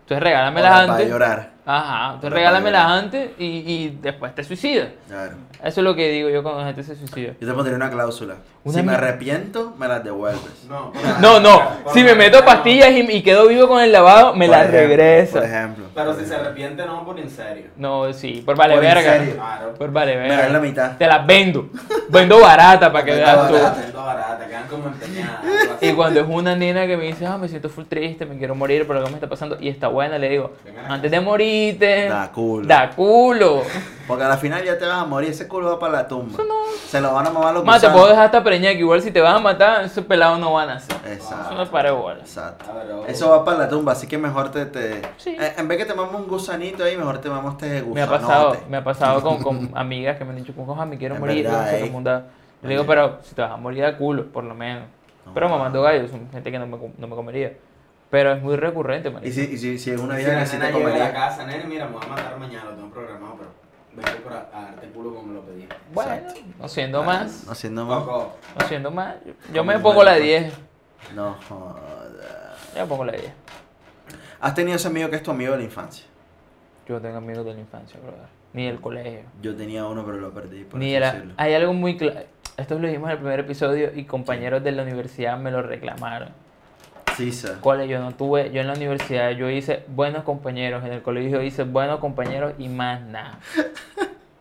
Entonces 0.00 0.20
regálamelas 0.20 0.72
Para 0.72 0.92
antes. 0.94 1.08
llorar. 1.08 1.50
Ajá, 1.64 2.06
entonces 2.14 2.32
regálamelas 2.32 2.82
para 2.82 2.98
antes 2.98 3.30
y, 3.38 3.44
y 3.44 3.98
después 4.02 4.34
te 4.34 4.42
suicidas. 4.42 4.88
Claro. 5.06 5.36
Eso 5.62 5.80
es 5.80 5.84
lo 5.84 5.94
que 5.94 6.08
digo 6.10 6.28
yo 6.28 6.42
cuando 6.42 6.62
la 6.62 6.66
gente 6.66 6.82
se 6.82 6.96
suicida. 6.96 7.34
Yo 7.40 7.46
te 7.46 7.54
pondría 7.54 7.76
una 7.76 7.88
cláusula. 7.88 8.34
Una 8.66 8.78
si 8.78 8.82
me 8.82 8.92
arrepiento, 8.94 9.74
me 9.78 9.86
las 9.86 10.02
devuelves. 10.02 10.40
No, 11.20 11.38
No, 11.38 11.62
Si 11.92 12.02
me 12.02 12.14
meto 12.14 12.42
pastillas 12.46 12.90
y, 12.92 13.00
y 13.00 13.22
quedo 13.22 13.46
vivo 13.46 13.68
con 13.68 13.82
el 13.82 13.92
lavado, 13.92 14.34
me 14.34 14.46
Por 14.46 14.56
las 14.56 14.68
ejemplo, 14.68 14.88
regresa. 14.88 15.32
Por 15.40 15.44
ejemplo. 15.48 15.84
Pero 15.94 16.18
si 16.18 16.24
se 16.24 16.34
arrepiente, 16.34 16.86
no 16.86 17.04
por 17.04 17.20
en 17.20 17.28
serio. 17.28 17.66
No, 17.76 18.10
sí, 18.14 18.42
por 18.44 18.56
vale 18.56 18.74
Por 18.76 18.84
en 18.84 18.94
verga. 18.94 19.12
serio. 19.18 19.34
Claro. 19.34 19.74
Por 19.74 19.92
vale 19.92 20.16
Me 20.16 20.28
das 20.28 20.38
la 20.38 20.42
verga. 20.44 20.60
mitad. 20.60 20.96
Te 20.96 21.06
las 21.06 21.26
vendo. 21.26 21.68
Vendo 22.08 22.40
barata 22.40 22.90
para 22.90 23.04
que 23.04 23.10
Vendo 23.10 23.26
veas 23.26 23.48
tú. 23.48 23.52
barata. 23.54 23.82
Barata, 24.04 24.46
quedan 24.48 24.66
como 24.68 24.86
empeñadas. 24.88 25.40
Y 25.82 25.92
cuando 25.92 26.20
es 26.20 26.26
una 26.28 26.56
nena 26.56 26.86
que 26.86 26.96
me 26.96 27.04
dice, 27.04 27.26
ah, 27.26 27.36
me 27.36 27.48
siento 27.48 27.68
full 27.68 27.84
triste, 27.84 28.24
me 28.24 28.38
quiero 28.38 28.54
morir 28.54 28.86
por 28.86 28.96
algo 28.96 29.06
que 29.06 29.12
me 29.12 29.16
está 29.18 29.28
pasando, 29.28 29.58
y 29.60 29.68
está 29.68 29.88
buena, 29.88 30.16
le 30.18 30.28
digo, 30.30 30.52
antes 30.88 31.10
de 31.10 31.20
morirte, 31.20 32.08
Da 32.08 32.30
culo. 32.32 32.66
da 32.66 32.90
culo. 32.90 33.62
Porque 34.06 34.22
a 34.24 34.28
la 34.28 34.36
final 34.36 34.62
ya 34.64 34.76
te 34.78 34.84
vas 34.86 34.98
a 34.98 35.04
morir, 35.06 35.30
ese 35.30 35.48
culo 35.48 35.70
va 35.70 35.78
para 35.78 35.92
la 35.94 36.08
tumba. 36.08 36.38
Se 36.88 37.00
lo 37.00 37.12
van 37.14 37.26
a 37.26 37.30
mamar 37.30 37.54
los 37.54 37.64
Más 37.64 37.80
te 37.80 37.88
puedo 37.88 38.08
dejar 38.08 38.26
hasta 38.26 38.44
preñada, 38.44 38.74
que 38.74 38.80
igual 38.80 39.00
si 39.00 39.10
te 39.10 39.20
vas 39.20 39.34
a 39.34 39.38
matar, 39.40 39.84
ese 39.84 40.02
pelado 40.02 40.36
no 40.36 40.52
van 40.52 40.68
a 40.70 40.74
hacer. 40.74 40.96
Exacto. 41.10 41.46
Eso 41.46 41.54
no 41.64 41.70
para 41.70 41.92
bola. 41.92 42.20
Exacto. 42.20 42.70
A 42.70 42.74
ver, 42.74 42.92
oh. 42.92 43.06
Eso 43.06 43.30
va 43.30 43.44
para 43.44 43.58
la 43.58 43.68
tumba, 43.68 43.92
así 43.92 44.06
que 44.06 44.18
mejor 44.18 44.50
te... 44.50 44.66
te 44.66 45.00
Sí. 45.16 45.36
eh, 45.40 45.54
en 45.56 45.68
vez 45.68 45.78
que 45.78 45.86
te 45.86 45.94
mamos 45.94 46.14
un 46.14 46.28
gusanito 46.28 46.84
ahí, 46.84 46.96
mejor 46.96 47.18
te 47.18 47.30
mamos 47.30 47.54
este 47.54 47.80
gusanote. 47.80 47.94
Me 47.94 48.02
ha 48.02 48.06
pasado, 48.20 48.56
me 48.68 48.76
ha 48.76 48.84
pasado 48.84 49.22
con, 49.22 49.42
con 49.42 49.70
amigas 49.74 50.18
que 50.18 50.24
me 50.24 50.30
han 50.30 50.36
dicho, 50.36 50.52
coja, 50.54 50.84
me 50.84 50.98
quiero 50.98 51.14
Es 51.14 51.20
morir, 51.20 51.44
verdad, 51.44 51.70
no 51.72 51.76
ey. 51.78 51.88
cómo 51.88 52.02
da. 52.02 52.26
Le 52.62 52.68
digo, 52.68 52.84
pero 52.86 53.18
si 53.22 53.34
te 53.34 53.42
vas 53.42 53.52
a 53.52 53.56
morir 53.56 53.84
de 53.84 53.96
culo, 53.96 54.26
por 54.26 54.44
lo 54.44 54.54
menos. 54.54 54.84
No, 55.26 55.32
pero 55.32 55.48
no. 55.48 55.56
mamando 55.56 55.80
gallos, 55.82 56.10
son 56.10 56.28
gente 56.30 56.50
que 56.50 56.58
no 56.58 56.66
me, 56.66 56.76
no 56.98 57.06
me 57.06 57.14
comería. 57.16 57.52
Pero 58.10 58.32
es 58.32 58.40
muy 58.42 58.54
recurrente, 58.56 59.10
man. 59.10 59.22
Y 59.24 59.32
si, 59.32 59.40
y 59.42 59.58
si, 59.58 59.76
si 59.78 59.90
es 59.90 60.00
una 60.00 60.16
Si 60.16 60.22
la 60.22 60.28
que 60.28 60.34
nena 60.34 60.46
te 60.46 60.56
llega 60.56 60.66
a 60.66 60.70
la 60.70 60.72
comería... 60.78 61.12
casa, 61.12 61.46
nene, 61.46 61.64
mira, 61.64 61.86
me 61.86 61.92
voy 61.94 62.02
a 62.04 62.08
matar 62.08 62.38
mañana, 62.38 62.64
lo 62.66 62.76
tengo 62.76 62.90
programado, 62.90 63.36
pero 63.96 64.12
vengo 64.12 64.24
para 64.28 64.48
a 64.52 64.62
darte 64.66 64.88
culo 64.88 65.14
como 65.14 65.26
me 65.28 65.34
lo 65.34 65.40
pedí. 65.42 65.68
Bueno, 65.92 66.12
Exacto. 66.14 66.40
no 66.58 66.68
siendo 66.68 67.02
más, 67.02 67.44
No 67.46 67.52
haciendo 67.52 67.84
más. 67.86 67.98
Coco, 68.04 68.36
no 68.60 68.66
siendo 68.68 68.90
más. 68.90 69.14
Yo- 69.52 69.64
me 69.64 69.78
pongo 69.78 70.02
la 70.04 70.12
médico. 70.12 70.26
10. 70.26 70.52
No 71.14 71.36
joda. 71.48 71.80
Yo 72.74 72.80
me 72.82 72.86
pongo 72.86 73.04
la 73.04 73.12
10. 73.12 73.32
¿Has 74.40 74.54
tenido 74.54 74.76
ese 74.76 74.88
amigo 74.88 75.08
que 75.10 75.16
es 75.16 75.22
tu 75.22 75.30
amigo 75.30 75.52
de 75.52 75.58
la 75.58 75.64
infancia? 75.64 76.04
Yo 76.86 77.00
tengo 77.00 77.16
amigos 77.16 77.44
de 77.46 77.54
la 77.54 77.60
infancia, 77.60 77.98
brother. 78.00 78.28
Ni 78.52 78.66
del 78.66 78.80
colegio. 78.80 79.20
Yo 79.42 79.56
tenía 79.56 79.86
uno, 79.86 80.04
pero 80.04 80.18
lo 80.18 80.30
perdí. 80.32 80.64
Por 80.64 80.78
Ni 80.78 80.94
era. 80.94 81.24
Hay 81.36 81.54
algo 81.54 81.72
muy 81.72 81.96
claro. 81.96 82.20
Esto 82.56 82.78
lo 82.78 82.86
dijimos 82.86 83.08
en 83.08 83.12
el 83.12 83.18
primer 83.18 83.40
episodio 83.40 83.90
y 83.94 84.04
compañeros 84.04 84.62
de 84.62 84.70
la 84.72 84.82
universidad 84.82 85.36
me 85.38 85.50
lo 85.50 85.62
reclamaron. 85.62 86.28
Sir. 87.16 87.60
Cole, 87.60 87.88
yo 87.88 88.00
no 88.00 88.12
tuve, 88.12 88.50
yo 88.50 88.60
en 88.60 88.66
la 88.66 88.74
universidad 88.74 89.30
yo 89.30 89.48
hice 89.50 89.84
buenos 89.88 90.24
compañeros, 90.24 90.84
en 90.84 90.92
el 90.92 91.02
colegio 91.02 91.42
hice 91.42 91.64
buenos 91.64 92.00
compañeros 92.00 92.54
y 92.58 92.68
más 92.68 93.00
nada. 93.00 93.38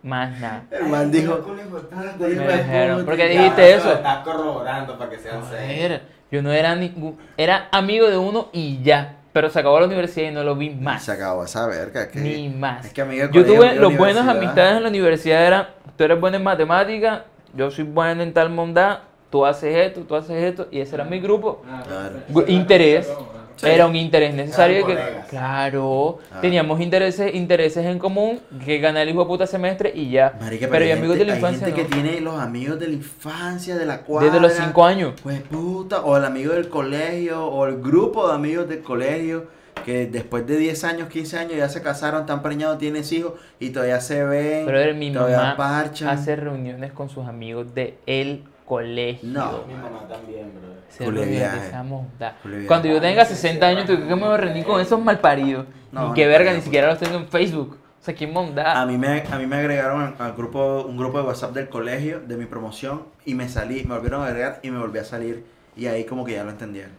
Más 0.03 0.38
nada. 0.38 0.63
El 0.69 0.88
man 0.88 1.09
dijo... 1.09 1.41
Me 2.19 2.27
dijeron, 2.27 2.99
puta, 2.99 3.05
¿por 3.05 3.15
qué 3.15 3.33
y 3.33 3.38
dijiste 3.38 3.73
eso? 3.75 3.88
lo 3.88 3.93
Estás 3.93 4.17
corroborando 4.25 4.97
para 4.97 5.09
que 5.09 5.17
sean 5.17 5.41
seis. 5.49 6.01
Yo 6.29 6.41
no 6.41 6.51
era 6.51 6.75
ningún, 6.75 7.17
era 7.38 7.69
amigo 7.71 8.09
de 8.09 8.17
uno 8.17 8.49
y 8.51 8.83
ya, 8.83 9.15
pero 9.31 9.49
se 9.49 9.59
acabó 9.59 9.79
la 9.79 9.86
universidad 9.86 10.29
y 10.29 10.33
no 10.33 10.43
lo 10.43 10.57
vi 10.57 10.71
más. 10.71 11.03
Se 11.03 11.13
acabó 11.13 11.45
esa 11.45 11.67
verga. 11.67 12.09
Que... 12.09 12.19
Ni 12.19 12.49
más. 12.49 12.86
Es 12.86 12.91
que 12.91 13.01
amigo 13.01 13.29
Yo 13.31 13.45
tuve 13.45 13.75
los 13.75 13.95
buenas 13.95 14.23
universidad. 14.23 14.38
amistades 14.38 14.77
en 14.77 14.83
la 14.83 14.89
universidad 14.89 15.45
eran, 15.45 15.67
tú 15.95 16.03
eres 16.03 16.19
bueno 16.19 16.36
en 16.36 16.43
matemática, 16.43 17.23
yo 17.53 17.71
soy 17.71 17.86
bueno 17.86 18.23
en 18.23 18.33
tal 18.33 18.49
mondad, 18.49 18.99
tú 19.34 19.48
haces 19.48 19.76
esto, 19.76 20.02
tú 20.02 20.13
haces 20.15 20.43
esto, 20.43 20.67
y 20.69 20.80
ese 20.80 20.93
era 20.93 21.06
mi 21.06 21.19
grupo. 21.19 21.63
Claro. 21.88 22.46
Interés. 22.48 23.12
Sí. 23.56 23.67
Era 23.67 23.88
un 23.88 23.96
interés 23.96 24.34
necesario 24.36 24.78
Eran 24.78 24.88
que, 24.89 24.96
colegas. 24.96 25.28
claro, 25.28 26.19
Ah. 26.32 26.39
teníamos 26.41 26.80
intereses, 26.82 27.34
intereses 27.34 27.84
en 27.86 27.98
común, 27.98 28.39
que 28.63 28.78
gané 28.80 29.02
el 29.02 29.10
hijo 29.10 29.22
de 29.22 29.26
puta 29.26 29.48
semestre 29.48 29.91
y 29.96 30.12
ya. 30.12 30.34
Marica, 30.39 30.67
pero 30.69 30.84
hay 30.84 30.89
y 30.89 30.93
amigos 30.93 31.17
de 31.17 31.26
la 31.26 31.36
infancia 31.36 31.65
Hay 31.67 31.74
gente 31.74 31.84
no. 31.84 31.89
que 31.89 31.96
tiene 32.04 32.22
los 32.22 32.39
amigos 32.39 32.80
de 32.80 32.88
la 32.89 32.93
infancia, 32.93 33.76
de 33.76 33.86
la 33.88 34.02
cuadra. 34.02 34.28
Desde 34.28 34.39
los 34.39 34.54
5 34.54 34.86
años. 34.86 35.13
Pues 35.24 35.41
puta, 35.41 36.02
o 36.02 36.15
el 36.17 36.26
amigo 36.26 36.54
del 36.54 36.69
colegio, 36.69 37.43
o 37.48 37.65
el 37.65 37.82
grupo 37.82 38.28
de 38.28 38.36
amigos 38.36 38.67
del 38.69 38.82
colegio, 38.82 39.46
que 39.86 40.06
después 40.08 40.46
de 40.46 40.58
10 40.58 40.84
años, 40.84 41.08
15 41.10 41.38
años 41.39 41.54
ya 41.58 41.69
se 41.69 41.82
casaron, 41.82 42.22
están 42.22 42.41
preñados, 42.43 42.78
tienes 42.78 43.12
hijos, 43.12 43.34
y 43.60 43.69
todavía 43.72 44.00
se 44.02 44.24
ven, 44.26 44.65
Pero 44.67 44.93
mi 44.96 45.12
todavía 45.12 45.38
mamá 45.38 45.58
parchan. 45.58 46.10
hace 46.10 46.36
reuniones 46.36 46.91
con 46.91 47.10
sus 47.10 47.26
amigos 47.28 47.74
de 47.74 47.98
el 48.06 48.43
colegio. 48.65 49.30
No. 49.30 49.63
Mi 49.67 49.73
mamá 49.73 50.08
también, 50.08 50.52
bro. 50.54 50.73
Se 50.89 51.10
viaje. 51.10 51.71
Cuando 52.67 52.88
yo 52.88 53.02
tenga 53.02 53.26
60 53.26 53.65
años, 53.65 53.86
¿tú 53.86 53.93
crees 53.93 54.08
que 54.08 54.15
me 54.15 54.26
voy 54.26 54.34
a 54.34 54.38
reunir 54.38 54.65
con 54.65 54.80
esos 54.80 55.02
malparidos? 55.02 55.65
No, 55.91 56.10
ni 56.10 56.13
qué 56.13 56.28
verga, 56.28 56.52
ni 56.52 56.58
allá, 56.58 56.65
siquiera 56.65 56.88
los 56.88 56.99
tengo 56.99 57.17
en 57.17 57.28
Facebook. 57.28 57.80
O 57.99 58.06
sea, 58.06 58.13
qué 58.13 58.28
monda. 58.28 58.82
A 58.82 58.86
mí 58.86 58.97
me, 58.97 59.23
a 59.32 59.38
mí 59.38 59.47
me 59.47 59.56
agregaron 59.56 60.15
al 60.19 60.34
grupo, 60.34 60.84
un 60.84 60.97
grupo 60.97 61.19
de 61.19 61.26
WhatsApp 61.26 61.54
del 61.54 61.69
colegio, 61.69 62.19
de 62.19 62.36
mi 62.36 62.45
promoción, 62.45 63.04
y 63.26 63.34
me 63.34 63.47
salí, 63.47 63.84
me 63.86 63.95
volvieron 63.95 64.21
a 64.23 64.28
agregar 64.28 64.60
y 64.62 64.71
me 64.71 64.80
volví 64.80 64.99
a 64.99 65.06
salir, 65.06 65.45
y 65.76 65.86
ahí 65.86 66.04
como 66.04 66.26
que 66.26 66.34
ya 66.34 66.43
lo 66.43 66.52
entendieron. 66.52 66.91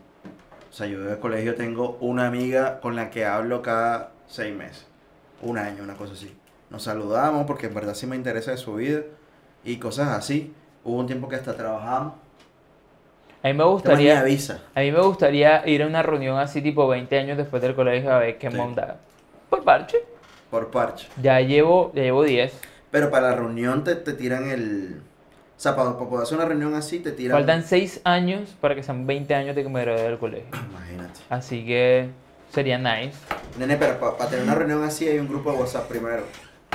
O 0.71 0.73
sea, 0.73 0.87
yo 0.87 1.05
del 1.05 1.19
colegio 1.19 1.55
tengo 1.55 1.99
una 2.01 2.27
amiga 2.27 2.81
con 2.81 2.97
la 2.97 3.11
que 3.11 3.27
hablo 3.27 3.63
cada 3.63 4.13
seis 4.27 4.57
meses, 4.57 4.87
un 5.43 5.59
año, 5.59 5.85
una 5.85 5.95
cosa 5.95 6.15
así. 6.15 6.35
Nos 6.71 6.83
saludamos 6.83 7.47
porque 7.47 7.67
en 7.67 7.75
verdad 7.75 7.95
sí 7.95 8.07
me 8.07 8.17
interesa 8.17 8.51
de 8.51 8.57
su 8.57 8.75
vida 8.75 9.03
y 9.63 9.77
cosas 9.77 10.09
así. 10.09 10.53
Hubo 10.85 10.99
un 10.99 11.07
tiempo 11.07 11.29
que 11.29 11.37
hasta 11.37 11.57
trabajamos. 11.57 12.15
A 13.43 13.49
mí 13.49 13.55
me 13.55 13.65
gustaría... 13.65 14.21
avisa. 14.21 14.61
A 14.75 14.81
mí 14.81 14.91
me 14.93 15.01
gustaría 15.01 15.67
ir 15.69 15.83
a 15.83 15.87
una 15.87 16.03
reunión 16.03 16.39
así 16.39 16.63
tipo 16.63 16.87
20 16.89 17.19
años 17.19 17.37
después 17.37 17.63
del 17.63 17.75
colegio 17.75 18.13
a 18.13 18.19
ver 18.19 18.39
qué 18.39 18.51
Sí. 18.51 18.57
monda. 18.57 18.97
Por 19.51 19.63
parche. 19.65 19.99
Por 20.51 20.71
parche. 20.71 21.09
Ya 21.21 21.41
llevo, 21.41 21.93
ya 21.95 22.03
llevo 22.03 22.23
10. 22.23 22.53
Pero 22.91 23.11
para 23.11 23.31
la 23.31 23.37
reunión 23.37 23.85
te, 23.85 23.97
te 23.97 24.13
tiran 24.15 24.49
el... 24.49 25.01
O 25.57 25.61
sea, 25.61 25.77
para, 25.77 25.95
para 25.97 26.09
poder 26.09 26.23
hacer 26.25 26.37
una 26.39 26.47
reunión 26.47 26.75
así 26.75 27.01
te 27.01 27.13
tiran... 27.13 27.37
Faltan 27.39 27.63
6 27.65 28.01
años 28.05 28.55
para 28.61 28.75
que 28.75 28.83
sean 28.83 29.07
20 29.07 29.35
años 29.35 29.55
de 29.57 29.63
que 29.63 29.69
me 29.69 29.81
gradué 29.83 30.03
del 30.03 30.19
colegio. 30.19 30.49
Imagínate. 30.71 31.21
Así 31.29 31.65
que 31.67 32.09
sería 32.51 32.79
nice. 32.79 33.19
Nene, 33.59 33.77
pero 33.77 33.99
para 33.99 34.31
tener 34.31 34.45
una 34.45 34.55
reunión 34.55 34.83
así 34.85 35.07
hay 35.09 35.19
un 35.19 35.29
grupo 35.29 35.53
de 35.53 35.59
WhatsApp 35.59 35.87
primero. 35.89 36.23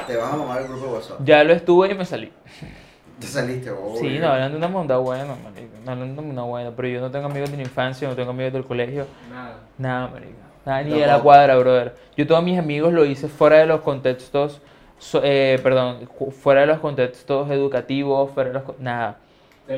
Te 0.08 0.16
vas 0.16 0.34
a 0.34 0.36
mamar 0.38 0.62
el 0.62 0.68
grupo 0.68 0.86
de 0.88 0.94
WhatsApp. 0.94 1.20
Ya 1.24 1.44
lo 1.44 1.54
estuve 1.54 1.92
y 1.92 1.96
me 1.96 2.06
salí. 2.06 2.32
Te 3.20 3.28
saliste, 3.28 3.72
Sí, 4.00 4.18
no, 4.20 4.28
hablan 4.30 4.52
de 4.52 4.58
una 4.58 4.68
monda 4.68 4.98
buena, 4.98 5.26
marica. 5.44 5.74
No 5.86 5.92
hablan 5.92 6.16
de 6.16 6.22
una 6.22 6.44
buena, 6.44 6.72
pero 6.76 6.88
yo 6.88 7.02
no 7.02 7.12
tengo 7.12 7.26
amigos 7.28 7.52
de 7.52 7.58
la 7.58 7.64
infancia, 7.64 8.08
no 8.08 8.16
tengo 8.16 8.32
amigos 8.32 8.54
del 8.54 8.64
colegio. 8.64 9.06
Nada. 9.30 9.56
Nada, 9.78 10.08
marica. 10.08 10.32
Nada, 10.66 10.82
ni 10.84 11.00
de 11.00 11.08
la 11.08 11.20
cuadra, 11.20 11.58
brother. 11.58 11.96
Yo 12.16 12.28
todos 12.28 12.44
mis 12.44 12.58
amigos 12.60 12.94
lo 12.94 13.06
hice 13.06 13.28
fuera 13.28 13.58
de 13.58 13.66
los 13.66 13.82
contextos, 13.82 14.62
so- 14.98 15.22
eh, 15.24 15.60
perdón, 15.64 16.10
fuera 16.32 16.62
de 16.62 16.68
los 16.68 16.80
contextos 16.80 17.50
educativos, 17.52 18.32
fuera 18.32 18.50
de 18.50 18.54
los... 18.60 18.80
Nada. 18.80 19.18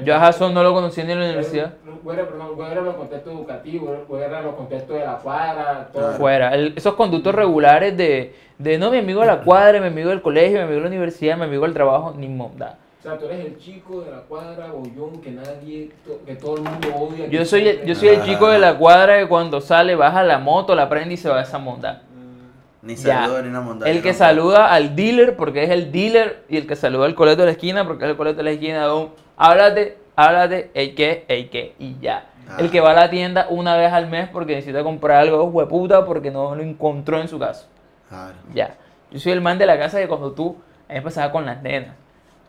Yo 0.05 0.15
a 0.15 0.19
Jason 0.21 0.53
no 0.53 0.63
lo 0.63 0.73
conocí 0.73 1.03
ni 1.03 1.11
en 1.11 1.19
la 1.19 1.25
universidad. 1.25 1.73
Fuera, 2.01 2.25
perdón, 2.25 2.55
fuera 2.55 2.79
los 2.79 2.95
contextos 2.95 3.33
educativos, 3.33 3.97
fuera 4.07 4.41
los 4.41 4.55
contextos 4.55 4.95
de 4.97 5.05
la 5.05 5.17
cuadra, 5.17 5.89
todo. 5.91 6.13
Fuera. 6.13 6.53
El- 6.55 6.73
esos 6.77 6.93
conductos 6.95 7.35
regulares 7.35 7.97
de, 7.97 8.33
de, 8.57 8.77
no, 8.77 8.89
mi 8.89 8.99
amigo 8.99 9.19
de 9.19 9.27
la 9.27 9.41
cuadra, 9.41 9.81
mi 9.81 9.87
amigo 9.87 10.09
del 10.09 10.21
colegio, 10.21 10.59
mi 10.59 10.63
amigo 10.63 10.75
de 10.77 10.81
la 10.83 10.87
universidad, 10.87 11.35
mi 11.37 11.43
amigo 11.43 11.63
del 11.65 11.73
trabajo, 11.73 12.13
ni 12.17 12.27
monda. 12.29 12.77
O 13.01 13.03
sea, 13.03 13.17
tú 13.17 13.25
eres 13.25 13.45
el 13.45 13.57
chico 13.57 14.01
de 14.01 14.11
la 14.11 14.19
cuadra, 14.19 14.67
bollón, 14.71 15.21
que 15.21 15.31
nadie, 15.31 15.89
to- 16.05 16.21
que 16.23 16.35
todo 16.35 16.57
el 16.57 16.61
mundo 16.61 16.87
odia. 16.95 17.25
Yo 17.29 17.43
soy, 17.45 17.67
el, 17.67 17.83
yo 17.83 17.95
soy 17.95 18.09
el 18.09 18.21
chico 18.21 18.47
de 18.47 18.59
la 18.59 18.77
cuadra 18.77 19.17
que 19.19 19.27
cuando 19.27 19.59
sale, 19.59 19.95
baja 19.95 20.21
la 20.23 20.37
moto, 20.37 20.75
la 20.75 20.87
prende 20.87 21.15
y 21.15 21.17
se 21.17 21.27
va 21.27 21.39
a 21.39 21.41
esa 21.41 21.57
monda. 21.57 22.03
Mm, 22.13 22.85
Ni 22.87 22.95
Ya. 22.95 23.23
saludo 23.23 23.41
ni 23.41 23.47
una 23.49 23.61
montaña. 23.61 23.91
El 23.91 24.03
que 24.03 24.11
no. 24.11 24.17
saluda 24.19 24.71
al 24.71 24.95
dealer 24.95 25.35
porque 25.35 25.63
es 25.63 25.71
el 25.71 25.91
dealer 25.91 26.43
y 26.47 26.57
el 26.57 26.67
que 26.67 26.75
saluda 26.75 27.07
al 27.07 27.15
coleto 27.15 27.41
de 27.41 27.47
la 27.47 27.51
esquina 27.53 27.87
porque 27.87 28.05
es 28.05 28.11
el 28.11 28.17
coleto 28.17 28.37
de 28.37 28.43
la 28.43 28.51
esquina. 28.51 28.93
un, 28.93 29.09
háblate, 29.35 29.97
háblate, 30.15 30.69
el 30.75 30.93
que, 30.93 31.25
el 31.27 31.49
que 31.49 31.73
y 31.79 31.97
ya. 31.99 32.27
Ah. 32.47 32.57
El 32.59 32.69
que 32.69 32.81
va 32.81 32.91
a 32.91 32.93
la 32.93 33.09
tienda 33.09 33.47
una 33.49 33.77
vez 33.77 33.91
al 33.91 34.09
mes 34.11 34.29
porque 34.29 34.53
necesita 34.53 34.83
comprar 34.83 35.17
algo 35.21 35.43
hueputa 35.45 36.05
porque 36.05 36.29
no 36.29 36.53
lo 36.53 36.61
encontró 36.61 37.19
en 37.19 37.27
su 37.27 37.39
casa. 37.39 37.65
Claro. 38.09 38.35
Ya. 38.53 38.75
Yo 39.09 39.19
soy 39.19 39.31
el 39.31 39.41
man 39.41 39.57
de 39.57 39.65
la 39.65 39.79
casa 39.79 39.99
que 39.99 40.07
cuando 40.07 40.33
tú, 40.33 40.55
a 40.87 40.93
mí 40.93 40.99
me 40.99 41.01
pasaba 41.01 41.31
con 41.31 41.47
las 41.47 41.63
nenas. 41.63 41.95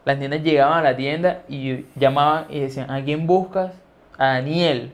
Las 0.05 0.19
nenas 0.19 0.43
llegaban 0.43 0.79
a 0.79 0.83
la 0.83 0.97
tienda 0.97 1.43
y 1.49 1.87
llamaban 1.95 2.47
y 2.49 2.61
decían, 2.61 2.91
¿a 2.91 3.03
quién 3.05 3.27
buscas? 3.27 3.73
A 4.19 4.27
Daniel. 4.35 4.93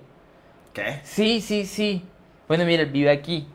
¿Qué? 0.72 1.00
Sí, 1.02 1.40
sí, 1.40 1.64
sí. 1.64 2.04
Bueno, 2.46 2.64
mira, 2.64 2.82
él 2.82 2.90
vive 2.90 3.10
aquí. 3.10 3.48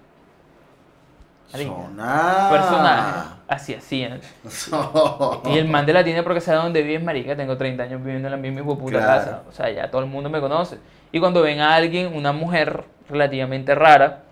Sonar. 1.52 2.52
Personaje. 2.52 3.30
Así 3.48 3.74
hacían. 3.76 4.20
Y 5.46 5.58
el 5.58 5.68
man 5.68 5.86
de 5.86 5.94
la 5.94 6.04
tienda 6.04 6.24
porque 6.24 6.42
sabe 6.42 6.58
dónde 6.58 6.82
vives, 6.82 7.04
marica, 7.04 7.36
tengo 7.36 7.56
30 7.58 7.84
años 7.84 8.04
viviendo 8.04 8.28
en 8.28 8.32
la 8.32 8.38
misma 8.38 8.64
puta 8.76 8.98
Claro. 8.98 9.06
casa. 9.06 9.42
O 9.48 9.52
sea, 9.52 9.70
ya 9.70 9.92
todo 9.92 10.02
el 10.02 10.08
mundo 10.08 10.30
me 10.30 10.40
conoce. 10.40 10.80
Y 11.12 11.20
cuando 11.20 11.42
ven 11.44 11.60
a 11.60 11.76
alguien, 11.76 12.16
una 12.16 12.32
mujer 12.32 12.86
relativamente 13.10 13.76
rara, 13.76 14.24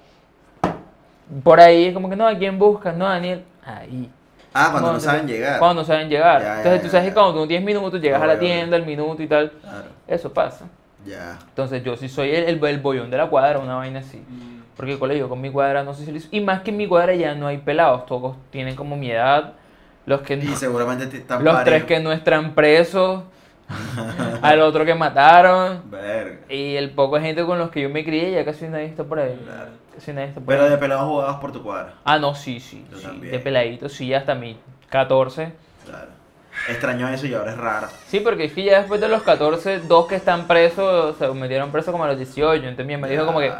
por 1.43 1.59
ahí 1.59 1.85
es 1.85 1.93
como 1.93 2.09
que 2.09 2.15
no, 2.15 2.27
¿a 2.27 2.35
quién 2.35 2.57
buscas? 2.57 2.95
No, 2.95 3.05
Daniel. 3.05 3.43
Ahí. 3.63 4.09
Ah, 4.53 4.67
cuando 4.71 4.79
no 4.79 4.85
Cuando- 4.87 4.99
saben 4.99 5.27
llegar. 5.27 5.59
Cuando 5.59 5.81
no 5.81 5.87
saben 5.87 6.09
llegar. 6.09 6.41
Ya, 6.41 6.57
Entonces 6.57 6.81
ya, 6.81 6.83
tú 6.83 6.89
sabes 6.91 7.05
ya, 7.05 7.09
que 7.09 7.13
cuando 7.13 7.33
tú 7.41 7.47
tienes 7.47 7.65
10 7.65 7.75
minutos 7.77 8.01
llegas 8.01 8.21
a 8.21 8.27
la 8.27 8.37
tienda, 8.39 8.75
el 8.77 8.85
minuto 8.85 9.21
y 9.23 9.27
tal. 9.27 9.51
Claro. 9.61 9.85
Eso 10.07 10.33
pasa. 10.33 10.65
Ya. 11.05 11.39
Entonces 11.47 11.83
yo 11.83 11.95
sí 11.97 12.09
soy 12.09 12.29
el, 12.35 12.43
el, 12.43 12.63
el 12.65 12.79
bollón 12.79 13.09
de 13.09 13.17
la 13.17 13.27
cuadra, 13.27 13.59
una 13.59 13.75
vaina 13.75 13.99
así. 13.99 14.17
mm, 14.17 14.61
Porque 14.75 14.99
colegio 14.99 15.29
con 15.29 15.39
mi 15.41 15.49
cuadra 15.51 15.83
no 15.83 15.93
sé 15.93 16.05
si 16.05 16.11
lo 16.11 16.17
hizo. 16.17 16.27
Y 16.31 16.41
más 16.41 16.61
que 16.61 16.71
en 16.71 16.77
mi 16.77 16.87
cuadra 16.87 17.15
ya 17.15 17.33
no 17.33 17.47
hay 17.47 17.59
pelados, 17.59 18.05
todos 18.05 18.35
tienen 18.51 18.75
como 18.75 18.95
mi 18.97 19.09
edad. 19.11 19.53
Los 20.05 20.21
que 20.21 20.33
Y 20.35 20.47
seguramente 20.55 21.07
te 21.07 21.17
están 21.17 21.43
los 21.43 21.53
paridos. 21.53 21.77
tres 21.77 21.83
que 21.85 21.99
no 22.03 22.11
están 22.11 22.53
presos. 22.53 23.23
al 24.41 24.61
otro 24.61 24.85
que 24.85 24.95
mataron. 24.95 25.81
Verga. 25.89 26.39
Y 26.49 26.75
el 26.75 26.91
poco 26.91 27.15
de 27.17 27.21
gente 27.21 27.45
con 27.45 27.59
los 27.59 27.69
que 27.71 27.81
yo 27.81 27.89
me 27.89 28.03
crié, 28.03 28.31
ya 28.31 28.45
casi 28.45 28.67
nadie 28.67 28.85
está 28.85 29.03
por 29.03 29.19
ahí. 29.19 29.39
Claro. 29.43 29.71
Casi 29.95 30.13
nadie 30.13 30.27
está 30.29 30.39
por 30.39 30.47
Pero 30.47 30.63
ahí. 30.63 30.69
de 30.69 30.77
pelado 30.77 31.07
jugabas 31.07 31.35
por 31.37 31.51
tu 31.51 31.61
cuadra. 31.63 31.93
Ah, 32.03 32.17
no, 32.19 32.33
sí, 32.35 32.59
sí. 32.59 32.85
Yo 32.91 32.97
sí, 32.97 33.03
también. 33.03 33.31
De 33.31 33.39
peladito, 33.39 33.89
sí, 33.89 34.13
hasta 34.13 34.35
mi 34.35 34.57
14. 34.89 35.51
Claro. 35.85 36.07
Extraño 36.69 37.07
eso 37.09 37.25
y 37.27 37.33
ahora 37.33 37.51
es 37.51 37.57
raro. 37.57 37.87
Sí, 38.07 38.19
porque 38.19 38.45
es 38.45 38.53
que 38.53 38.63
ya 38.63 38.79
después 38.79 38.99
de 39.01 39.07
los 39.07 39.23
14, 39.23 39.79
dos 39.81 40.05
que 40.07 40.15
están 40.15 40.47
presos, 40.47 41.15
se 41.17 41.27
metieron 41.29 41.71
presos 41.71 41.91
como 41.91 42.03
a 42.03 42.07
los 42.07 42.17
18. 42.17 42.61
Entonces 42.63 42.85
mi 42.85 42.93
mamá 42.93 43.07
dijo 43.07 43.25
como 43.25 43.39
que, 43.39 43.51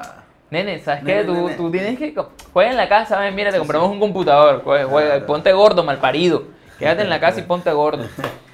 nene, 0.50 0.80
¿sabes 0.80 1.04
Nene, 1.04 1.22
qué? 1.22 1.26
Tú, 1.26 1.34
nene. 1.34 1.56
tú 1.56 1.72
tienes 1.72 1.98
que... 1.98 2.14
Juega 2.54 2.70
en 2.72 2.78
la 2.78 2.90
casa, 2.90 3.18
ven, 3.20 3.34
mira, 3.34 3.50
te 3.52 3.58
compramos 3.58 3.90
un 3.90 4.00
computador. 4.00 4.62
Juega, 4.64 5.26
ponte 5.26 5.52
gordo, 5.54 5.84
malparido. 5.84 6.44
Quédate 6.78 7.02
en 7.04 7.10
la 7.10 7.20
casa 7.20 7.40
y 7.40 7.44
ponte 7.48 7.72
gordo. 7.72 8.04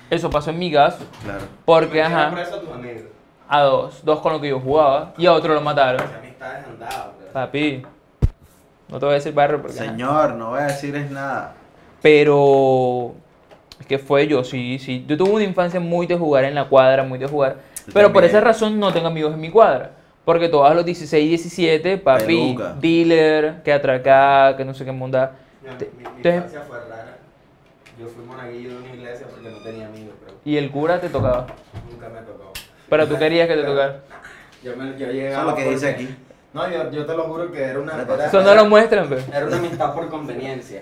Eso 0.10 0.30
pasó 0.30 0.51
en 0.51 0.60
mi 0.60 0.72
caso. 0.72 1.05
Claro. 1.24 1.43
Porque, 1.66 2.01
ajá, 2.01 2.28
a 2.30 2.60
tus 2.60 2.70
amigos. 2.70 3.03
a 3.47 3.62
dos. 3.62 4.03
Dos 4.03 4.20
con 4.22 4.34
los 4.34 4.41
que 4.41 4.49
yo 4.49 4.60
jugaba 4.60 5.14
y 5.18 5.26
a 5.26 5.34
otro 5.34 5.53
lo 5.53 5.62
mataron. 5.62 6.01
Amistades 6.01 6.66
bro. 6.66 6.88
Papi, 7.34 7.84
no 8.89 8.99
te 8.99 9.05
voy 9.05 9.14
a 9.14 9.16
decir 9.16 9.34
barrio 9.34 9.62
porque... 9.62 9.80
ajá. 9.80 9.89
Señor, 9.89 10.34
no 10.34 10.51
voy 10.51 10.60
a 10.60 10.64
decirles 10.64 11.12
nada. 11.12 11.55
Pero 12.01 13.16
es 13.80 13.86
que 13.86 13.99
fue 13.99 14.28
yo, 14.28 14.43
sí, 14.43 14.80
sí. 14.80 15.05
Yo 15.08 15.18
tuve 15.18 15.32
una 15.32 15.43
infancia 15.43 15.80
muy 15.80 16.08
de 16.08 16.16
jugar 16.18 16.45
en 16.45 16.55
la 16.55 16.66
cuadra, 16.66 17.03
muy 17.03 17.20
de 17.20 17.28
jugar. 17.28 17.58
Yo 17.86 17.93
Pero 17.93 18.08
por 18.08 18.22
también. 18.22 18.30
esa 18.30 18.41
razón 18.41 18.80
no 18.80 18.93
tengo 18.93 19.08
amigos 19.08 19.34
en 19.34 19.41
mi 19.41 19.49
cuadra. 19.49 19.91
Porque 20.24 20.49
todos 20.49 20.76
los 20.76 20.84
16, 20.84 21.30
17, 21.30 21.97
papi, 21.99 22.26
Peluca. 22.26 22.76
dealer, 22.82 23.64
que 23.64 23.72
atracar, 23.72 24.58
que 24.58 24.66
no 24.66 24.74
sé 24.74 24.84
qué 24.84 24.91
monda. 24.91 25.32
Mi, 25.64 26.30
infancia 26.30 26.62
fue 26.68 26.80
rara. 26.82 27.07
Yo 28.00 28.08
fui 28.08 28.24
monaguillo 28.26 28.70
de 28.70 28.78
una 28.78 28.93
iglesia 28.93 29.28
porque 29.30 29.50
no 29.50 29.58
tenía 29.60 29.88
amigos, 29.88 30.14
pero 30.24 30.38
Y 30.45 30.58
el 30.58 30.70
cura 30.72 31.00
te 31.02 31.10
tocaba. 31.10 31.48
nunca 31.91 32.10
me 32.10 32.22
tocó. 32.22 32.52
Pero 32.89 33.08
tú 33.08 33.18
querías 33.18 33.48
que 33.48 33.56
te 33.56 33.64
tocara. 33.64 34.00
Yo, 34.64 34.76
me, 34.76 34.98
yo 34.98 35.06
Eso 35.06 35.14
llegaba 35.14 35.41
es 35.43 35.48
lo 35.50 35.56
que 35.56 35.62
porque- 35.64 35.70
dice 35.76 35.89
aquí. 35.89 36.16
No, 36.54 36.68
yo, 36.72 36.89
yo 36.89 37.06
te 37.06 37.14
lo 37.16 37.24
juro 37.26 37.52
que 37.52 37.62
era 37.62 37.80
una... 37.80 38.02
Era, 38.02 38.26
Eso 38.26 38.41
no 38.41 38.56
lo 38.56 38.66
muestran, 38.66 39.08
pues. 39.08 39.24
pero. 39.26 39.38
era 39.38 39.45
una 39.48 39.58
amistad 39.58 39.93
por 39.93 40.10
conveniencia. 40.10 40.82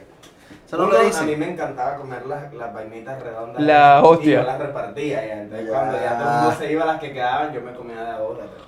Eso 0.66 0.78
no 0.78 0.88
lo 0.88 0.98
A 0.98 1.22
mí 1.24 1.36
me 1.36 1.52
encantaba 1.52 1.98
comer 1.98 2.26
las, 2.26 2.54
las 2.54 2.74
vainitas 2.74 3.22
redondas. 3.22 3.62
La 3.62 4.00
Y 4.02 4.08
hostia. 4.08 4.40
yo 4.42 4.44
las 4.48 4.60
repartía 4.60 5.26
ya. 5.28 5.42
Entonces 5.42 5.68
Ya. 5.68 5.74
cuando 5.74 5.98
ya 6.00 6.18
todo 6.18 6.30
el 6.30 6.36
mundo 6.42 6.56
se 6.58 6.72
iba, 6.72 6.86
las 6.86 7.00
que 7.02 7.12
quedaban, 7.12 7.54
yo 7.54 7.62
me 7.62 7.74
comía 7.74 8.02
de 8.04 8.12
a 8.12 8.22
otra. 8.24 8.46
pero- 8.46 8.66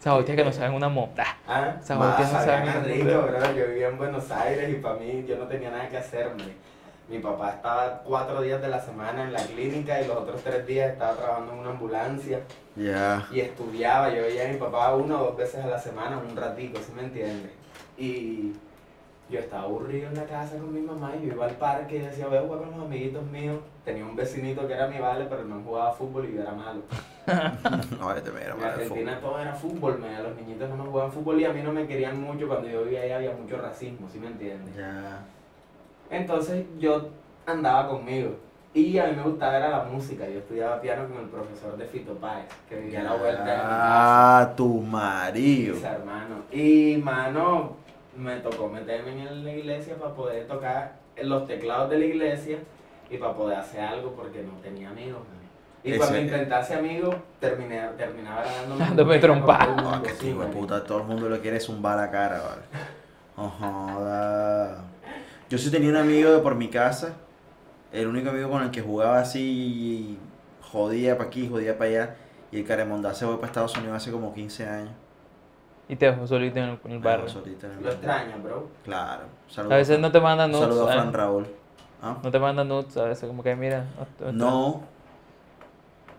Esas 0.00 0.14
hostias 0.14 0.36
que 0.36 0.44
no 0.44 0.52
saben 0.52 0.72
una 0.72 0.88
monda. 0.88 1.24
Ah, 1.46 1.74
Esas 1.82 1.98
más, 1.98 2.08
hostias 2.10 2.32
no 2.32 2.38
saben 2.40 2.68
a 2.68 2.74
ni 2.80 2.92
rico, 2.94 3.04
puta. 3.20 3.38
bro. 3.38 3.54
Yo 3.54 3.66
vivía 3.66 3.88
en 3.88 3.98
Buenos 3.98 4.30
Aires 4.30 4.70
y 4.70 4.74
para 4.74 4.94
mí 4.96 5.24
yo 5.28 5.36
no 5.36 5.44
tenía 5.46 5.70
nada 5.70 5.88
que 5.88 5.98
hacerme. 5.98 6.44
Mi 7.08 7.18
papá 7.18 7.50
estaba 7.50 8.02
cuatro 8.04 8.40
días 8.40 8.62
de 8.62 8.68
la 8.68 8.80
semana 8.80 9.24
en 9.24 9.32
la 9.34 9.40
clínica 9.44 10.00
y 10.00 10.06
los 10.08 10.16
otros 10.16 10.40
tres 10.42 10.66
días 10.66 10.92
estaba 10.92 11.12
trabajando 11.14 11.52
en 11.52 11.58
una 11.58 11.70
ambulancia 11.70 12.40
Ya. 12.76 13.26
y 13.30 13.40
estudiaba. 13.40 14.08
Yo 14.10 14.22
veía 14.22 14.48
a 14.48 14.52
mi 14.52 14.58
papá 14.58 14.94
una 14.94 15.20
o 15.20 15.24
dos 15.26 15.36
veces 15.36 15.62
a 15.62 15.66
la 15.66 15.78
semana, 15.78 16.16
un 16.18 16.34
ratico, 16.34 16.78
¿sí 16.78 16.92
me 16.96 17.02
entiendes? 17.02 17.50
Y 17.98 18.52
yo 19.28 19.38
estaba 19.38 19.64
aburrido 19.64 20.08
en 20.08 20.14
la 20.16 20.24
casa 20.24 20.56
con 20.56 20.72
mi 20.72 20.80
mamá 20.80 21.12
y 21.20 21.26
yo 21.26 21.34
iba 21.34 21.44
al 21.44 21.52
parque 21.56 21.96
y 21.96 22.00
decía, 22.00 22.26
voy 22.26 22.38
a 22.38 22.42
jugar 22.42 22.60
con 22.60 22.70
los 22.70 22.80
amiguitos 22.86 23.22
míos. 23.26 23.58
Tenía 23.84 24.04
un 24.04 24.16
vecinito 24.16 24.66
que 24.66 24.72
era 24.72 24.86
mi 24.86 24.98
vale, 24.98 25.26
pero 25.28 25.44
no 25.44 25.60
jugaba 25.62 25.92
fútbol 25.92 26.26
y 26.28 26.34
yo 26.36 26.42
era 26.42 26.52
malo. 26.52 26.80
No, 27.98 28.08
vete, 28.08 28.30
mira, 28.32 28.50
En 28.52 28.60
madre, 28.60 28.82
Argentina 28.84 29.18
todo 29.20 29.38
era 29.38 29.54
fútbol, 29.54 29.98
me, 29.98 30.22
los 30.22 30.36
niñitos 30.36 30.68
no 30.68 30.76
me 30.76 30.84
jugaban 30.90 31.10
fútbol 31.10 31.40
y 31.40 31.46
a 31.46 31.52
mí 31.54 31.62
no 31.62 31.72
me 31.72 31.86
querían 31.86 32.20
mucho. 32.20 32.46
Cuando 32.46 32.68
yo 32.68 32.84
vivía 32.84 33.00
allá 33.02 33.16
había 33.16 33.32
mucho 33.32 33.56
racismo, 33.56 34.08
¿sí 34.12 34.18
me 34.18 34.26
entiendes? 34.26 34.74
Entonces 36.16 36.64
yo 36.78 37.08
andaba 37.46 37.88
conmigo 37.88 38.30
y 38.72 38.98
a 38.98 39.06
mí 39.06 39.16
me 39.16 39.22
gustaba 39.22 39.56
era 39.56 39.68
la 39.70 39.84
música. 39.84 40.24
Yo 40.28 40.38
estudiaba 40.38 40.80
piano 40.80 41.08
con 41.08 41.18
el 41.22 41.28
profesor 41.28 41.76
de 41.76 41.84
Fito 41.86 42.14
Páez, 42.14 42.46
que 42.68 42.76
vivía 42.76 43.00
a 43.00 43.04
la 43.04 43.14
vuelta 43.14 43.44
de 43.44 43.56
mi 43.56 43.62
casa. 43.62 44.40
Ah, 44.40 44.52
tu 44.56 44.80
marido. 44.80 45.74
Mis 45.74 45.84
hermanos. 45.84 46.38
Y 46.52 46.96
mano, 47.02 47.72
me 48.16 48.36
tocó 48.36 48.68
meterme 48.68 49.10
en 49.28 49.44
la 49.44 49.52
iglesia 49.52 49.94
para 49.96 50.14
poder 50.14 50.46
tocar 50.46 50.92
los 51.22 51.46
teclados 51.46 51.90
de 51.90 51.98
la 51.98 52.04
iglesia 52.04 52.58
y 53.10 53.16
para 53.18 53.34
poder 53.34 53.58
hacer 53.58 53.80
algo 53.80 54.12
porque 54.12 54.42
no 54.42 54.52
tenía 54.62 54.90
amigos. 54.90 55.20
man. 55.20 55.44
Y 55.84 55.90
Ese- 55.90 55.98
cuando 55.98 56.18
intenté 56.18 56.54
hacer 56.54 56.78
amigos, 56.78 57.14
terminé, 57.38 57.78
terminaba 57.98 58.42
dándome 58.42 58.84
Dándome 58.84 59.18
trompa. 59.18 59.58
con 59.58 59.66
todo 59.66 59.74
el 59.74 59.78
Ah, 59.86 59.90
mundo, 59.90 60.02
que 60.08 60.14
sí, 60.14 60.28
hijo 60.30 60.38
de 60.40 60.44
marico. 60.46 60.60
puta, 60.60 60.84
todo 60.84 60.98
el 60.98 61.04
mundo 61.04 61.28
le 61.28 61.40
quiere 61.40 61.60
zumbar 61.60 61.96
la 61.98 62.10
cara, 62.10 62.40
vale. 62.40 62.62
No 63.36 63.50
joda. 63.50 64.84
Yo 65.54 65.58
sí 65.58 65.70
tenía 65.70 65.88
un 65.88 65.94
amigo 65.96 66.32
de 66.32 66.40
por 66.40 66.56
mi 66.56 66.66
casa, 66.66 67.14
el 67.92 68.08
único 68.08 68.30
amigo 68.30 68.50
con 68.50 68.64
el 68.64 68.72
que 68.72 68.82
jugaba 68.82 69.20
así, 69.20 70.18
jodía 70.60 71.16
para 71.16 71.28
aquí, 71.28 71.48
jodía 71.48 71.78
para 71.78 71.90
allá, 71.90 72.16
y 72.50 72.58
el 72.58 72.64
Caremondá 72.66 73.14
se 73.14 73.24
fue 73.24 73.36
para 73.36 73.46
Estados 73.46 73.76
Unidos 73.76 73.98
hace 73.98 74.10
como 74.10 74.34
15 74.34 74.66
años. 74.68 74.90
Y 75.88 75.94
te 75.94 76.06
dejó 76.10 76.26
solito 76.26 76.58
en 76.58 76.64
el, 76.64 76.78
en 76.86 76.90
el 76.90 76.98
barrio. 76.98 77.26
dejó 77.26 77.38
solito 77.38 77.66
en 77.66 77.72
el 77.74 77.78
Lo 77.78 77.84
barrio. 77.84 77.98
extraña, 78.00 78.36
bro. 78.42 78.68
Claro. 78.82 79.22
A 79.70 79.76
veces 79.76 80.00
no 80.00 80.10
te 80.10 80.20
mandan 80.20 80.50
nudes. 80.50 80.64
Saludos 80.64 80.90
a. 80.90 80.92
Fran 80.94 81.12
Raúl. 81.12 81.46
¿Ah? 82.02 82.16
No 82.20 82.30
te 82.32 82.38
mandan 82.40 82.66
nudes, 82.66 82.96
a 82.96 83.04
veces 83.04 83.28
como 83.28 83.44
que 83.44 83.54
mira. 83.54 83.84
No. 84.32 84.80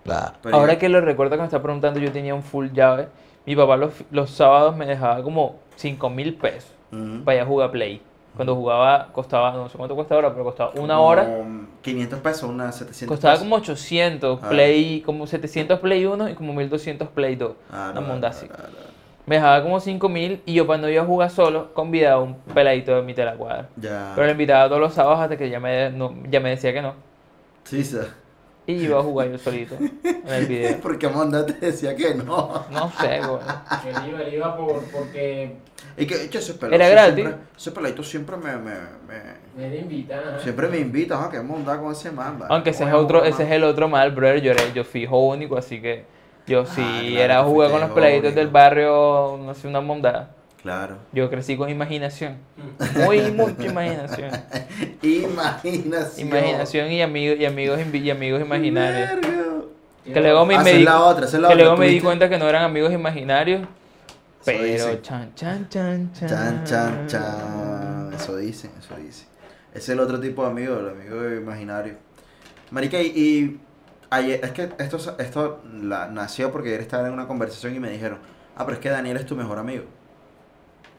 Pero 0.06 0.56
Ahora 0.56 0.76
yo- 0.76 0.80
que 0.80 0.88
lo 0.88 1.02
recuerdo 1.02 1.32
que 1.36 1.40
me 1.40 1.44
está 1.46 1.62
preguntando, 1.62 2.00
yo 2.00 2.10
tenía 2.14 2.34
un 2.34 2.44
full 2.44 2.68
llave. 2.70 3.10
Mi 3.46 3.54
papá 3.54 3.76
los, 3.76 4.02
los 4.12 4.30
sábados 4.30 4.78
me 4.78 4.86
dejaba 4.86 5.22
como 5.24 5.60
5 5.76 6.10
mil 6.10 6.36
pesos 6.38 6.72
para 7.26 7.36
ir 7.36 7.42
a 7.42 7.46
jugar 7.46 7.72
Play. 7.72 8.02
Cuando 8.36 8.56
jugaba, 8.56 9.10
costaba, 9.14 9.52
no 9.54 9.70
sé 9.70 9.78
cuánto 9.78 9.96
cuesta 9.96 10.16
ahora, 10.16 10.32
pero 10.32 10.44
costaba 10.44 10.72
una 10.76 10.96
Como 10.96 11.08
hora. 11.08 11.28
500 11.82 12.20
pesos, 12.20 12.44
unas 12.50 12.76
700 12.76 13.08
Costaba 13.16 13.34
pesos. 13.36 13.44
como 13.46 13.56
800 13.56 14.40
Ah. 14.44 14.50
Play, 14.50 15.02
como 15.02 15.26
700 15.28 15.80
Play 15.80 16.06
1 16.06 16.30
y 16.30 16.34
como 16.36 16.54
1200 16.54 17.08
Play 17.10 17.36
2. 17.36 17.52
Ah, 17.72 17.90
una 17.94 18.02
no, 18.02 18.16
no, 18.18 18.28
así. 18.28 18.48
no, 18.48 18.56
no. 18.58 18.96
Me 19.26 19.36
dejaba 19.38 19.64
como 19.64 19.80
5000 19.80 20.42
y 20.46 20.54
yo 20.54 20.68
cuando 20.68 20.88
iba 20.90 21.02
a 21.02 21.06
jugar 21.06 21.30
solo, 21.32 21.74
convidaba 21.74 22.16
a 22.16 22.20
un 22.24 22.36
peladito 22.54 22.96
de 22.96 23.02
mi 23.02 23.14
de 23.14 23.26
la 23.26 23.34
cuadra. 23.36 23.70
Ya. 23.78 24.12
Pero 24.14 24.26
le 24.28 24.34
invitaba 24.34 24.68
todos 24.68 24.82
los 24.82 24.94
sábados 24.94 25.20
hasta 25.20 25.36
que 25.38 25.50
ya 25.50 25.60
me, 25.60 25.90
no- 25.90 26.14
ya 26.30 26.40
me 26.40 26.50
decía 26.52 26.72
que 26.74 26.82
no. 26.82 26.94
Sí, 27.64 27.84
sí. 27.84 27.98
Y 28.68 28.74
iba 28.74 29.00
a 29.00 29.04
jugar 29.04 29.30
yo 29.30 29.38
solito 29.38 29.76
en 29.80 30.28
el 30.28 30.46
video. 30.48 30.78
Porque 30.82 31.08
Monda 31.08 31.46
te 31.46 31.54
decía 31.54 31.96
que 31.96 32.16
no. 32.16 32.66
No 32.72 32.92
sé, 33.00 33.20
güey. 33.20 33.42
Él 33.88 34.10
iba, 34.10 34.22
él 34.22 34.34
iba 34.34 34.58
por, 34.58 34.84
porque 34.92 35.56
Y 35.98 36.06
que, 36.06 36.30
que 36.30 36.38
ese 36.40 36.54
peladito 36.56 36.84
Era 36.84 36.90
gratis. 36.90 37.24
Siempre, 37.24 37.46
ese 37.58 37.72
peladito 37.72 38.04
siempre 38.04 38.38
me, 38.38 38.52
me, 38.58 38.74
me- 39.08 39.46
me 39.58 39.70
le 39.70 39.78
invitan. 39.80 40.20
ajá. 40.20 40.40
siempre 40.40 40.68
me 40.68 40.80
invita, 40.80 41.24
ah, 41.24 41.30
que 41.32 41.40
monda 41.40 41.80
con 41.80 41.92
ese 41.92 42.12
man. 42.12 42.38
vale. 42.40 42.54
Aunque 42.54 42.72
ese 42.72 42.84
es 42.84 42.94
otro, 42.94 43.24
ese 43.24 43.44
es 43.44 43.52
el 43.52 43.64
otro 43.64 43.88
mal, 43.88 44.12
brother. 44.12 44.42
Yo, 44.42 44.52
era, 44.52 44.68
yo 44.74 44.84
fijo 44.84 45.18
único, 45.28 45.58
así 45.58 45.82
que 45.82 46.04
yo 46.48 46.66
sí 46.66 46.82
Ah, 46.84 47.00
claro, 47.02 47.24
era 47.24 47.44
fuiste 47.46 47.72
con 47.72 47.82
los 47.82 47.90
peladitos 47.92 48.36
del 48.36 48.48
barrio, 48.50 49.40
no 49.42 49.54
sé, 49.54 49.68
una 49.68 49.80
mondada. 49.82 50.32
Claro. 50.62 50.98
Yo 51.14 51.30
crecí 51.30 51.56
con 51.56 51.70
imaginación. 51.70 52.38
Muy, 52.96 53.22
mucha 53.32 53.64
imaginación. 53.66 54.32
Imaginación. 55.02 56.28
Imaginación 56.28 56.92
y 56.92 57.02
amigos, 57.02 57.40
y 57.40 57.46
amigos, 57.46 57.80
y 57.94 58.10
amigos 58.10 58.42
imaginarios. 58.42 59.10
Que 60.04 60.22
luego 60.22 60.46
me, 60.46 60.56
Ah, 60.56 60.64
me 60.64 60.70
esa 60.70 60.78
di, 60.78 60.84
es 60.84 60.86
la 60.90 61.04
otra, 61.04 61.26
esa 61.26 61.38
es 61.38 61.42
la 61.42 61.48
que 61.48 61.54
otra. 61.54 61.66
luego 61.66 61.78
me 61.80 61.88
di 61.88 62.00
cuenta 62.02 62.30
que 62.30 62.38
no 62.38 62.48
eran 62.50 62.64
amigos 62.64 62.92
imaginarios. 62.94 63.62
Pero 64.46 64.64
dice. 64.64 65.02
chan, 65.02 65.34
chan, 65.34 65.68
chan, 65.70 66.14
chan. 66.14 66.30
Chan, 66.30 66.64
chan, 66.64 67.08
chan. 67.08 68.14
Eso 68.14 68.38
dicen, 68.38 68.72
eso 68.80 68.96
dicen. 68.96 69.28
Ese 69.72 69.80
es 69.80 69.90
el 69.90 70.00
otro 70.00 70.20
tipo 70.20 70.44
de 70.44 70.52
amigo, 70.52 70.80
el 70.80 70.90
amigo 70.90 71.30
imaginario. 71.34 71.96
Marica, 72.72 73.02
y, 73.02 73.08
y 73.08 73.60
ayer, 74.10 74.40
es 74.44 74.52
que 74.52 74.70
esto, 74.78 74.98
esto 75.18 75.62
la, 75.82 76.08
nació 76.08 76.52
porque 76.52 76.70
ayer 76.70 76.82
estaba 76.82 77.08
en 77.08 77.14
una 77.14 77.28
conversación 77.28 77.76
y 77.76 77.80
me 77.80 77.90
dijeron, 77.90 78.20
ah, 78.56 78.66
pero 78.66 78.76
es 78.76 78.82
que 78.82 78.90
Daniel 78.90 79.18
es 79.18 79.26
tu 79.26 79.36
mejor 79.36 79.58
amigo. 79.58 79.86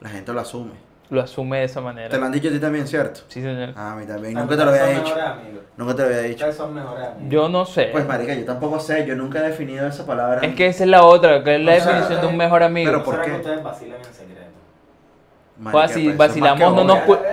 La 0.01 0.09
gente 0.09 0.31
lo 0.33 0.41
asume. 0.41 0.86
Lo 1.09 1.21
asume 1.21 1.59
de 1.59 1.63
esa 1.65 1.79
manera. 1.79 2.09
Te 2.09 2.17
lo 2.17 2.25
han 2.25 2.31
dicho 2.33 2.49
a 2.49 2.51
ti 2.51 2.59
también, 2.59 2.85
¿cierto? 2.87 3.21
Sí, 3.29 3.41
señor. 3.41 3.73
Ah, 3.77 3.93
a 3.93 3.95
mí 3.95 4.05
también. 4.05 4.33
Nunca 4.33 4.57
te 4.57 4.65
lo 4.65 4.69
había 4.71 4.81
son 4.85 4.89
dicho. 4.95 5.03
mejores 5.05 5.25
amigos. 5.25 5.61
Nunca 5.77 5.95
te 5.95 6.01
lo 6.01 6.07
había 6.07 6.19
dicho. 6.21 6.51
Son 6.53 6.73
mejores 6.73 7.07
amigos. 7.07 7.29
Yo 7.31 7.49
no 7.49 7.65
sé. 7.65 7.89
Pues, 7.93 8.05
marica, 8.05 8.33
yo 8.33 8.45
tampoco 8.45 8.79
sé. 8.79 9.05
Yo 9.07 9.15
nunca 9.15 9.39
he 9.39 9.43
definido 9.43 9.87
esa 9.87 10.05
palabra. 10.05 10.41
Es 10.45 10.53
que 10.55 10.67
esa 10.67 10.83
es 10.83 10.89
la 10.89 11.03
otra, 11.03 11.43
que 11.45 11.55
es 11.55 11.61
la 11.61 11.71
O 11.71 11.75
sea, 11.75 11.85
definición 11.85 12.21
de 12.21 12.27
un 12.27 12.37
mejor 12.37 12.61
amigo. 12.63 12.91
pero 12.91 13.03
¿por 13.03 13.13
¿Será 13.15 13.25
qué? 13.25 13.31
que 13.31 13.37
ustedes 13.37 13.63
vacilan 13.63 13.97
en 13.99 14.03
secreto? 14.13 14.41
Marica, 15.59 15.71
Pues, 15.71 15.91
si 15.91 15.93
pues, 15.93 16.01
eso 16.03 16.09
es 16.11 16.17
más 16.17 16.27
vacilamos, 16.27 16.59
que 16.59 16.65
no 16.65 16.83
nos 16.83 16.97
obvio. 17.03 17.05
cu- 17.17 17.23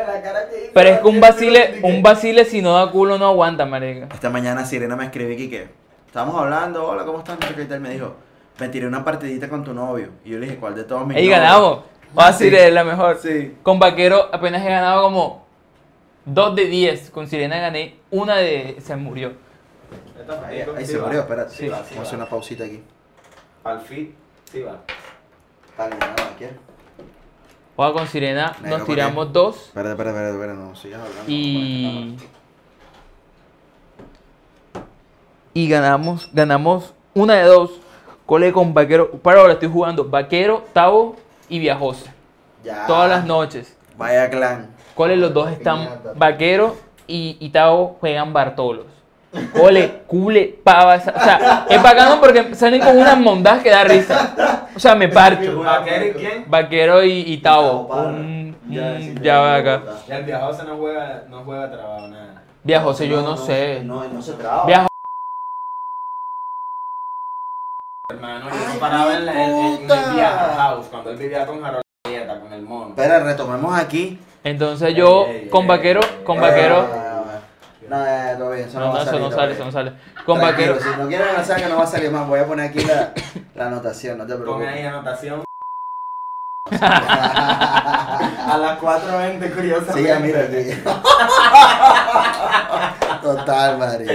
Pero 0.72 0.88
es 0.88 0.98
que 1.00 1.08
un 1.08 1.20
vacile, 1.20 1.80
un 1.82 2.02
vacile 2.02 2.44
si 2.44 2.62
no 2.62 2.74
da 2.74 2.90
culo 2.90 3.18
no 3.18 3.26
aguanta, 3.26 3.66
marica. 3.66 4.06
Esta 4.14 4.30
mañana 4.30 4.64
Sirena 4.64 4.96
me 4.96 5.04
escribió 5.04 5.36
y 5.38 5.50
que 5.50 5.68
estábamos 6.06 6.40
hablando, 6.40 6.86
hola, 6.86 7.04
¿cómo 7.04 7.18
estás? 7.18 7.38
No 7.40 7.46
sé 7.48 7.54
qué 7.54 7.62
y 7.62 7.66
tal. 7.66 7.80
Me 7.80 7.90
dijo, 7.90 8.14
me 8.58 8.68
tiré 8.68 8.86
una 8.86 9.04
partidita 9.04 9.48
con 9.48 9.62
tu 9.64 9.74
novio. 9.74 10.08
Y 10.24 10.30
yo 10.30 10.38
le 10.38 10.46
dije, 10.46 10.58
¿cuál 10.58 10.74
de 10.74 10.84
todos 10.84 11.06
mis 11.06 11.16
Ahí 11.16 11.24
novios?" 11.24 11.40
ganamos. 11.40 11.78
Fácil 12.14 12.50
Sí. 12.50 12.56
es 12.56 12.72
la 12.72 12.84
mejor. 12.84 13.18
Sí. 13.18 13.56
Con 13.62 13.78
Vaquero 13.78 14.28
apenas 14.32 14.64
he 14.64 14.68
ganado 14.68 15.02
como 15.02 15.46
2 16.26 16.54
de 16.56 16.66
10. 16.66 17.10
Con 17.10 17.26
Sirena 17.26 17.58
gané 17.58 17.96
una 18.10 18.36
de... 18.36 18.76
se 18.80 18.96
murió. 18.96 19.32
Ahí, 20.46 20.64
ahí 20.76 20.86
se 20.86 20.98
murió, 20.98 21.20
espérate. 21.20 21.54
Sí, 21.54 21.68
va, 21.68 21.78
sí 21.78 21.90
Vamos 21.90 21.98
a 21.98 22.02
hacer 22.02 22.18
una 22.18 22.28
pausita 22.28 22.64
aquí. 22.64 22.82
Al 23.64 23.80
fit, 23.80 24.14
sí 24.50 24.62
va. 24.62 24.80
Dale, 25.76 25.96
nada. 25.96 26.14
Oja, 27.76 27.92
con 27.92 28.06
Sirena 28.06 28.56
Negro, 28.62 28.78
nos 28.78 28.86
tiramos 28.86 29.32
dos 29.32 29.56
Espérate, 29.66 29.90
espérate, 29.90 30.10
espérate, 30.16 30.34
espérate, 30.34 30.58
no 30.60 30.76
sigas 30.76 31.00
hablando. 31.00 31.24
y... 31.26 32.16
y 35.54 35.68
ganamos, 35.68 36.30
ganamos 36.32 36.94
una 37.14 37.34
de 37.34 37.44
dos. 37.44 37.80
Cole 38.26 38.52
con 38.52 38.72
Vaquero. 38.74 39.10
Para 39.10 39.40
ahora 39.40 39.54
estoy 39.54 39.68
jugando 39.68 40.08
Vaquero, 40.08 40.64
Tavo 40.72 41.16
y 41.48 41.58
Viajosa. 41.58 42.12
Ya. 42.62 42.86
Todas 42.86 43.08
las 43.10 43.24
noches. 43.24 43.76
Vaya 43.96 44.28
clan. 44.30 44.70
Cole, 44.94 45.16
los 45.16 45.32
dos 45.34 45.50
están 45.50 45.78
Piñata. 45.80 46.12
Vaquero 46.16 46.76
y, 47.06 47.36
y 47.40 47.50
Tavo 47.50 47.96
juegan 48.00 48.32
Bartolos. 48.32 48.86
Cole, 49.52 50.02
cule, 50.06 50.58
pava. 50.62 50.94
O 50.94 51.00
sea, 51.00 51.66
es 51.68 51.82
bacano 51.82 52.20
porque 52.20 52.54
salen 52.54 52.80
con 52.80 52.96
unas 52.96 53.18
mondas 53.18 53.62
que 53.62 53.70
da 53.70 53.82
risa. 53.84 54.68
O 54.76 54.78
sea, 54.78 54.94
me 54.94 55.08
parcho. 55.08 55.58
¿Vaquero 55.60 56.06
y 56.06 56.12
quién? 56.12 56.44
Vaquero 56.48 57.02
y, 57.04 57.12
y 57.32 57.38
Tavo. 57.38 57.88
Parra. 57.88 58.08
Un- 58.10 58.56
Ya, 58.70 58.82
un- 58.92 59.02
sí, 59.02 59.14
ya 59.20 59.38
va 59.40 59.56
acá. 59.56 59.82
Ya 60.08 60.18
el 60.18 60.24
viajoso 60.24 60.62
no 60.64 60.76
juega, 60.76 61.24
no 61.28 61.42
juega 61.44 61.70
trabajo, 61.70 62.06
nada. 62.08 62.42
Viajosa, 62.62 63.04
yo 63.04 63.20
no, 63.22 63.36
sé. 63.36 63.82
No, 63.84 64.04
no 64.08 64.22
se 64.22 64.32
traba. 64.34 64.86
Hermano, 68.10 68.50
yo 68.50 68.54
Ay, 68.54 68.74
no 68.74 68.80
paraba 68.80 69.14
en, 69.16 69.24
la, 69.26 69.32
en, 69.32 69.50
en 69.58 69.78
puta. 69.78 70.04
el 70.04 70.14
viaje 70.14 70.54
house 70.56 70.86
cuando 70.90 71.10
él 71.10 71.16
vivía 71.16 71.46
con 71.46 71.64
Harold 71.64 71.82
Dieta, 72.06 72.38
con 72.40 72.52
el 72.52 72.60
mono. 72.62 72.88
Espera, 72.90 73.20
retomemos 73.20 73.78
aquí. 73.78 74.20
Entonces 74.44 74.94
yo 74.94 75.24
Ey, 75.26 75.36
ey, 75.44 75.48
con 75.48 75.62
ey, 75.62 75.68
Vaquero, 75.68 76.00
ey, 76.02 76.22
con 76.24 76.36
ey, 76.36 76.42
Vaquero. 76.42 76.80
ey, 76.80 77.88
No, 77.88 78.06
eh, 78.06 78.34
todo 78.38 78.50
bien, 78.50 78.68
eso 78.68 78.78
no, 78.78 78.86
No, 78.86 78.92
va 78.92 78.96
no, 78.96 79.00
a 79.00 79.02
eso 79.04 79.10
salir. 79.12 79.24
no 79.30 79.30
sale, 79.34 79.52
eso 79.54 79.64
no 79.64 79.72
sale. 79.72 79.92
Con 80.26 80.38
Tranquilo, 80.38 80.74
Vaquero. 80.74 80.92
Si 80.94 81.00
no 81.00 81.08
quieren 81.08 81.28
lanzar 81.34 81.62
que 81.62 81.66
no 81.68 81.76
va 81.78 81.84
a 81.84 81.86
salir 81.86 82.10
más, 82.10 82.28
voy 82.28 82.40
a 82.40 82.46
poner 82.46 82.68
aquí 82.68 82.80
la, 82.84 83.14
la 83.54 83.66
anotación, 83.68 84.18
no 84.18 84.26
te 84.26 84.34
Pon 84.34 84.60
ahí 84.60 84.66
preocupes. 84.82 84.86
anotación. 84.86 85.44
A 86.74 88.58
las 88.60 88.78
4.20, 88.80 89.54
curiosamente. 89.54 90.02
Siga, 90.02 90.18
mira 90.18 90.40
aquí. 90.40 90.82
Total, 93.22 93.78
Mari. 93.78 94.06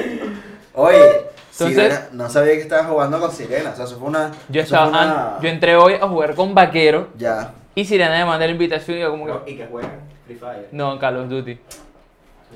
Oye, 0.73 1.28
Entonces- 1.59 1.93
Sirena, 1.93 2.09
no 2.13 2.29
sabía 2.29 2.53
que 2.53 2.61
estabas 2.61 2.87
jugando 2.87 3.19
con 3.19 3.31
Sirena. 3.31 3.71
O 3.71 3.75
sea, 3.75 3.85
eso 3.85 3.97
fue 3.97 4.07
una. 4.09 4.31
Yo 4.49 4.61
estaba, 4.61 4.83
fue 4.89 4.91
una- 4.91 5.35
an- 5.35 5.41
yo 5.41 5.49
entré 5.49 5.75
hoy 5.75 5.93
a 5.93 6.07
jugar 6.07 6.35
con 6.35 6.53
Vaquero 6.55 7.09
Ya. 7.17 7.51
y 7.75 7.85
Sirena 7.85 8.11
me 8.17 8.25
mandó 8.25 8.45
la 8.45 8.51
invitación 8.51 8.97
y 8.97 9.01
yo 9.01 9.11
como 9.11 9.25
que 9.25 9.51
Y 9.51 9.57
que 9.57 9.65
juegan 9.67 9.91
Free 10.25 10.35
Fire. 10.35 10.67
no, 10.71 10.97
Call 10.99 11.17
of 11.17 11.29
Duty. 11.29 11.53
Yo 11.55 11.59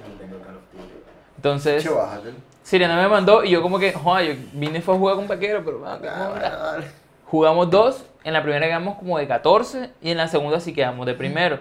no 0.08 0.20
tengo 0.20 0.38
Call 0.44 0.56
of 0.56 0.62
Duty. 0.72 0.94
Entonces. 1.38 1.90
Sirena 2.64 2.96
me 2.96 3.08
mandó 3.10 3.44
y 3.44 3.50
yo 3.52 3.62
como 3.62 3.78
que, 3.78 3.92
joder, 3.94 4.36
yo 4.38 4.44
vine 4.54 4.82
fue 4.82 4.96
a 4.96 4.98
jugar 4.98 5.16
con 5.18 5.28
Vaquero, 5.28 5.62
pero 5.66 5.80
qué 6.02 6.08
Ah, 6.08 6.30
onda". 6.34 6.42
dale, 6.50 6.56
dale. 6.56 6.86
Jugamos 7.26 7.70
dos, 7.70 8.06
en 8.24 8.32
la 8.34 8.42
primera 8.42 8.66
quedamos 8.68 8.98
como 8.98 9.18
de 9.18 9.28
14 9.28 9.90
y 10.02 10.12
en 10.12 10.18
la 10.18 10.28
segunda 10.30 10.60
sí 10.60 10.72
quedamos 10.74 11.06
de 11.06 11.14
primero. 11.14 11.60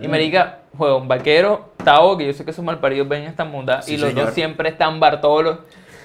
Y 0.00 0.06
Mm. 0.06 0.10
marica, 0.10 0.58
juega 0.76 0.94
un 0.96 1.08
vaquero, 1.08 1.70
Tavo, 1.82 2.16
que 2.18 2.26
yo 2.26 2.32
sé 2.34 2.44
que 2.44 2.50
esos 2.50 2.62
malparidos 2.64 3.08
ven 3.08 3.22
esta 3.24 3.44
monda, 3.44 3.80
Sí, 3.82 3.94
y 3.94 3.96
los 3.96 4.10
señor. 4.10 4.26
dos 4.26 4.34
siempre 4.34 4.68
están 4.68 5.00
Bartolos. 5.00 5.58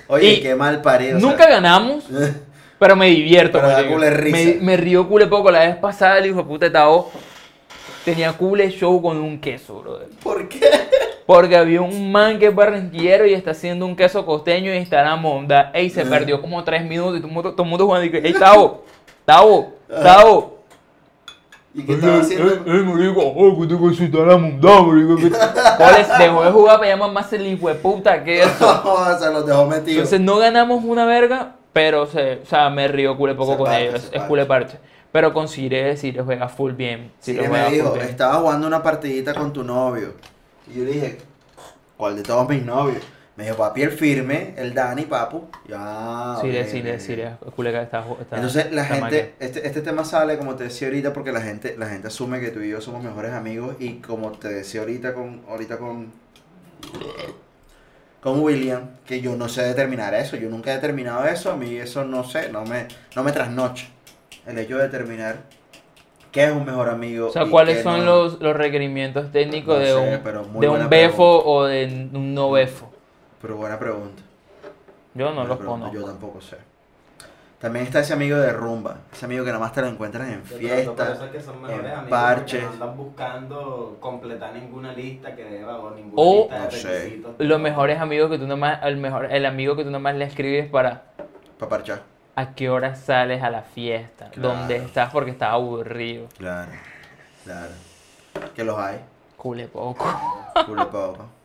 Oye, 0.08 0.34
Y 0.34 0.42
qué 0.42 0.56
mal 0.56 0.82
parido. 0.82 1.18
o 1.18 1.20
sea. 1.20 1.30
Nunca 1.30 1.48
ganamos, 1.50 2.06
pero 2.80 2.96
me 2.96 3.08
divierto. 3.08 3.58
Pero 3.60 3.68
da 3.70 3.76
marica. 3.78 3.94
cule 3.94 4.10
risa. 4.12 4.38
Me, 4.38 4.54
me 4.62 4.78
río 4.78 5.08
cule 5.08 5.28
poco. 5.28 5.52
La 5.52 5.60
vez 5.62 5.76
pasada 5.78 6.18
el 6.20 6.28
hijo 6.28 6.38
de 6.38 6.44
puta 6.44 6.66
de 6.66 6.72
Tavo 6.72 7.12
tenía 8.04 8.34
cule 8.34 8.70
show 8.70 9.02
con 9.02 9.18
un 9.18 9.40
queso, 9.40 9.82
brother. 9.82 10.08
¿Por 10.22 10.48
qué? 10.48 10.60
Porque 11.26 11.58
había 11.58 11.82
un 11.82 12.12
man 12.12 12.38
que 12.38 12.48
es 12.48 12.54
barranquillero 12.56 13.26
y 13.26 13.34
está 13.34 13.52
haciendo 13.52 13.86
un 13.88 13.96
queso 13.96 14.26
costeño 14.28 14.72
y 14.74 14.78
está 14.78 15.00
en 15.00 15.06
la 15.06 15.16
monda. 15.16 15.72
Ey, 15.74 15.90
se 15.90 16.02
Eh. 16.02 16.06
perdió 16.06 16.40
como 16.40 16.64
tres 16.64 16.84
minutos 16.86 17.18
y 17.18 17.22
todo 17.22 17.28
el 17.30 17.34
mundo, 17.34 17.52
todo 17.54 17.64
el 17.64 17.70
mundo 17.70 17.86
jugando 17.88 18.06
y 18.06 18.22
ey, 18.28 18.34
Tavo, 18.34 18.84
Tavo, 19.26 19.74
Tavo. 19.90 20.55
¿Y 21.78 21.84
qué 21.84 21.94
estaba 21.96 22.18
haciendo? 22.22 22.48
Eh, 22.54 22.62
eh, 22.66 22.84
marico, 22.84 23.22
oh, 23.22 23.60
que 23.60 23.68
tengo 23.68 23.90
que 23.90 23.96
citar 23.96 24.26
marico. 24.26 25.16
que- 25.18 25.30
Coles, 25.78 26.08
dejó 26.18 26.44
de 26.44 26.52
jugar 26.52 26.78
para 26.80 26.90
llamar 26.92 27.12
más 27.12 27.34
el 27.34 27.46
hijo 27.48 27.68
de 27.68 27.76
puta 27.76 28.24
que 28.24 28.42
eso. 28.44 29.18
se 29.20 29.32
los 29.32 29.46
dejó 29.46 29.66
metidos. 29.66 29.90
Entonces 29.98 30.22
no 30.22 30.38
ganamos 30.38 30.84
una 30.86 31.06
verga, 31.06 31.56
pero 31.74 32.06
se, 32.08 32.40
o 32.44 32.46
sea, 32.46 32.70
me 32.70 32.88
río 32.88 33.18
cule 33.18 33.36
poco 33.36 33.52
Se 33.54 33.58
con 33.58 33.66
parte, 33.66 33.88
ellos. 33.90 34.10
Es 34.14 34.22
cule 34.24 34.46
parche. 34.46 34.78
Pero 35.12 35.34
con 35.34 35.48
Cire, 35.48 35.96
Cire 35.98 36.22
juega 36.24 36.48
full 36.50 36.72
bien. 36.74 37.12
Sí, 37.20 37.34
Cire 37.34 37.48
me 37.50 37.70
dijo, 37.70 37.96
estaba 37.98 38.36
jugando 38.36 38.68
una 38.68 38.82
partidita 38.82 39.34
con 39.34 39.52
tu 39.54 39.64
novio. 39.64 40.14
Y 40.74 40.80
yo 40.80 40.86
le 40.86 40.92
dije, 40.92 41.18
¿cuál 41.98 42.16
de 42.16 42.24
todos 42.24 42.48
mis 42.50 42.66
novios? 42.66 43.02
Me 43.36 43.44
dijo, 43.44 43.58
papi, 43.58 43.82
el 43.82 43.92
firme, 43.92 44.54
el 44.56 44.74
Dani, 44.74 45.04
papu. 45.04 45.50
Ya. 45.68 46.38
Cire, 46.40 46.62
ok, 46.62 46.68
Cire, 46.70 46.94
ok. 46.94 47.00
Cire. 47.00 47.32
Cule 47.54 47.72
que 47.72 47.82
está, 47.82 48.06
está 48.22 48.36
Entonces 48.38 48.72
la 48.72 48.84
está 48.84 48.96
gente, 48.96 49.34
este, 49.40 49.68
este 49.68 49.82
tema 49.82 50.06
sale 50.06 50.38
como 50.38 50.56
te 50.56 50.66
decía 50.66 50.88
ahorita 50.88 51.12
porque 51.12 51.34
la 51.34 51.42
gente, 51.42 51.76
la 51.78 51.88
gente 51.88 52.08
asume 52.08 52.40
que 52.40 52.52
tú 52.52 52.62
y 52.62 52.70
yo 52.70 52.80
somos 52.80 53.04
mejores 53.04 53.34
amigos 53.34 53.76
y 53.80 53.96
como 53.96 54.32
te 54.32 54.48
decía 54.48 54.82
ahorita 54.82 55.14
con, 55.14 55.42
ahorita 55.50 55.78
con, 55.78 56.14
con 58.22 58.40
William, 58.40 58.92
que 59.06 59.20
yo 59.20 59.36
no 59.36 59.50
sé 59.50 59.64
determinar 59.64 60.14
eso, 60.14 60.38
yo 60.38 60.50
nunca 60.50 60.72
he 60.72 60.76
determinado 60.76 61.26
eso, 61.26 61.52
a 61.52 61.58
mí 61.58 61.76
eso 61.76 62.06
no 62.06 62.24
sé, 62.24 62.50
no 62.54 62.64
me, 62.64 62.88
no 63.18 63.24
me 63.24 63.34
trasnocha. 63.34 63.88
El 64.48 64.60
hecho 64.60 64.78
de 64.78 64.84
determinar 64.84 65.40
qué 66.32 66.46
es 66.46 66.52
un 66.52 66.66
mejor 66.66 66.88
amigo. 66.88 67.28
O 67.28 67.32
sea, 67.32 67.46
¿cuáles 67.48 67.84
son 67.84 68.06
no. 68.06 68.06
los, 68.06 68.40
los 68.40 68.56
requerimientos 68.56 69.32
técnicos 69.34 69.76
No 69.76 69.80
de 69.82 69.88
sé, 69.88 69.96
un, 70.38 70.62
de 70.62 70.70
un 70.70 70.90
befo 70.90 71.44
o 71.44 71.66
de 71.66 72.10
un 72.14 72.34
no 72.34 72.52
befo? 72.52 72.95
Pero 73.46 73.58
buena 73.58 73.78
pregunta. 73.78 74.24
Yo 75.14 75.26
no 75.26 75.36
buena 75.36 75.50
los 75.50 75.58
pregunta, 75.60 75.86
conozco. 75.90 76.00
Yo 76.02 76.06
tampoco 76.12 76.42
sé. 76.42 76.58
También 77.60 77.86
está 77.86 78.00
ese 78.00 78.14
amigo 78.14 78.38
de 78.38 78.52
rumba, 78.52 78.98
ese 79.14 79.26
amigo 79.26 79.46
que 79.46 79.52
nada 79.52 79.60
más 79.60 79.72
te 79.72 79.82
lo 79.82 79.88
encuentras 79.88 80.28
en 80.30 80.44
fiestas. 80.44 81.22
es 81.22 81.30
que 81.30 81.40
son 81.42 81.62
mejores 81.62 81.86
en 81.86 81.92
amigos, 81.92 82.10
parches. 82.10 82.64
porque 82.64 82.78
no 82.80 82.84
andan 82.86 82.98
buscando 82.98 83.98
completar 84.00 84.54
ninguna 84.56 84.94
lista 84.94 85.36
que 85.36 85.44
deba 85.44 85.78
o 85.78 85.92
ninguna 85.92 86.14
O- 86.16 86.36
lista 86.42 86.56
de 86.56 86.66
No 86.66 86.72
sé. 86.72 87.00
requisitos. 87.04 87.36
Los 87.38 87.60
mejores 87.60 88.00
amigos 88.00 88.32
que 88.32 88.40
tú 88.40 88.48
nomás, 88.48 88.80
el 88.82 88.98
mejor, 88.98 89.26
el 89.32 89.46
amigo 89.46 89.76
que 89.76 89.84
tú 89.84 89.92
nomás 89.92 90.16
le 90.16 90.26
escribes 90.26 90.68
para 90.72 91.04
Para 91.60 91.70
parchar. 91.70 92.02
a 92.36 92.56
qué 92.56 92.72
hora 92.72 92.96
sales 92.96 93.44
a 93.44 93.52
la 93.52 93.62
fiesta, 93.62 94.30
Claro. 94.32 94.50
dónde 94.58 94.78
estás 94.78 95.12
porque 95.12 95.30
estás 95.30 95.52
aburrido. 95.52 96.28
Claro, 96.40 96.72
claro. 97.44 97.72
Que 98.56 98.64
los 98.64 98.76
hay, 98.80 99.02
Cule 99.38 99.68
poco. 99.68 100.04
culo 100.66 100.90
poco. 100.90 101.26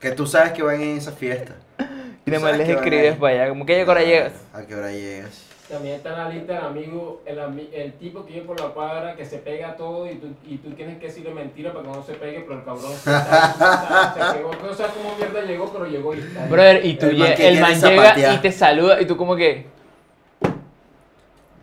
Que 0.00 0.10
tú 0.12 0.26
sabes 0.26 0.52
que 0.52 0.62
van 0.62 0.80
en 0.80 0.96
esa 0.98 1.12
fiesta. 1.12 1.54
Y 2.26 2.30
nomás 2.32 2.58
les 2.58 2.68
escribes 2.68 3.14
para 3.18 3.34
allá, 3.34 3.48
como 3.50 3.64
que 3.64 3.80
a 3.80 3.84
qué 3.84 3.90
hora 3.90 4.02
llegas. 4.02 4.32
¿A 4.52 4.62
qué 4.62 4.74
hora 4.74 4.90
llegas? 4.90 5.44
También 5.68 5.94
está 5.94 6.08
en 6.10 6.16
la 6.16 6.28
lista 6.28 6.54
del 6.54 6.64
amigo, 6.64 7.22
el, 7.24 7.68
el 7.72 7.92
tipo 7.92 8.26
que 8.26 8.32
vive 8.32 8.46
por 8.46 8.58
la 8.60 8.66
cuadra, 8.70 9.14
que 9.14 9.24
se 9.24 9.38
pega 9.38 9.76
todo 9.76 10.10
y 10.10 10.16
tú, 10.16 10.34
y 10.44 10.56
tú 10.58 10.70
tienes 10.72 10.98
que 10.98 11.06
decirle 11.06 11.32
mentira 11.32 11.72
para 11.72 11.84
que 11.84 11.96
no 11.96 12.02
se 12.02 12.14
pegue, 12.14 12.40
pero 12.40 12.58
el 12.58 12.64
cabrón 12.64 12.90
se, 12.94 13.10
está- 13.10 14.14
se 14.32 14.38
quedó. 14.38 14.50
No 14.60 14.74
sabes 14.74 14.92
cómo 14.96 15.14
mierda 15.16 15.42
llegó, 15.42 15.72
pero 15.72 15.86
llegó 15.86 16.14
y 16.14 16.18
está. 16.18 16.46
Brother, 16.46 16.84
y 16.84 16.94
tú 16.96 17.06
El 17.06 17.16
man 17.18 17.32
el 17.38 17.60
man 17.60 17.80
llega 17.80 18.34
y 18.34 18.38
te 18.38 18.50
saluda 18.50 19.00
y 19.00 19.06
tú 19.06 19.16
como 19.16 19.36
que... 19.36 19.66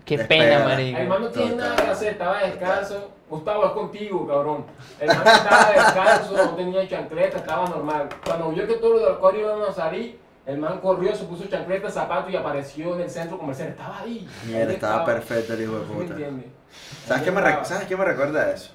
Qué 0.05 0.17
Despega. 0.17 0.43
pena, 0.43 0.55
El 0.55 0.63
marico. 0.93 1.09
man 1.09 1.21
no 1.23 1.27
tiene 1.29 1.55
nada 1.57 1.75
que 1.75 1.91
hacer, 1.91 2.07
estaba 2.13 2.41
descalzo. 2.43 3.11
Gustavo, 3.33 3.65
es 3.65 3.71
contigo, 3.71 4.27
cabrón. 4.27 4.65
El 4.99 5.07
man 5.07 5.23
estaba 5.25 5.71
descalzo, 5.71 6.37
no 6.37 6.55
tenía 6.55 6.87
chancleta, 6.87 7.37
estaba 7.37 7.67
normal. 7.67 8.09
Cuando 8.23 8.49
vio 8.51 8.67
que 8.67 8.75
todos 8.75 9.01
los 9.01 9.09
del 9.09 9.17
cuadro 9.17 9.39
iban 9.39 9.61
a 9.63 9.71
salir, 9.71 10.19
el 10.45 10.57
man 10.59 10.79
corrió, 10.79 11.15
se 11.15 11.25
puso 11.25 11.45
chancleta, 11.45 11.89
zapato 11.89 12.29
y 12.29 12.35
apareció 12.35 12.93
en 12.93 13.01
el 13.01 13.09
centro 13.09 13.39
comercial. 13.39 13.69
Estaba 13.69 14.01
ahí. 14.01 14.27
Mierda, 14.45 14.69
Ahí 14.69 14.75
estaba 14.75 15.05
perfecto 15.05 15.53
el 15.53 15.63
hijo 15.63 15.79
de 15.79 15.85
¿Sí 15.85 15.93
me 15.93 16.03
puta. 16.03 16.15
¿Sabes 17.07 17.23
qué 17.23 17.31
me, 17.31 17.39
estaba. 17.39 17.65
¿sabes 17.65 17.87
qué 17.87 17.97
me 17.97 18.05
recuerda 18.05 18.51
eso? 18.51 18.71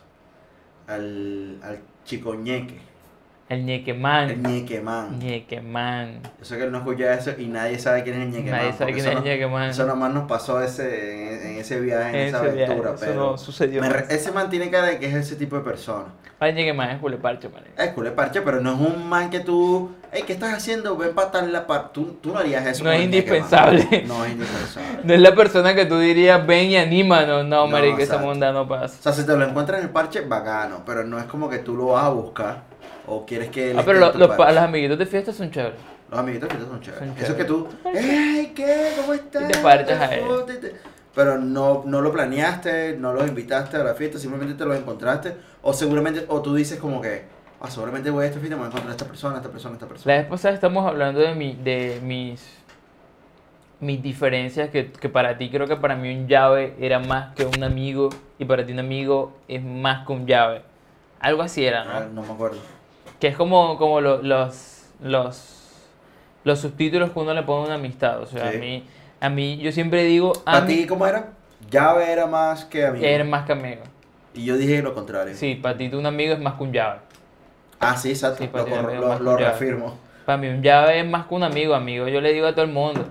Al, 0.89 1.61
al 1.63 1.81
chico 2.05 2.35
ñeque. 2.35 2.81
El 3.49 3.65
ñequemán. 3.65 4.29
El 4.29 4.43
ñequemán. 4.43 5.19
Ñequemán. 5.19 6.21
Yo 6.39 6.45
sé 6.45 6.59
que 6.59 6.65
él 6.65 6.73
no 6.73 6.79
escucha 6.79 7.15
eso 7.15 7.33
y 7.39 7.47
nadie 7.47 7.79
sabe 7.79 8.03
quién 8.03 8.17
es 8.21 8.23
el 8.27 8.31
ñequemán. 8.31 8.61
Nadie 8.61 8.73
sabe 8.75 8.93
quién 8.93 9.07
es 9.07 9.17
el 9.17 9.23
ñequemán. 9.25 9.71
Eso 9.71 9.87
nomás 9.87 10.13
nos 10.13 10.29
pasó 10.29 10.61
ese, 10.63 11.53
en, 11.53 11.57
ese 11.59 11.81
viaje, 11.81 12.11
en, 12.11 12.15
En 12.17 12.27
esa 12.29 12.43
viaje, 12.43 12.65
aventura. 12.67 12.91
eso 12.95 13.01
pero 13.01 13.15
no 13.15 13.39
sucedió 13.39 13.81
me 13.81 13.89
ese 14.11 14.33
man 14.33 14.51
tiene 14.51 14.69
cara 14.71 14.89
de 14.89 14.99
que 14.99 15.07
es 15.07 15.15
ese 15.15 15.37
tipo 15.37 15.57
de 15.57 15.63
persona. 15.63 16.05
Ay, 16.41 16.53
ñequemán 16.53 16.91
es 16.91 17.01
cule 17.01 17.17
parche, 17.17 17.49
marico. 17.49 17.71
Es 17.83 17.89
cool, 17.93 18.07
es 18.07 18.13
parche, 18.13 18.43
pero 18.43 18.61
no 18.61 18.75
es 18.75 18.81
un 18.81 19.09
man 19.09 19.31
que 19.31 19.41
tú. 19.41 19.93
Hey, 20.13 20.23
¿qué 20.27 20.35
estás 20.35 20.53
haciendo? 20.55 20.97
Ven 20.97 21.15
para 21.15 21.31
tal 21.31 21.51
la 21.53 21.67
par. 21.67 21.91
Tú, 21.93 22.19
tú 22.23 22.33
no 22.33 22.39
harías 22.39 22.65
eso. 22.67 22.85
No 22.85 22.93
es 22.93 22.99
el 22.99 23.05
indispensable. 23.07 24.05
No 24.07 24.25
es 24.27 24.33
indispensable. 24.33 24.89
No 25.05 25.15
es 25.15 25.21
la 25.21 25.35
persona 25.35 25.75
que 25.75 25.87
tú 25.87 25.99
dirías, 25.99 26.47
ven 26.47 26.71
y 26.71 26.77
anímanos. 26.77 27.45
No, 27.47 27.65
No, 27.65 27.67
marico, 27.67 27.99
esa 27.99 28.19
monda 28.19 28.53
no 28.53 28.63
O 28.63 28.69
pasa. 28.69 29.03
sea, 29.03 29.13
si 29.13 29.25
te 29.27 29.35
lo 29.37 29.45
encuentras 29.45 29.79
en 29.81 29.87
el 29.87 29.91
parche, 29.91 30.21
bacano. 30.21 30.83
Pero 30.87 31.03
no 31.05 31.19
es 31.19 31.25
como 31.25 31.49
que 31.49 31.59
tú 31.59 31.75
lo 31.75 31.87
vas 31.89 32.05
a 32.05 32.11
buscar. 32.11 32.63
O 33.09 33.25
quieres 33.27 33.51
que. 33.51 33.75
Ah, 33.77 33.83
pero 33.85 33.99
lo- 34.01 34.13
los, 34.13 34.37
los 34.37 34.57
amiguitos 34.59 34.99
de 34.99 35.07
fiesta 35.07 35.33
son 35.33 35.51
chéveres. 35.51 35.79
Los 36.11 36.21
amiguitos 36.21 36.49
que 36.49 36.59
son 36.59 36.81
chéveres. 36.81 37.09
Son 37.09 37.19
Eso 37.19 37.33
es 37.33 37.39
que 37.39 37.45
tú. 37.45 37.69
¡Ey, 37.95 38.53
qué! 38.55 38.93
¿Cómo 39.01 39.15
estás? 39.15 39.43
Y 39.43 39.53
te 39.53 39.59
parchas 39.59 40.01
a 40.01 40.09
te- 40.47 40.75
Pero 41.15 41.39
no, 41.39 41.83
no 41.87 42.01
lo 42.01 42.13
planeaste, 42.13 42.97
no 42.99 43.13
los 43.13 43.27
invitaste 43.27 43.77
a 43.77 43.85
la 43.85 43.95
fiesta, 43.95 44.19
simplemente 44.19 44.55
te 44.55 44.65
los 44.65 44.77
encontraste. 44.79 45.35
O 45.63 45.73
seguramente, 45.73 46.25
o 46.29 46.41
tú 46.43 46.55
dices 46.55 46.79
como 46.79 47.01
que, 47.01 47.25
ah, 47.61 47.71
seguramente 47.71 48.11
voy 48.11 48.25
a 48.25 48.29
esta 48.29 48.39
fiesta 48.39 48.55
y 48.57 48.59
me 48.59 48.65
voy 48.65 48.67
a 48.67 48.69
encontrar 48.69 48.91
a 48.91 48.93
esta 48.93 49.07
persona, 49.07 49.35
a 49.35 49.39
esta 49.39 49.51
persona, 49.51 49.73
a 49.73 49.77
esta 49.77 49.87
persona. 49.89 50.15
La 50.15 50.21
vez 50.21 50.29
pasada 50.31 50.55
estamos 50.55 50.87
hablando 50.87 51.21
de, 51.21 51.35
mi, 51.35 51.55
de 51.55 51.99
mis, 52.03 52.43
mis 53.81 54.03
diferencias, 54.03 54.71
que, 54.71 54.91
que 54.93 55.09
para 55.09 55.37
ti 55.39 55.51
creo 55.51 55.67
que 55.67 55.77
para 55.77 55.97
mí 55.97 56.15
un 56.15 56.29
llave 56.29 56.75
era 56.81 56.99
más 57.01 57.35
que 57.35 57.45
un 57.47 57.63
amigo 57.65 58.11
y 58.39 58.45
para 58.45 58.65
ti 58.65 58.73
un 58.73 58.81
amigo 58.81 59.33
es 59.49 59.63
más 59.63 60.07
que 60.07 60.13
un 60.13 60.27
llave. 60.27 60.63
Algo 61.21 61.43
así 61.43 61.65
era, 61.65 61.83
Ah, 61.83 62.07
¿no? 62.13 62.23
no 62.23 62.29
me 62.29 62.33
acuerdo. 62.35 62.59
Que 63.21 63.29
es 63.29 63.37
como, 63.37 63.77
como 63.79 64.01
lo- 64.01 64.23
los, 64.23 64.85
los, 65.03 65.73
los 66.45 66.59
subtítulos 66.61 67.11
que 67.11 67.19
uno 67.19 67.35
le 67.35 67.43
pone 67.43 67.63
a 67.63 67.67
una 67.67 67.75
amistad. 67.75 68.23
O 68.23 68.27
sea, 68.27 68.51
Sí. 68.51 68.57
a 68.57 68.61
mí, 68.61 68.85
a 69.21 69.29
mí, 69.29 69.59
yo 69.59 69.73
siempre 69.73 70.05
digo, 70.05 70.33
¿Para 70.45 70.59
a 70.59 70.67
ti 70.67 70.87
cómo 70.87 71.07
era? 71.07 71.31
Llave 71.71 72.11
era 72.13 72.27
más 72.27 72.65
que 72.67 72.87
amigo. 72.87 73.05
eres 73.05 73.27
más 73.27 73.45
que 73.45 73.53
amigo. 73.53 73.83
Y 74.35 74.45
yo 74.45 74.57
dije 74.57 74.81
lo 74.83 74.95
contrario. 74.95 75.35
Sí, 75.35 75.57
para 75.57 75.77
ti 75.77 75.87
un 75.93 76.07
amigo 76.07 76.33
es 76.35 76.41
más 76.41 76.55
que 76.55 76.63
un 76.63 76.73
llave. 76.73 77.01
Ah, 77.81 77.97
sí, 77.97 78.11
exacto. 78.11 78.45
Sí, 78.45 78.51
lo 79.21 79.37
reafirmo. 79.37 79.97
Para 80.25 80.39
mí 80.39 80.49
un 80.49 80.63
llave 80.63 81.01
es 81.01 81.07
más 81.07 81.27
que 81.27 81.35
un 81.35 81.43
amigo, 81.43 81.75
amigo. 81.75 82.07
Yo 82.09 82.21
le 82.21 82.33
digo 82.33 82.47
a 82.47 82.53
todo 82.53 82.65
el 82.65 82.71
mundo, 82.71 83.05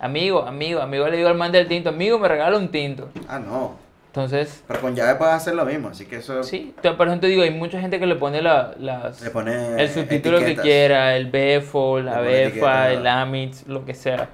amigo, 0.00 0.42
amigo, 0.42 0.80
amigo 0.80 1.08
le 1.08 1.16
digo 1.16 1.28
al 1.28 1.36
man 1.36 1.52
del 1.52 1.68
tinto, 1.68 1.88
amigo, 1.88 2.18
me 2.18 2.28
regala 2.28 2.58
un 2.58 2.68
tinto. 2.68 3.08
Ah, 3.28 3.38
no. 3.38 3.76
Entonces, 4.14 4.62
Pero 4.68 4.80
con 4.80 4.94
llave 4.94 5.16
puedes 5.16 5.34
hacer 5.34 5.56
lo 5.56 5.64
mismo, 5.64 5.88
así 5.88 6.06
que 6.06 6.18
eso 6.18 6.44
sí, 6.44 6.72
por 6.96 7.08
ejemplo, 7.08 7.28
digo, 7.28 7.42
hay 7.42 7.50
mucha 7.50 7.80
gente 7.80 7.98
que 7.98 8.06
le 8.06 8.14
pone 8.14 8.40
la- 8.42 8.72
las, 8.78 9.20
le 9.20 9.30
pone 9.30 9.82
el 9.82 9.88
subtítulo 9.90 10.38
que 10.38 10.54
quiera, 10.54 11.16
el 11.16 11.28
BEFO, 11.32 11.98
la 11.98 12.20
BEFA, 12.20 12.92
el 12.92 13.04
AMITS, 13.08 13.66
lo 13.66 13.84
que 13.84 13.92
sea. 13.94 14.28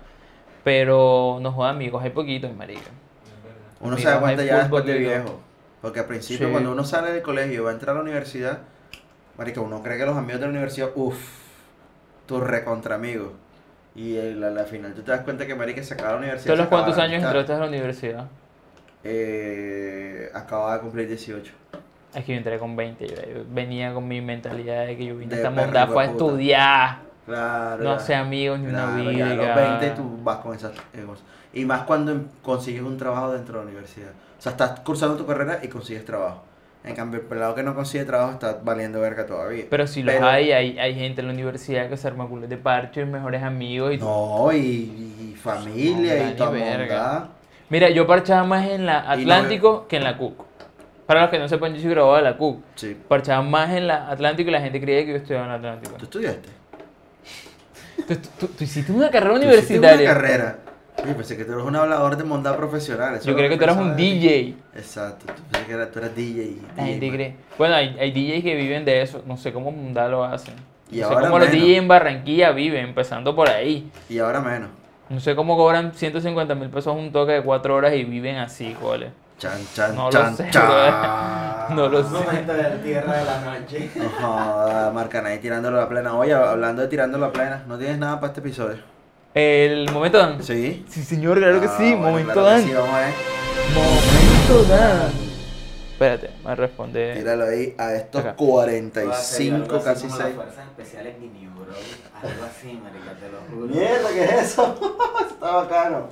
Pero 0.64 1.38
no 1.40 1.50
joda 1.52 1.70
amigos, 1.70 2.02
hay 2.04 2.10
poquitos, 2.10 2.54
marica. 2.54 2.90
Uno 3.80 3.96
se 3.96 4.04
da 4.06 4.20
cuenta 4.20 4.44
ya 4.44 4.58
después 4.58 4.84
de 4.84 4.98
viejo. 4.98 5.40
Porque 5.80 6.00
al 6.00 6.06
principio, 6.06 6.48
Sí. 6.48 6.52
cuando 6.52 6.72
uno 6.72 6.84
sale 6.84 7.10
del 7.12 7.22
colegio 7.22 7.54
y 7.54 7.64
va 7.64 7.70
a 7.70 7.72
entrar 7.72 7.92
a 7.92 8.00
la 8.00 8.02
universidad, 8.02 8.58
marica, 9.38 9.62
uno 9.62 9.82
cree 9.82 9.96
que 9.96 10.04
los 10.04 10.14
amigos 10.14 10.40
de 10.40 10.46
la 10.46 10.50
universidad, 10.52 10.90
uff, 10.94 11.16
tu 12.26 12.38
recontra 12.38 12.96
amigo. 12.96 13.32
Y 13.94 14.18
a 14.18 14.24
la 14.24 14.64
final 14.64 14.92
tú 14.92 15.00
te 15.00 15.10
das 15.10 15.22
cuenta 15.22 15.46
que 15.46 15.54
marica 15.54 15.82
se 15.82 15.94
acaba 15.94 16.10
la 16.12 16.18
universidad. 16.18 16.52
¿Tú 16.52 16.58
los 16.58 16.68
cuántos 16.68 16.98
años 16.98 17.22
entraste 17.24 17.54
a 17.54 17.58
la 17.60 17.66
universidad? 17.66 18.26
Eh, 19.04 20.30
acababa 20.34 20.74
de 20.74 20.80
cumplir 20.80 21.08
18. 21.08 21.52
Es 22.14 22.24
que 22.24 22.32
yo 22.32 22.38
entré 22.38 22.58
con 22.58 22.74
20, 22.76 23.06
yo, 23.06 23.14
yo 23.14 23.44
venía 23.50 23.94
con 23.94 24.06
mi 24.08 24.20
mentalidad 24.20 24.86
de 24.86 24.96
que 24.96 25.04
yo 25.06 25.16
vine 25.16 25.32
a 25.32 25.36
De 25.36 25.42
esta 25.42 25.50
mondada 25.50 25.86
fue 25.86 26.02
a 26.02 26.06
estudiar, 26.06 26.98
Claro. 27.26 27.84
no 27.84 27.90
ya. 27.90 27.96
hacer 27.96 28.16
amigos 28.16 28.58
ni 28.58 28.66
una 28.66 28.78
Claro, 28.94 29.10
ya 29.12 29.26
a 29.26 29.32
vida. 29.32 29.46
los 29.46 29.56
20 29.80 29.90
tú 29.90 30.18
vas 30.24 30.36
con 30.38 30.54
esas 30.56 30.72
eh, 30.92 31.04
cosas. 31.06 31.24
Y 31.52 31.64
más 31.64 31.82
cuando 31.82 32.12
em- 32.12 32.26
consigues 32.42 32.82
un 32.82 32.96
trabajo 32.96 33.32
dentro 33.32 33.58
de 33.58 33.64
la 33.64 33.70
universidad. 33.70 34.10
O 34.38 34.42
sea, 34.42 34.52
estás 34.52 34.80
cursando 34.80 35.16
tu 35.16 35.26
carrera 35.26 35.60
y 35.62 35.68
consigues 35.68 36.04
trabajo. 36.04 36.42
En 36.82 36.94
cambio, 36.96 37.20
el 37.20 37.26
pelado 37.26 37.54
que 37.54 37.62
no 37.62 37.74
consigue 37.74 38.04
trabajo 38.04 38.32
está 38.32 38.58
valiendo 38.64 39.00
verga 39.00 39.26
todavía. 39.26 39.64
Pero 39.68 39.86
si 39.86 40.02
los 40.02 40.14
Pero- 40.14 40.26
hay, 40.26 40.50
hay, 40.50 40.78
hay 40.78 40.94
gente 40.94 41.20
en 41.20 41.26
la 41.28 41.32
universidad 41.34 41.88
que 41.88 41.96
se 41.96 42.08
arma 42.08 42.26
culos 42.26 42.48
de 42.48 42.56
parche, 42.56 43.04
mejores 43.04 43.42
amigos 43.42 43.94
y 43.94 43.98
No, 43.98 44.50
y, 44.52 44.58
y 44.58 45.36
familia 45.40 46.34
No, 46.38 46.56
y 46.56 46.60
mondad. 46.60 47.24
Mira, 47.70 47.88
yo 47.90 48.06
parchaba 48.06 48.44
más 48.44 48.68
en 48.68 48.84
la 48.86 49.10
Atlántico 49.10 49.86
que 49.88 49.96
en 49.96 50.04
la 50.04 50.16
CUC. 50.16 50.44
Para 51.06 51.22
los 51.22 51.30
que 51.30 51.38
no 51.38 51.48
sepan, 51.48 51.74
yo 51.74 51.80
soy 51.80 51.90
graduado 51.90 52.16
de 52.16 52.22
la 52.22 52.36
CUC. 52.36 52.60
Sí. 52.74 52.96
Parchaba 53.08 53.42
más 53.42 53.70
en 53.70 53.86
la 53.86 54.08
Atlántico 54.10 54.50
y 54.50 54.52
la 54.52 54.60
gente 54.60 54.80
creía 54.80 55.04
que 55.04 55.10
yo 55.12 55.16
estudiaba 55.16 55.44
en 55.44 55.50
la 55.50 55.56
Atlántico. 55.56 55.96
¿Tú 55.96 56.04
estudiaste? 56.04 56.48
¿Tú, 58.06 58.14
tú- 58.38 58.46
tú 58.48 58.64
hiciste 58.64 58.92
una 58.92 59.10
carrera 59.10 59.34
¿Tú 59.34 59.40
hiciste 59.48 59.74
universitaria? 59.78 60.10
una 60.10 60.14
carrera. 60.20 60.58
Yo 61.06 61.16
pensé 61.16 61.36
que 61.36 61.44
tú 61.44 61.52
eres 61.52 61.64
un 61.64 61.76
hablador 61.76 62.16
de 62.16 62.24
mondad 62.24 62.56
profesional. 62.56 63.14
eso 63.14 63.26
Yo 63.28 63.34
creo 63.36 63.48
que 63.48 63.56
tú 63.56 63.64
eras 63.64 63.76
un. 63.76 63.96
DJ. 63.96 64.54
Exacto, 64.74 65.26
tú 65.34 65.42
pensé 65.50 65.66
que 65.66 65.72
era- 65.72 65.90
tú 65.90 65.98
eras 65.98 66.14
DJ. 66.14 66.56
La 66.76 66.84
gente 66.84 67.10
cree. 67.10 67.36
Bueno, 67.56 67.74
hay, 67.74 67.96
hay 67.98 68.10
DJs 68.12 68.42
que 68.44 68.54
viven 68.56 68.84
de 68.84 69.00
eso. 69.02 69.22
No 69.26 69.36
sé 69.36 69.52
cómo 69.52 69.70
Mundá 69.70 70.08
lo 70.08 70.24
hacen. 70.24 70.54
Y 70.90 70.98
no 70.98 71.08
sé 71.08 71.14
ahora 71.14 71.26
cómo 71.28 71.38
los 71.38 71.48
menos. 71.48 71.64
DJs 71.64 71.78
en 71.78 71.88
Barranquilla 71.88 72.50
viven, 72.50 72.84
empezando 72.84 73.34
por 73.34 73.48
ahí. 73.48 73.90
Y 74.08 74.18
ahora 74.18 74.40
menos. 74.40 74.68
No 75.10 75.18
sé 75.20 75.34
cómo 75.34 75.56
cobran 75.56 75.92
150 75.92 76.54
mil 76.54 76.70
pesos 76.70 76.94
un 76.96 77.10
toque 77.12 77.32
de 77.32 77.42
4 77.42 77.74
horas 77.74 77.92
y 77.94 78.04
viven 78.04 78.36
así, 78.36 78.74
cole. 78.80 79.10
Chan, 79.38 79.58
chan, 79.74 79.96
No 79.96 80.04
lo 80.04 80.10
chan, 80.10 80.36
sé, 80.36 80.48
chan. 80.50 81.74
No 81.74 81.88
lo 81.88 81.98
Un 82.00 82.04
sé. 82.06 82.10
momento 82.12 82.52
de 82.52 82.64
tierra 82.82 83.16
de 83.16 83.24
la 83.24 83.40
noche. 83.40 83.90
No 84.20 84.90
Marcanay 84.92 85.40
tirándolo 85.40 85.78
a 85.78 85.82
la 85.82 85.88
plena. 85.88 86.14
Oye, 86.14 86.32
hablando 86.34 86.82
de 86.82 86.88
tirándolo 86.88 87.24
a 87.24 87.28
la 87.28 87.32
plena, 87.32 87.64
¿no 87.66 87.76
tienes 87.78 87.98
nada 87.98 88.20
para 88.20 88.28
este 88.28 88.40
episodio? 88.40 88.76
El 89.34 89.90
momento 89.92 90.18
Dan. 90.18 90.42
¿Sí? 90.42 90.84
Sí, 90.88 91.02
señor, 91.02 91.38
claro 91.38 91.60
que 91.60 91.66
Ah, 91.66 91.74
sí. 91.76 91.90
bueno, 91.90 92.00
momento 92.10 92.32
claro 92.32 92.48
que 92.48 92.52
Dan. 92.52 92.62
Sí, 92.64 92.72
vamos 92.74 92.90
a 92.94 93.00
ver. 93.00 93.14
Momento 93.74 94.64
Dan. 94.74 95.10
Espérate, 95.92 96.30
me 96.50 96.56
responde. 96.56 97.14
Tíralo 97.16 97.44
ahí 97.44 97.74
a 97.78 97.94
estos 97.94 98.20
Acá. 98.22 98.34
45, 98.36 99.80
casi 99.82 100.08
6. 100.10 100.18
Las 100.18 100.32
fuerzas 100.32 100.66
especiales 100.66 101.18
mini, 101.18 101.46
bro. 101.46 101.72
Algo 102.22 102.44
así, 102.44 102.80
marica, 102.82 103.12
te 103.18 103.30
lo 103.30 103.38
juro. 103.50 103.66
Mierda, 103.72 104.08
¿qué 104.12 104.24
es 104.24 104.32
eso? 104.52 104.78
Está 105.30 105.56
bacano. 105.56 106.08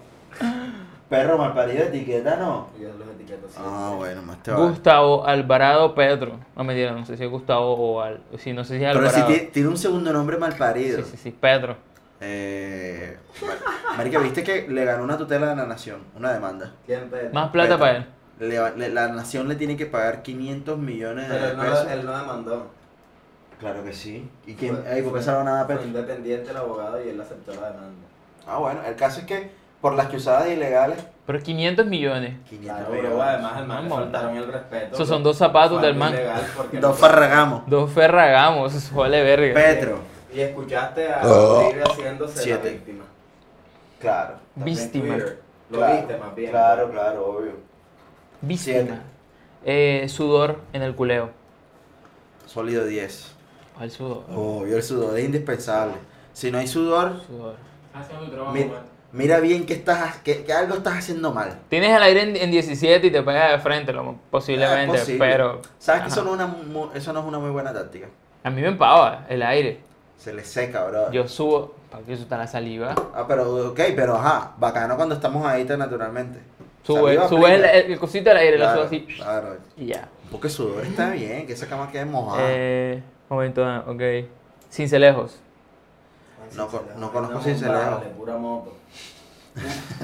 Perro 1.09 1.39
malparido, 1.39 1.85
etiqueta, 1.85 2.37
¿no? 2.37 2.69
Yo 2.79 2.89
los 2.99 3.09
etiqueto 3.09 3.49
siempre. 3.49 3.63
Ah, 3.75 3.95
bueno, 3.97 4.23
más 4.23 4.43
te. 4.43 4.53
Gustavo 4.53 5.27
Alvarado 5.27 5.95
Pedro. 5.95 6.39
No 6.55 6.65
me 6.65 6.91
no 6.91 7.05
sé 7.07 7.17
si 7.17 7.25
es 7.25 7.31
Gustavo 7.31 7.73
o 7.75 8.01
Al. 8.03 8.21
Sí, 8.39 8.53
no 8.53 8.63
sé 8.63 8.79
si 8.79 8.85
es 8.85 8.93
Pero 8.93 9.11
si 9.11 9.17
Alvarado. 9.21 9.41
ti- 9.41 9.49
tiene 9.53 9.69
un 9.71 9.79
segundo 9.79 10.13
nombre 10.13 10.37
malparido. 10.37 10.99
Sí, 11.03 11.11
sí, 11.13 11.17
sí, 11.17 11.31
Pedro. 11.31 11.77
Eh, 12.21 13.17
Marica, 13.97 14.19
¿viste 14.19 14.43
que 14.43 14.69
le 14.69 14.85
ganó 14.85 15.05
una 15.05 15.17
tutela 15.17 15.49
de 15.51 15.57
la 15.57 15.67
nación? 15.67 16.01
Una 16.17 16.33
demanda. 16.33 16.73
¿Quién 16.85 17.09
Pedro? 17.09 17.31
Más 17.33 17.51
plata 17.51 17.79
para 17.79 17.97
él. 17.99 18.07
Le- 18.39 18.77
le- 18.77 18.89
la 18.91 19.09
nación 19.09 19.49
le 19.49 19.57
tiene 19.57 19.77
que 19.77 19.87
pagar 19.87 20.23
500 20.23 20.79
millones 20.79 21.27
Pero 21.29 21.45
de 21.45 21.51
él 21.51 21.57
no, 21.57 21.63
pesos. 21.65 21.87
él 21.91 22.05
no 22.05 22.19
demandó. 22.19 22.67
Claro 23.59 23.83
que 23.85 23.93
sí. 23.93 24.31
¿Y 24.47 24.55
quién? 24.55 24.77
Fue- 24.77 24.89
Ay, 24.89 25.03
¿por 25.03 25.11
qué 25.13 25.19
fue- 25.19 25.23
se 25.23 25.31
lo 25.33 25.39
van 25.39 25.49
a 25.49 25.53
dar 25.53 25.63
a 25.63 25.67
fue 25.67 25.75
Petro? 25.75 25.89
independiente 25.89 26.51
el 26.51 26.57
abogado 26.57 27.05
y 27.05 27.09
él 27.09 27.21
aceptó 27.21 27.53
la 27.61 27.71
demanda. 27.71 28.07
Ah, 28.47 28.59
bueno, 28.59 28.81
el 28.87 28.95
caso 28.95 29.21
es 29.21 29.27
que 29.27 29.51
por 29.81 29.95
las 29.95 30.07
que 30.09 30.17
usadas 30.17 30.49
ilegales, 30.49 30.99
Pero 31.27 31.41
500 31.41 31.87
millones. 31.87 32.37
500 32.49 32.77
Claro, 32.79 32.91
millones. 32.93 33.11
pero 33.11 33.23
además 33.23 33.59
el 33.61 33.67
man 33.67 33.85
le 33.85 33.91
faltaron 33.91 34.37
el 34.37 34.53
respeto. 34.53 34.95
Esos 34.95 35.09
son 35.09 35.23
dos 35.23 35.37
zapatos 35.37 35.83
del 35.83 35.95
man. 35.97 36.15
Dos 36.73 36.81
no- 36.81 36.95
farragamos. 36.95 37.63
Dos 37.67 37.91
ferragamos, 37.93 38.75
eso 38.75 38.95
vale 38.97 39.23
verga. 39.23 39.55
Petro. 39.55 39.99
Y 40.33 40.41
escuchaste 40.41 41.13
a 41.13 41.21
Oh. 41.25 41.71
Haciéndose 41.91 42.39
Siete. 42.43 42.65
la 42.65 42.71
víctima. 42.71 43.05
Claro. 44.01 44.35
Víctima. 44.55 45.17
Lo 45.71 45.79
Claro, 45.79 45.97
viste 45.97 46.17
más 46.17 46.35
bien. 46.35 46.51
Claro, 46.51 46.91
claro, 46.91 47.27
obvio. 47.27 47.53
Víctima. 48.41 49.03
Eh, 49.65 50.07
sudor 50.09 50.61
en 50.73 50.83
el 50.83 50.95
culeo. 50.95 51.31
Sólido 52.47 52.85
10. 52.87 53.33
¿Cuál 53.77 53.91
sudor? 53.91 54.25
Obvio, 54.35 54.77
el 54.77 54.83
sudor 54.83 55.19
es 55.19 55.25
indispensable. 55.25 55.95
Si 56.33 56.51
no 56.51 56.59
hay 56.59 56.67
sudor, 56.67 57.21
Sudor. 57.27 57.57
Mi- 58.53 58.65
man. 58.65 58.83
mira 59.13 59.41
bien 59.41 59.67
que, 59.67 59.75
estás, 59.75 60.17
que, 60.19 60.45
que 60.45 60.53
algo 60.53 60.77
estás 60.77 60.99
haciendo 60.99 61.33
mal. 61.33 61.59
Tienes 61.69 61.91
el 61.97 62.03
aire 62.03 62.23
en, 62.23 62.37
en 62.37 62.51
17 62.51 63.07
y 63.07 63.11
te 63.11 63.23
pega 63.23 63.51
de 63.53 63.59
frente, 63.59 63.93
lo, 63.93 64.17
posiblemente, 64.31 64.99
posible. 64.99 65.19
pero 65.19 65.63
¿Sabes 65.79 66.03
que 66.03 66.09
eso 66.09 66.23
no, 66.23 66.35
es 66.35 66.41
una, 66.41 66.95
eso 66.95 67.13
no 67.13 67.21
es 67.21 67.27
una 67.27 67.39
muy 67.39 67.51
buena 67.51 67.73
táctica? 67.73 68.07
a 68.45 68.51
mí 68.51 68.63
me 68.63 68.69
empava 68.69 69.27
el 69.29 69.43
aire. 69.43 69.81
Se 70.17 70.33
le 70.33 70.45
seca, 70.45 70.85
bro. 70.85 71.11
Yo 71.13 71.27
subo, 71.29 71.75
para 71.91 72.05
que 72.05 72.13
eso 72.15 72.23
está 72.23 72.39
la 72.39 72.47
saliva. 72.47 72.95
Ah, 73.15 73.25
pero, 73.29 73.69
ok, 73.71 73.81
pero 73.95 74.17
ajá, 74.17 74.53
bacano 74.59 74.97
cuando 74.97 75.15
estamos 75.17 75.45
ahí 75.47 75.65
tan 75.65 75.81
naturalmente. 75.81 76.39
Sube, 76.95 77.29
sube 77.29 77.55
el, 77.55 77.65
el, 77.65 77.93
el 77.93 77.99
cosito 77.99 78.31
del 78.31 78.39
aire, 78.39 78.57
Claro, 78.57 78.71
lo 78.73 78.77
subo 78.79 78.87
así 78.87 79.07
Claro. 79.17 79.57
y 79.77 79.87
ya. 79.87 80.09
Un 80.25 80.31
poco 80.31 80.43
de 80.45 80.51
sudor 80.51 80.85
está 80.85 81.11
bien, 81.11 81.47
que 81.47 81.53
esa 81.53 81.67
cama 81.67 81.91
quede 81.93 82.05
mojada. 82.07 82.43
Eh, 82.51 83.03
momento, 83.29 83.65
ah, 83.65 83.85
ok. 83.87 84.03
Cincelejos. 84.71 85.39
No 86.57 86.67
con- 86.69 86.81
no 86.97 87.13
conozco 87.13 87.37
Una 87.37 87.45
Cincelejo. 87.45 87.79
bomba, 87.91 88.01
de 88.05 88.11
pura 88.11 88.37
moto. 88.39 88.75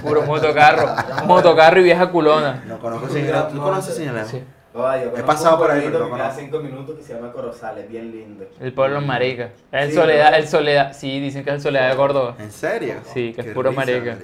Puro 0.03 0.23
motocarro. 0.23 0.89
motocarro 1.27 1.81
y 1.81 1.85
vieja 1.85 2.11
culona. 2.11 2.63
No 2.67 2.79
conozco 2.79 3.09
Cincelejo. 3.09 3.49
¿Tú 3.49 3.59
conoces 3.63 3.97
Cincelejo? 3.97 4.29
Sí. 4.29 4.43
Conozco 4.73 5.27
pasado 5.27 5.59
por 5.59 5.71
ahí, 5.71 5.83
pero 5.87 6.01
no 6.01 6.11
conozco. 6.11 6.35
cinco 6.41 6.59
minutos 6.59 6.97
que 6.99 7.03
se 7.05 7.15
llama 7.15 7.31
Corozales, 7.33 7.89
bien 7.89 8.11
lindo. 8.11 8.45
El 8.61 8.73
pueblo 8.75 8.99
es 8.99 9.07
marica. 9.07 9.51
El 9.71 9.91
Sí, 9.91 9.95
Soledad, 9.95 10.35
el 10.37 10.49
Soledad. 10.49 10.93
Sí, 10.93 11.21
dicen 11.21 11.45
que 11.45 11.51
es 11.51 11.57
el 11.57 11.63
Soledad 11.63 11.91
de 11.91 11.97
Córdoba. 11.97 12.35
¿En 12.41 12.51
serio? 12.51 12.97
Sí, 13.05 13.33
que 13.33 13.41
es 13.43 13.47
puro 13.55 13.73
marica. 13.73 14.19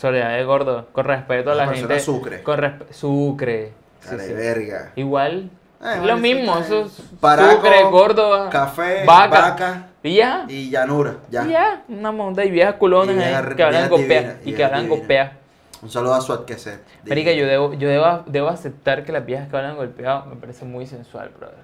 Soledad 0.00 0.36
de 0.38 0.44
Córdoba. 0.46 0.86
Con 0.92 1.04
respeto 1.04 1.50
a 1.52 1.54
la 1.54 1.68
gente. 1.68 2.00
sucre. 2.00 2.42
Con 2.42 2.58
respeto. 2.58 2.92
Sucre. 2.94 3.72
Sí, 4.00 4.16
sí. 4.18 4.32
verga. 4.32 4.92
Igual. 4.96 5.50
Igual 5.80 6.06
lo 6.06 6.16
mismo. 6.16 6.58
Eso 6.58 6.86
es 6.86 7.02
Paraco, 7.20 7.56
Sucre, 7.56 7.82
Córdoba. 7.90 8.48
Café, 8.50 9.04
vaca. 9.04 9.28
vaca, 9.40 9.86
Y 10.02 10.16
ya. 10.16 10.44
y 10.48 10.70
llanura. 10.70 11.16
Ya. 11.30 11.46
Y 11.46 11.50
ya. 11.50 11.82
Una 11.88 12.12
monda 12.12 12.44
y 12.44 12.50
viejas 12.50 12.74
culonas 12.76 13.14
Y 13.16 13.20
ahí 13.20 13.54
que 13.56 13.62
hablan 13.62 13.88
copea. 13.90 14.06
divinas, 14.20 14.36
Y 14.46 14.52
que 14.54 14.64
hablan 14.64 14.88
copea. 14.88 15.36
Un 15.82 15.90
saludo 15.90 16.14
a 16.14 16.20
Suat 16.22 16.44
que 16.46 16.56
se. 16.58 16.78
Marica, 17.06 17.32
yo 17.32 17.46
debo, 17.46 17.72
yo 17.74 17.88
debo, 17.88 18.22
debo 18.26 18.48
aceptar 18.48 19.04
que 19.04 19.12
las 19.12 19.24
viejas 19.24 19.48
que 19.48 19.56
hablan 19.56 19.76
golpeado 19.76 20.26
me 20.26 20.36
parece 20.36 20.64
muy 20.64 20.86
sensual, 20.86 21.30
brother. 21.38 21.56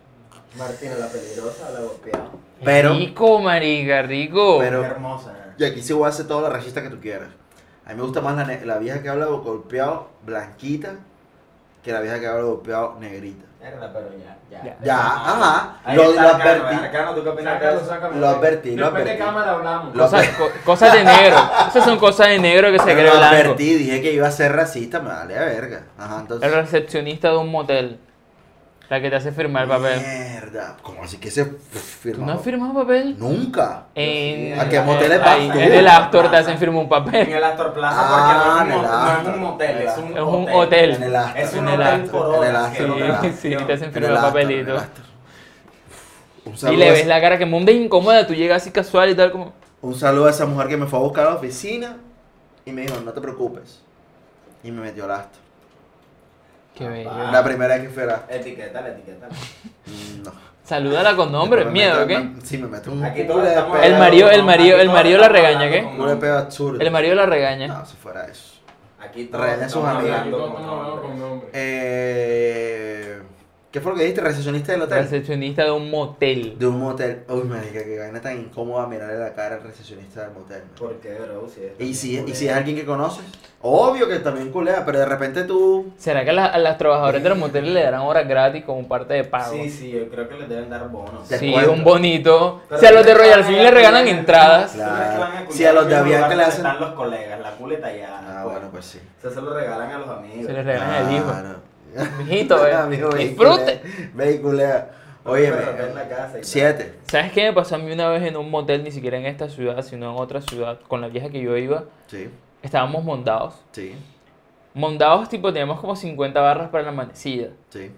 Martina, 0.58 0.94
la 0.98 1.06
peligrosa, 1.08 1.70
la 1.70 1.80
golpeada. 1.80 2.24
Pero- 2.64 2.94
Rico, 2.94 3.38
marica, 3.40 4.02
rico. 4.02 4.58
Pero- 4.58 4.80
Qué 4.82 4.86
hermosa. 4.88 5.34
Y 5.58 5.64
aquí 5.64 5.82
sí 5.82 5.92
voy 5.94 6.04
a 6.04 6.08
hacer 6.08 6.26
toda 6.26 6.42
la 6.48 6.54
racista 6.56 6.82
que 6.82 6.88
tú 6.90 6.98
quieras. 7.00 7.28
A 7.86 7.90
mí 7.90 7.94
me 7.96 8.02
gusta 8.02 8.20
más 8.20 8.36
la, 8.36 8.56
la 8.64 8.78
vieja 8.78 9.02
que 9.02 9.08
habla 9.08 9.26
golpeado 9.26 10.08
blanquita 10.24 10.94
que 11.82 11.92
la 11.92 12.00
vieja 12.00 12.18
que 12.18 12.26
habla 12.26 12.42
golpeado 12.42 12.96
negrita. 12.98 13.44
Pero 13.60 14.08
ya, 14.18 14.36
ya. 14.50 14.64
Ya. 14.64 14.76
Ya, 14.84 14.96
ajá. 14.96 15.76
Ahí 15.84 15.96
Lo, 15.96 16.02
está 16.04 16.22
lo 16.22 16.28
advertí. 16.28 16.74
Arcano, 16.76 17.14
¿tú 17.14 17.22
qué 17.24 17.28
opinas. 17.30 17.62
Lo 18.16 18.28
advertí, 18.28 18.76
lo 18.76 18.84
Después 18.84 19.04
de 19.04 19.10
advertí. 19.10 19.24
cámara 19.24 19.52
hablamos. 19.52 19.94
Cosas, 19.96 20.28
co- 20.38 20.50
cosas 20.64 20.92
de 20.92 21.04
negro. 21.04 21.36
Esas 21.68 21.84
son 21.84 21.98
cosas 21.98 22.28
de 22.28 22.38
negro 22.38 22.70
que 22.70 22.78
se 22.78 22.84
Pero 22.84 22.98
cree 22.98 23.10
lo 23.14 23.24
advertí, 23.24 23.74
dije 23.74 24.02
que 24.02 24.12
iba 24.12 24.28
a 24.28 24.30
ser 24.30 24.52
racista, 24.54 25.00
me 25.00 25.08
vale 25.08 25.36
a 25.38 25.44
verga. 25.46 25.82
Ajá, 25.98 26.18
entonces. 26.20 26.48
El 26.48 26.54
recepcionista 26.56 27.30
de 27.30 27.36
un 27.38 27.50
motel. 27.50 27.98
La 28.88 29.00
que 29.00 29.10
te 29.10 29.16
hace 29.16 29.32
firmar 29.32 29.64
el 29.64 29.68
papel. 29.68 30.00
Mierda. 30.00 30.76
¿Cómo 30.80 31.02
así 31.02 31.16
que 31.18 31.28
se 31.30 31.44
¿Tú 31.44 31.56
firma? 31.78 32.26
no 32.26 32.32
has 32.34 32.40
firmado 32.42 32.72
papel? 32.72 33.18
Nunca. 33.18 33.86
En, 33.96 34.60
¿A 34.60 34.68
qué 34.68 34.78
vas 34.78 34.98
tú? 34.98 35.58
En 35.58 35.72
el 35.72 35.88
Astor 35.88 36.30
te 36.30 36.36
hacen 36.36 36.56
firmar 36.56 36.76
un 36.78 36.82
En 36.84 36.88
papel. 36.88 37.28
el 37.32 37.42
Astor 37.44 37.74
Plaza, 37.74 37.96
Ah, 37.98 38.08
porque 38.12 38.38
no 38.38 38.46
es, 38.46 38.62
un, 38.62 38.70
en 38.70 38.72
el 38.72 38.76
mo- 38.76 38.82
no 38.82 39.10
es 39.10 39.16
Astor. 39.18 39.34
un 39.34 39.40
motel, 39.40 39.78
es 39.78 39.96
un 39.98 40.16
Es 40.16 40.22
un 40.22 40.48
hotel. 40.54 40.90
En 40.94 41.02
el 41.02 41.16
Astor. 41.16 41.40
Es 41.40 41.52
un 41.54 41.58
En 41.58 41.68
el 41.68 41.74
hotel 41.80 41.86
Astor. 42.04 42.10
por 42.36 42.44
En 42.44 42.50
el. 42.50 42.56
Astor, 42.56 42.86
en 42.86 42.92
el 43.02 43.10
Astor. 43.10 43.32
Sí, 43.32 43.48
te 43.48 43.54
hacen 43.56 43.66
En 43.66 43.82
el 43.84 43.92
firmar 43.92 44.12
Astor, 44.12 44.26
en 44.28 44.32
papelito. 44.46 44.70
el 44.70 44.76
Astor. 44.76 45.04
Un 46.44 46.72
Y 46.72 46.76
le 46.76 46.90
ves 46.92 47.06
la 47.08 47.20
cara 47.20 47.38
que 47.38 47.46
mundo 47.46 47.72
incómoda, 47.72 48.24
tú 48.24 48.34
llegas 48.34 48.62
así 48.62 48.70
casual 48.70 49.10
y 49.10 49.16
tal 49.16 49.32
como... 49.32 49.52
un 49.82 49.94
saludo 49.96 50.26
a 50.26 50.30
esa 50.30 50.46
mujer 50.46 50.68
que 50.68 50.76
me 50.76 50.86
fue 50.86 51.00
a 51.00 51.02
buscar 51.02 51.26
a 51.26 51.30
la 51.30 51.36
oficina 51.36 51.96
y 52.64 52.70
me 52.70 52.82
dijo, 52.82 53.00
no 53.04 53.12
te 53.12 53.20
preocupes. 53.20 53.82
Y 54.62 54.70
me 54.70 54.80
metió 54.80 55.04
al 55.06 55.10
Astor. 55.10 55.40
Qué 56.76 56.88
bello. 56.88 57.10
La 57.32 57.42
primera 57.42 57.74
vez 57.76 57.84
que 57.84 57.90
fui 57.90 58.02
a 58.02 58.06
Etiqueta, 58.28 58.80
la 58.82 58.88
etiqueta. 58.88 59.26
Mm, 59.86 60.22
No. 60.24 60.32
Salúdala 60.64 61.14
con 61.14 61.30
nombre, 61.30 61.64
Me 61.64 61.70
miedo, 61.70 61.94
meto- 61.94 62.06
¿qué? 62.08 62.18
me- 62.18 62.40
Sí, 62.42 62.58
me 62.58 62.66
meto 62.66 62.90
un 62.90 63.04
Aquí 63.04 63.22
de 63.40 63.48
estamos 63.50 63.72
peo. 63.78 63.82
El 63.84 63.98
marido- 63.98 64.30
el 64.30 64.40
no, 64.40 64.46
marido- 64.46 64.78
el 64.78 64.88
marido 64.90 65.18
la 65.18 65.28
regaña, 65.28 65.70
¿qué? 65.70 65.82
con 65.82 65.92
Un 65.92 65.96
culo 65.96 66.04
de 66.08 66.10
nombre. 66.14 66.28
peo 66.28 66.38
absurdo. 66.38 66.80
El 66.80 66.90
marido 66.90 67.14
la 67.14 67.26
regaña. 67.26 67.66
No, 67.68 67.86
si 67.86 67.96
fuera 67.96 68.24
eso. 68.26 68.56
Aquí 69.00 69.26
todos 69.26 69.44
Regaña 69.44 69.66
a 69.66 69.68
sus 69.68 69.82
nombre. 71.18 71.48
Eh, 71.52 73.18
¿Qué 73.70 73.80
fue 73.82 73.92
lo 73.92 73.98
que 73.98 74.04
dijiste? 74.04 74.22
¿Recepcionista 74.22 74.72
del 74.72 74.82
hotel? 74.82 74.98
Recepcionista 75.00 75.64
de 75.64 75.70
un 75.70 75.90
motel. 75.90 76.56
De 76.58 76.66
un 76.66 76.78
motel. 76.78 77.24
Uy, 77.28 77.42
marica, 77.44 77.84
que 77.84 77.98
vaina 77.98 78.20
tan 78.22 78.38
incómoda 78.38 78.86
mirarle 78.86 79.18
la 79.18 79.34
cara 79.34 79.56
al 79.56 79.62
recepcionista 79.62 80.22
del 80.22 80.30
motel. 80.32 80.60
man. 80.62 80.70
¿Por 80.78 80.94
qué, 80.96 81.12
bro? 81.14 81.46
Si 81.52 81.62
es 81.62 81.72
Y 81.80 81.94
si, 81.94 82.18
y 82.26 82.34
si 82.34 82.48
es 82.48 82.54
alguien 82.54 82.74
que 82.76 82.86
conoces. 82.86 83.24
Obvio 83.60 84.08
que 84.08 84.20
también 84.20 84.50
culea, 84.50 84.82
pero 84.86 85.00
de 85.00 85.04
repente 85.06 85.42
tú. 85.42 85.92
¿Será 85.98 86.24
que 86.24 86.30
a, 86.30 86.32
las- 86.32 86.54
a 86.54 86.58
las 86.58 86.78
trabajadoras 86.78 87.22
de 87.22 87.28
los 87.28 87.36
moteles 87.36 87.70
le 87.72 87.82
darán 87.82 88.00
horas 88.02 88.26
gratis 88.26 88.64
como 88.64 88.86
parte 88.88 89.12
de 89.12 89.24
pago? 89.24 89.52
Sí, 89.52 89.68
sí, 89.68 89.90
yo 89.90 90.08
creo 90.08 90.26
que 90.28 90.36
les 90.38 90.48
deben 90.48 90.70
dar 90.70 90.88
bonos. 90.88 91.26
Sí, 91.26 91.50
cuento. 91.52 91.72
un 91.72 91.84
bonito. 91.84 92.62
Pero 92.68 92.80
si 92.80 92.86
a 92.86 92.92
los 92.92 93.04
de 93.04 93.14
Royal 93.14 93.44
Film 93.44 93.58
le 93.58 93.70
regalan 93.72 94.06
entradas. 94.08 94.78
a 94.78 95.44
Si 95.50 95.64
a 95.66 95.72
los 95.74 95.86
de 95.88 95.96
Avianca 95.96 96.34
le 96.34 96.44
hacen- 96.44 96.64
Están 96.64 96.80
los 96.80 96.92
colegas, 96.94 97.40
la 97.40 97.50
culeta 97.56 97.92
ya. 97.94 98.20
Ah, 98.40 98.44
bueno, 98.44 98.68
pues 98.70 98.86
sí. 98.86 99.00
Eso 99.18 99.30
se 99.30 99.40
lo 99.42 99.52
regalan 99.52 99.90
a 99.90 99.98
los 99.98 100.08
amigos. 100.08 100.46
Se 100.46 100.52
les 100.52 100.64
regalan 100.64 101.08
el 101.08 101.16
hijo. 101.16 101.32
Mijito. 102.18 102.56
Amigo, 102.56 103.10
y 103.16 103.28
Disfrute. 103.28 103.80
culea, 103.80 104.10
Ve 104.14 104.32
y 104.32 104.38
culea. 104.38 104.90
Oye, 105.24 105.50
ven 105.50 105.94
la 105.94 106.08
casa 106.08 106.30
y 106.30 106.40
tal. 106.40 106.44
siete. 106.44 106.94
¿Sabes 107.08 107.32
qué 107.32 107.44
me 107.46 107.52
pasó 107.52 107.74
a 107.74 107.78
mí 107.78 107.90
una 107.90 108.08
vez 108.08 108.22
en 108.22 108.36
un 108.36 108.48
motel, 108.50 108.84
ni 108.84 108.92
siquiera 108.92 109.18
en 109.18 109.26
esta 109.26 109.48
ciudad, 109.48 109.82
sino 109.82 110.10
en 110.12 110.16
otra 110.20 110.40
ciudad, 110.40 110.78
con 110.86 111.00
la 111.00 111.08
vieja 111.08 111.30
que 111.30 111.40
yo 111.40 111.56
iba? 111.56 111.84
Sí, 112.06 112.28
Estábamos 112.62 113.02
mondados. 113.04 113.54
sí, 113.72 113.94
Mondados, 114.74 115.28
tipo, 115.30 115.52
teníamos 115.52 115.80
como 115.80 115.96
50 115.96 116.38
barras 116.40 116.68
para 116.68 116.82
la 116.84 116.90
amanecida. 116.90 117.48
sí. 117.70 117.90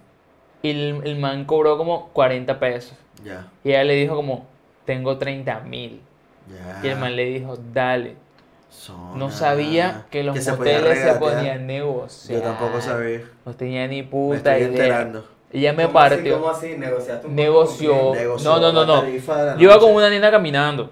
Y 0.63 0.71
el, 0.71 1.01
el 1.05 1.17
man 1.19 1.45
cobró 1.45 1.77
como 1.79 2.09
40 2.09 2.59
pesos. 2.59 2.95
Ya, 3.25 3.47
Y 3.63 3.71
ella 3.71 3.85
le 3.85 3.95
dijo 3.95 4.17
como, 4.17 4.47
tengo 4.85 5.17
30 5.19 5.61
mil. 5.61 6.01
ya. 6.49 6.81
Y 6.83 6.89
el 6.91 6.99
man 6.99 7.15
le 7.15 7.27
dijo, 7.27 7.57
dale. 7.73 8.17
Zona. 8.71 9.17
No 9.17 9.31
sabía 9.31 10.05
que 10.11 10.23
los 10.23 10.39
se 10.39 10.53
podía 10.53 10.79
moteles 10.79 10.99
se 10.99 11.05
regatear. 11.05 11.19
podían 11.37 11.67
negociar. 11.67 12.39
Yo 12.39 12.45
tampoco 12.45 12.81
sabía. 12.81 13.21
No 13.45 13.55
tenía 13.55 13.87
ni 13.89 14.03
Me 14.03 14.09
puta 14.09 14.37
estoy 14.57 14.75
idea. 14.75 14.85
enterando. 14.85 15.25
Ella 15.53 15.73
me 15.73 15.87
¿Cómo 15.87 15.99
así, 15.99 16.11
partió. 16.15 16.35
¿Cómo 16.41 16.51
así? 16.51 16.75
¿Negociaste 16.77 17.27
un 17.27 17.33
poco 17.33 17.43
Negoció. 17.43 18.15
Negoció 18.15 18.51
no, 18.51 18.61
no, 18.61 18.73
no, 18.73 18.85
no. 18.85 19.05
Yo 19.57 19.63
iba 19.71 19.79
con 19.79 19.95
una 19.95 20.11
nena 20.11 20.31
caminando. 20.31 20.91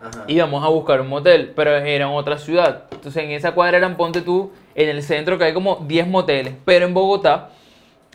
Ajá. 0.00 0.24
Íbamos 0.28 0.62
a 0.64 0.68
buscar 0.68 1.00
un 1.00 1.08
motel, 1.08 1.52
pero 1.56 1.74
era 1.76 2.04
en 2.06 2.12
otra 2.12 2.38
ciudad. 2.38 2.84
Entonces 2.92 3.24
en 3.24 3.30
esa 3.30 3.52
cuadra 3.52 3.78
eran, 3.78 3.96
ponte 3.96 4.20
tú, 4.20 4.52
en 4.74 4.88
el 4.90 5.02
centro 5.02 5.38
que 5.38 5.44
hay 5.44 5.54
como 5.54 5.76
10 5.86 6.06
moteles. 6.06 6.54
Pero 6.64 6.86
en 6.86 6.94
Bogotá, 6.94 7.48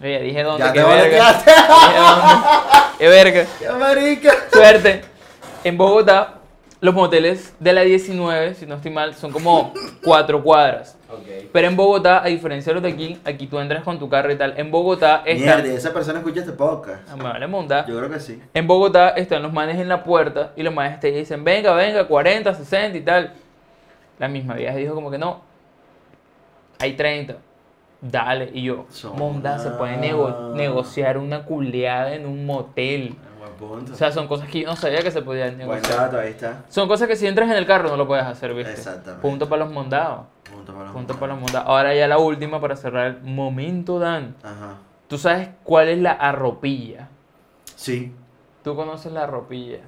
oye, 0.01 0.19
dije 0.21 0.43
dónde, 0.43 0.63
Ya 0.63 0.71
qué 0.73 0.79
te 0.79 0.85
verga. 0.85 1.43
Qué 2.99 3.07
verga. 3.07 3.45
¡Qué 3.59 3.69
marica! 3.71 4.33
Suerte. 4.51 5.01
En 5.63 5.77
Bogotá, 5.77 6.35
los 6.84 6.93
moteles 6.93 7.55
de 7.61 7.71
la 7.71 7.81
19, 7.81 8.55
si 8.55 8.65
no 8.65 8.75
estoy 8.75 8.91
mal, 8.91 9.13
son 9.15 9.31
como 9.31 9.73
cuatro 10.03 10.43
cuadras. 10.43 10.97
Ok. 11.09 11.47
Pero 11.53 11.67
en 11.69 11.77
Bogotá, 11.77 12.21
a 12.21 12.27
diferencia 12.27 12.71
de 12.71 12.73
los 12.73 12.84
de 12.84 12.89
aquí, 12.89 13.17
aquí 13.23 13.47
tú 13.47 13.57
entras 13.59 13.84
con 13.84 13.97
tu 13.99 14.09
carro 14.09 14.31
y 14.34 14.36
tal. 14.38 14.53
En 14.57 14.69
Bogotá 14.69 15.23
están. 15.25 15.61
Mierda, 15.61 15.77
esa 15.77 15.93
persona 15.93 16.19
escucha 16.19 16.41
este 16.41 16.51
podcast. 16.51 17.07
Ah, 17.09 17.15
me 17.15 17.23
vale 17.23 17.47
monda. 17.47 17.86
Yo 17.88 17.97
creo 17.97 18.09
que 18.09 18.19
sí. 18.19 18.41
En 18.53 18.67
Bogotá 18.67 19.09
están 19.11 19.41
los 19.43 19.53
manes 19.53 19.77
en 19.79 19.88
la 19.88 20.03
puerta 20.03 20.51
y 20.57 20.63
los 20.63 20.73
manes 20.73 20.99
te 20.99 21.09
dicen, 21.11 21.45
venga, 21.45 21.73
venga, 21.73 22.05
40, 22.05 22.53
60 22.53 22.97
y 22.97 23.01
tal. 23.01 23.31
La 24.19 24.27
misma 24.27 24.55
vieja 24.55 24.75
dijo 24.75 24.93
como 24.93 25.09
que 25.09 25.17
no, 25.17 25.41
hay 26.79 26.93
30. 26.97 27.38
Dale. 28.01 28.49
Y 28.53 28.63
yo, 28.63 28.86
Son 28.89 29.17
monda, 29.17 29.57
se 29.59 29.69
puede 29.69 29.95
nego- 29.95 30.53
negociar 30.53 31.17
una 31.17 31.45
culeada 31.45 32.13
en 32.13 32.25
un 32.25 32.45
motel. 32.45 33.15
Buen 33.43 33.53
punto. 33.55 33.93
O 33.93 33.95
sea, 33.95 34.11
son 34.11 34.27
cosas 34.27 34.47
que 34.49 34.61
yo 34.61 34.67
no 34.69 34.75
sabía 34.75 35.01
que 35.01 35.11
se 35.11 35.21
podían 35.21 35.55
Buen 35.57 35.69
negociar. 35.69 35.97
dato, 35.97 36.19
ahí 36.19 36.29
está. 36.29 36.63
Son 36.69 36.87
cosas 36.87 37.07
que 37.07 37.15
si 37.15 37.27
entras 37.27 37.49
en 37.49 37.57
el 37.57 37.65
carro 37.65 37.89
no 37.89 37.97
lo 37.97 38.07
puedes 38.07 38.25
hacer, 38.25 38.53
¿viste? 38.53 38.71
Exactamente. 38.73 39.21
Punto 39.21 39.49
para 39.49 39.65
los 39.65 39.73
mondados. 39.73 40.25
Punto 40.51 40.71
para 40.73 40.85
los 40.85 40.93
Punto 40.93 41.15
para 41.19 41.33
los 41.33 41.41
mondados. 41.41 41.67
Ahora 41.67 41.93
ya 41.93 42.07
la 42.07 42.17
última 42.17 42.59
para 42.61 42.75
cerrar 42.75 43.07
el 43.07 43.21
momento, 43.23 43.99
Dan. 43.99 44.35
Ajá. 44.43 44.75
¿Tú 45.07 45.17
sabes 45.17 45.49
cuál 45.63 45.89
es 45.89 45.99
la 45.99 46.11
arropilla? 46.13 47.09
Sí. 47.75 48.13
¿Tú 48.63 48.75
conoces 48.75 49.11
la 49.11 49.23
arropilla? 49.23 49.79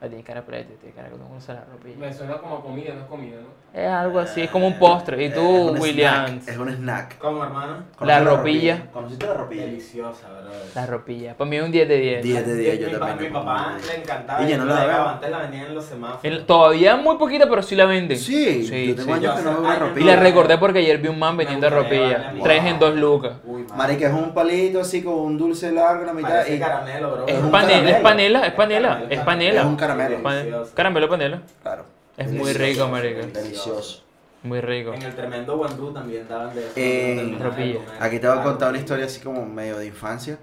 Ah, 0.00 0.06
Tienes 0.06 0.24
cara 0.24 0.40
de 0.42 0.46
prete, 0.46 0.74
tienes 0.74 0.94
cara 0.94 1.08
que 1.08 1.16
tú 1.16 1.22
conoces 1.26 1.48
la 1.56 1.62
arropilla. 1.62 1.96
Me 1.98 2.12
suena 2.12 2.34
como 2.38 2.60
comida, 2.62 2.94
no 2.94 3.00
es 3.00 3.06
comida, 3.08 3.36
¿no? 3.42 3.58
Es 3.78 3.86
algo 3.88 4.18
así, 4.20 4.40
es 4.42 4.50
como 4.50 4.66
un 4.68 4.78
postre. 4.78 5.20
¿Y 5.22 5.26
Eh, 5.26 5.30
tú, 5.30 5.74
es 5.74 5.80
Williams? 5.82 6.30
snack, 6.30 6.48
Es 6.48 6.56
un 6.56 6.68
snack. 6.70 7.18
¿Cómo, 7.18 7.42
hermano? 7.44 7.82
¿Conoces 7.96 8.24
ropilla? 8.24 8.82
¿Conociste 8.92 9.26
la 9.26 9.34
ropilla? 9.34 9.62
Deliciosa, 9.62 10.28
bro. 10.28 10.50
La 10.74 10.82
arropilla. 10.84 11.34
Para 11.36 11.50
mí 11.50 11.56
es 11.56 11.62
un 11.64 11.72
10 11.72 11.88
de 11.88 11.96
10. 11.98 12.22
10 12.22 12.46
de 12.46 12.54
10, 12.56 12.78
yo 12.80 12.86
mi, 12.86 12.92
también. 12.98 13.32
pa- 13.32 13.40
mi 13.40 13.44
papá 13.46 13.72
le 13.76 13.82
10. 13.82 13.98
encantaba. 13.98 14.42
Y 14.44 14.48
ya 14.48 14.56
no 14.56 14.64
la 14.64 14.74
la 14.74 14.80
llegaba, 14.82 15.12
Antes 15.14 15.30
la 15.30 15.38
vendían 15.38 15.64
en 15.66 15.74
los 15.74 15.84
semáforos. 15.84 16.24
El- 16.24 16.46
todavía 16.46 16.96
muy 16.96 17.16
poquita, 17.18 17.46
pero 17.48 17.62
sí 17.62 17.74
la 17.76 17.84
venden. 17.86 18.16
Sí, 18.18 18.64
Sí, 18.66 18.86
yo 18.88 18.94
tengo 18.94 19.14
sí. 19.16 19.20
años 19.26 19.36
que 19.36 19.42
no 19.44 19.50
veo 19.50 19.60
una 19.60 19.68
no, 19.68 19.74
Y 19.76 19.88
ropilla. 19.88 20.06
la 20.16 20.22
recordé 20.22 20.58
porque 20.58 20.78
ayer 20.78 20.98
vi 20.98 21.08
un 21.08 21.18
man 21.18 21.36
vendiendo 21.36 21.68
Me 21.68 21.76
gustaría 21.76 21.98
arropilla. 22.04 22.18
darle 22.18 22.28
a 22.28 22.32
mi 22.32 22.42
Tres 22.42 22.64
en 22.64 22.78
dos 22.78 22.94
lucas. 22.96 23.32
Marica, 23.76 24.06
es 24.06 24.12
un 24.14 24.32
palito 24.32 24.80
así 24.80 25.02
con 25.02 25.14
un 25.14 25.36
dulce 25.36 25.70
largo 25.72 26.00
en 26.02 26.06
la 26.06 26.12
mitad. 26.14 26.46
Y... 26.46 26.58
caramelo, 26.58 27.10
bro. 27.10 27.26
Es 27.26 27.38
panela, 27.40 27.90
es 27.90 28.00
panela, 28.00 28.46
es 28.46 28.52
panela, 28.54 29.02
es 29.10 29.20
panela. 29.20 29.62
Caramelo. 29.96 30.28
Delicioso. 30.28 30.74
Caramelo 30.74 31.08
panela. 31.08 31.42
Claro. 31.62 31.84
Es 32.16 32.30
muy 32.32 32.52
rico, 32.52 32.88
marica. 32.88 33.26
Delicioso. 33.26 34.02
Muy 34.42 34.60
rico. 34.60 34.94
En 34.94 35.02
el 35.02 35.14
tremendo 35.14 35.56
guandú 35.56 35.92
también 35.92 36.28
daban 36.28 36.54
de 36.54 36.60
eso. 36.60 36.72
Eh, 36.76 37.36
comer. 37.38 37.80
Aquí 38.00 38.18
te 38.18 38.28
voy 38.28 38.38
a 38.38 38.42
contar 38.42 38.70
una 38.70 38.78
historia 38.78 39.06
así 39.06 39.20
como 39.20 39.44
medio 39.44 39.78
de 39.78 39.86
infancia. 39.86 40.38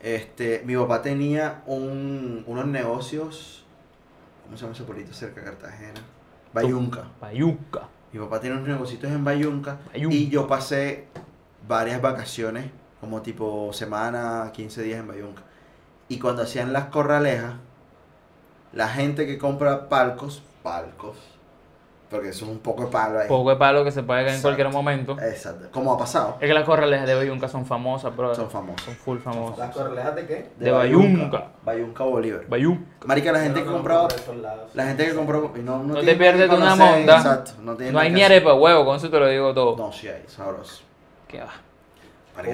Este, 0.00 0.62
mi 0.64 0.76
papá 0.76 1.00
tenía 1.02 1.62
un, 1.66 2.44
unos 2.46 2.66
negocios, 2.66 3.64
¿cómo 4.44 4.56
se 4.56 4.62
llama 4.62 4.74
ese 4.74 4.84
pueblito 4.84 5.12
cerca 5.12 5.40
de 5.40 5.46
Cartagena? 5.46 6.00
Bayunca. 6.52 7.04
Payuca. 7.20 7.88
Mi 8.12 8.20
papá 8.20 8.40
tiene 8.40 8.56
unos 8.56 8.68
negocios 8.68 9.02
en 9.04 9.24
Bayunca, 9.24 9.78
Bayunca. 9.92 10.16
y 10.16 10.28
yo 10.28 10.46
pasé 10.46 11.06
varias 11.66 12.02
vacaciones, 12.02 12.66
como 13.00 13.22
tipo 13.22 13.72
semana, 13.72 14.50
15 14.52 14.82
días 14.82 15.00
en 15.00 15.08
Bayunca. 15.08 15.42
Y 16.08 16.18
cuando 16.18 16.42
hacían 16.42 16.72
las 16.72 16.86
corralejas, 16.86 17.54
la 18.72 18.88
gente 18.88 19.26
que 19.26 19.38
compra 19.38 19.88
palcos, 19.88 20.42
palcos, 20.62 21.16
porque 22.10 22.28
eso 22.28 22.44
es 22.44 22.50
un 22.50 22.58
poco 22.58 22.84
de 22.84 22.90
palo 22.90 23.20
ahí. 23.20 23.28
Poco 23.28 23.48
de 23.50 23.56
palo 23.56 23.84
que 23.84 23.90
se 23.90 24.02
puede 24.02 24.24
caer 24.24 24.36
en 24.36 24.42
cualquier 24.42 24.68
momento. 24.68 25.16
Exacto. 25.18 25.68
Como 25.70 25.94
ha 25.94 25.98
pasado, 25.98 26.36
Es 26.40 26.46
que 26.46 26.52
las 26.52 26.64
corralejas 26.64 27.06
de 27.06 27.14
Bayunca 27.14 27.48
son 27.48 27.64
famosas, 27.64 28.14
bro. 28.14 28.34
son 28.34 28.50
famosos. 28.50 28.82
Son 28.82 28.94
full 28.94 29.18
famosas. 29.18 29.58
¿Las 29.58 29.74
correlejas 29.74 30.14
de 30.16 30.26
qué? 30.26 30.50
De 30.58 30.70
Bayunca. 30.70 31.48
Bayunca 31.64 32.04
Bolívar. 32.04 32.46
Bayunca. 32.48 33.06
Marica, 33.06 33.32
la 33.32 33.40
gente 33.40 33.62
que 33.62 33.70
compraba, 33.70 34.08
la 34.74 34.84
gente 34.84 35.06
que 35.06 35.14
compró, 35.14 35.52
y 35.56 35.60
no, 35.60 35.78
no, 35.78 35.84
No 35.84 35.94
tiene 35.94 36.12
te 36.12 36.18
pierdes 36.18 36.50
que 36.50 36.56
de 36.56 36.62
una 36.62 36.76
monda. 36.76 37.16
Exacto, 37.16 37.52
no, 37.62 37.72
hay 37.98 38.08
que 38.08 38.14
ni 38.14 38.22
arepa 38.22 38.50
de 38.52 38.58
huevo, 38.58 38.84
con 38.84 38.96
eso 38.96 39.08
te 39.08 39.18
lo 39.18 39.26
digo 39.28 39.54
todo. 39.54 39.76
No, 39.76 39.90
sí 39.90 40.08
hay, 40.08 40.24
sabroso. 40.26 40.82
¿Qué 41.28 41.40
va? 41.40 41.52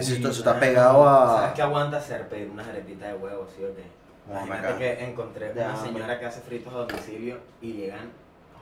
Si 0.00 0.14
esto, 0.14 0.28
eso 0.30 0.40
está 0.40 0.58
pegado 0.58 1.04
¿Sabes 1.04 1.50
a... 1.50 1.54
qué 1.54 1.62
aguanta 1.62 1.98
hacer? 1.98 2.28
Pedir 2.28 2.50
unas 2.50 2.66
arepitas 2.66 3.08
de 3.08 3.14
huevo, 3.14 3.46
¿sí 3.56 3.64
o 3.64 3.74
qué? 3.74 3.97
Imagínate 4.30 4.78
que 4.78 5.04
encontré 5.04 5.52
De 5.52 5.60
una 5.60 5.74
hambre. 5.74 5.92
señora 5.92 6.18
que 6.20 6.26
hace 6.26 6.40
fritos 6.40 6.72
a 6.74 6.78
domicilio 6.78 7.38
y 7.62 7.72
llegan. 7.72 8.10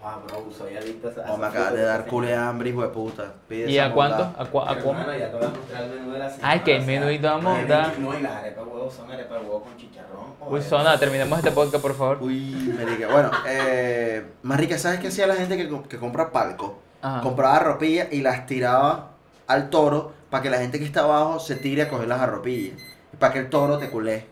Ah, 0.04 0.18
bro, 0.24 0.46
soy 0.56 0.76
adicto 0.76 1.08
a 1.08 1.24
Como 1.24 1.38
me 1.38 1.46
acabas 1.46 1.72
de 1.72 1.82
dar 1.82 2.06
culo 2.06 2.28
de 2.28 2.34
hambre, 2.36 2.68
hijo 2.70 2.82
de 2.82 2.88
puta. 2.88 3.32
Pide 3.48 3.68
¿Y 3.70 3.78
a 3.78 3.92
cuánto? 3.92 4.22
¿A, 4.38 4.44
cua- 4.52 4.68
a 4.68 4.72
hermano, 4.78 5.16
ya 5.16 5.30
te 5.30 5.36
voy 5.36 5.46
a 5.46 5.48
mostrar 5.48 5.82
el 5.84 5.90
menú 5.90 6.12
de 6.12 6.18
la 6.20 6.30
semana. 6.30 6.52
Ay, 6.52 6.60
que 6.60 6.76
el 6.76 6.84
menú 6.86 7.10
y 7.10 7.18
toda 7.18 7.38
no, 7.38 7.58
y 7.58 8.22
las 8.22 8.32
arepas 8.36 8.64
de 8.64 8.70
huevo 8.70 8.90
son 8.90 9.10
arepas 9.10 9.42
huevo 9.42 9.62
con 9.62 9.76
chicharrón. 9.76 10.26
Uy. 10.48 10.62
Zona, 10.62 10.96
terminemos 10.98 11.38
este 11.38 11.50
podcast, 11.50 11.82
por 11.82 11.94
favor. 11.96 12.18
Uy, 12.22 12.74
marica. 12.78 13.08
Bueno, 13.08 13.30
eh, 13.48 14.24
marica, 14.42 14.78
¿sabes 14.78 15.00
qué 15.00 15.08
hacía 15.08 15.26
la 15.26 15.34
gente 15.34 15.56
que, 15.56 15.68
que 15.88 15.96
compra 15.98 16.30
palco? 16.30 16.78
Ajá. 17.02 17.22
Compraba 17.22 17.56
arropillas 17.56 18.08
y 18.12 18.20
las 18.20 18.46
tiraba 18.46 19.10
al 19.48 19.70
toro 19.70 20.12
para 20.30 20.42
que 20.42 20.50
la 20.50 20.58
gente 20.58 20.78
que 20.78 20.84
está 20.84 21.00
abajo 21.00 21.40
se 21.40 21.56
tire 21.56 21.82
a 21.82 21.88
coger 21.88 22.06
las 22.06 22.20
arropillas. 22.20 22.78
Y 23.12 23.16
para 23.16 23.32
que 23.32 23.40
el 23.40 23.50
toro 23.50 23.78
te 23.78 23.90
culé. 23.90 24.26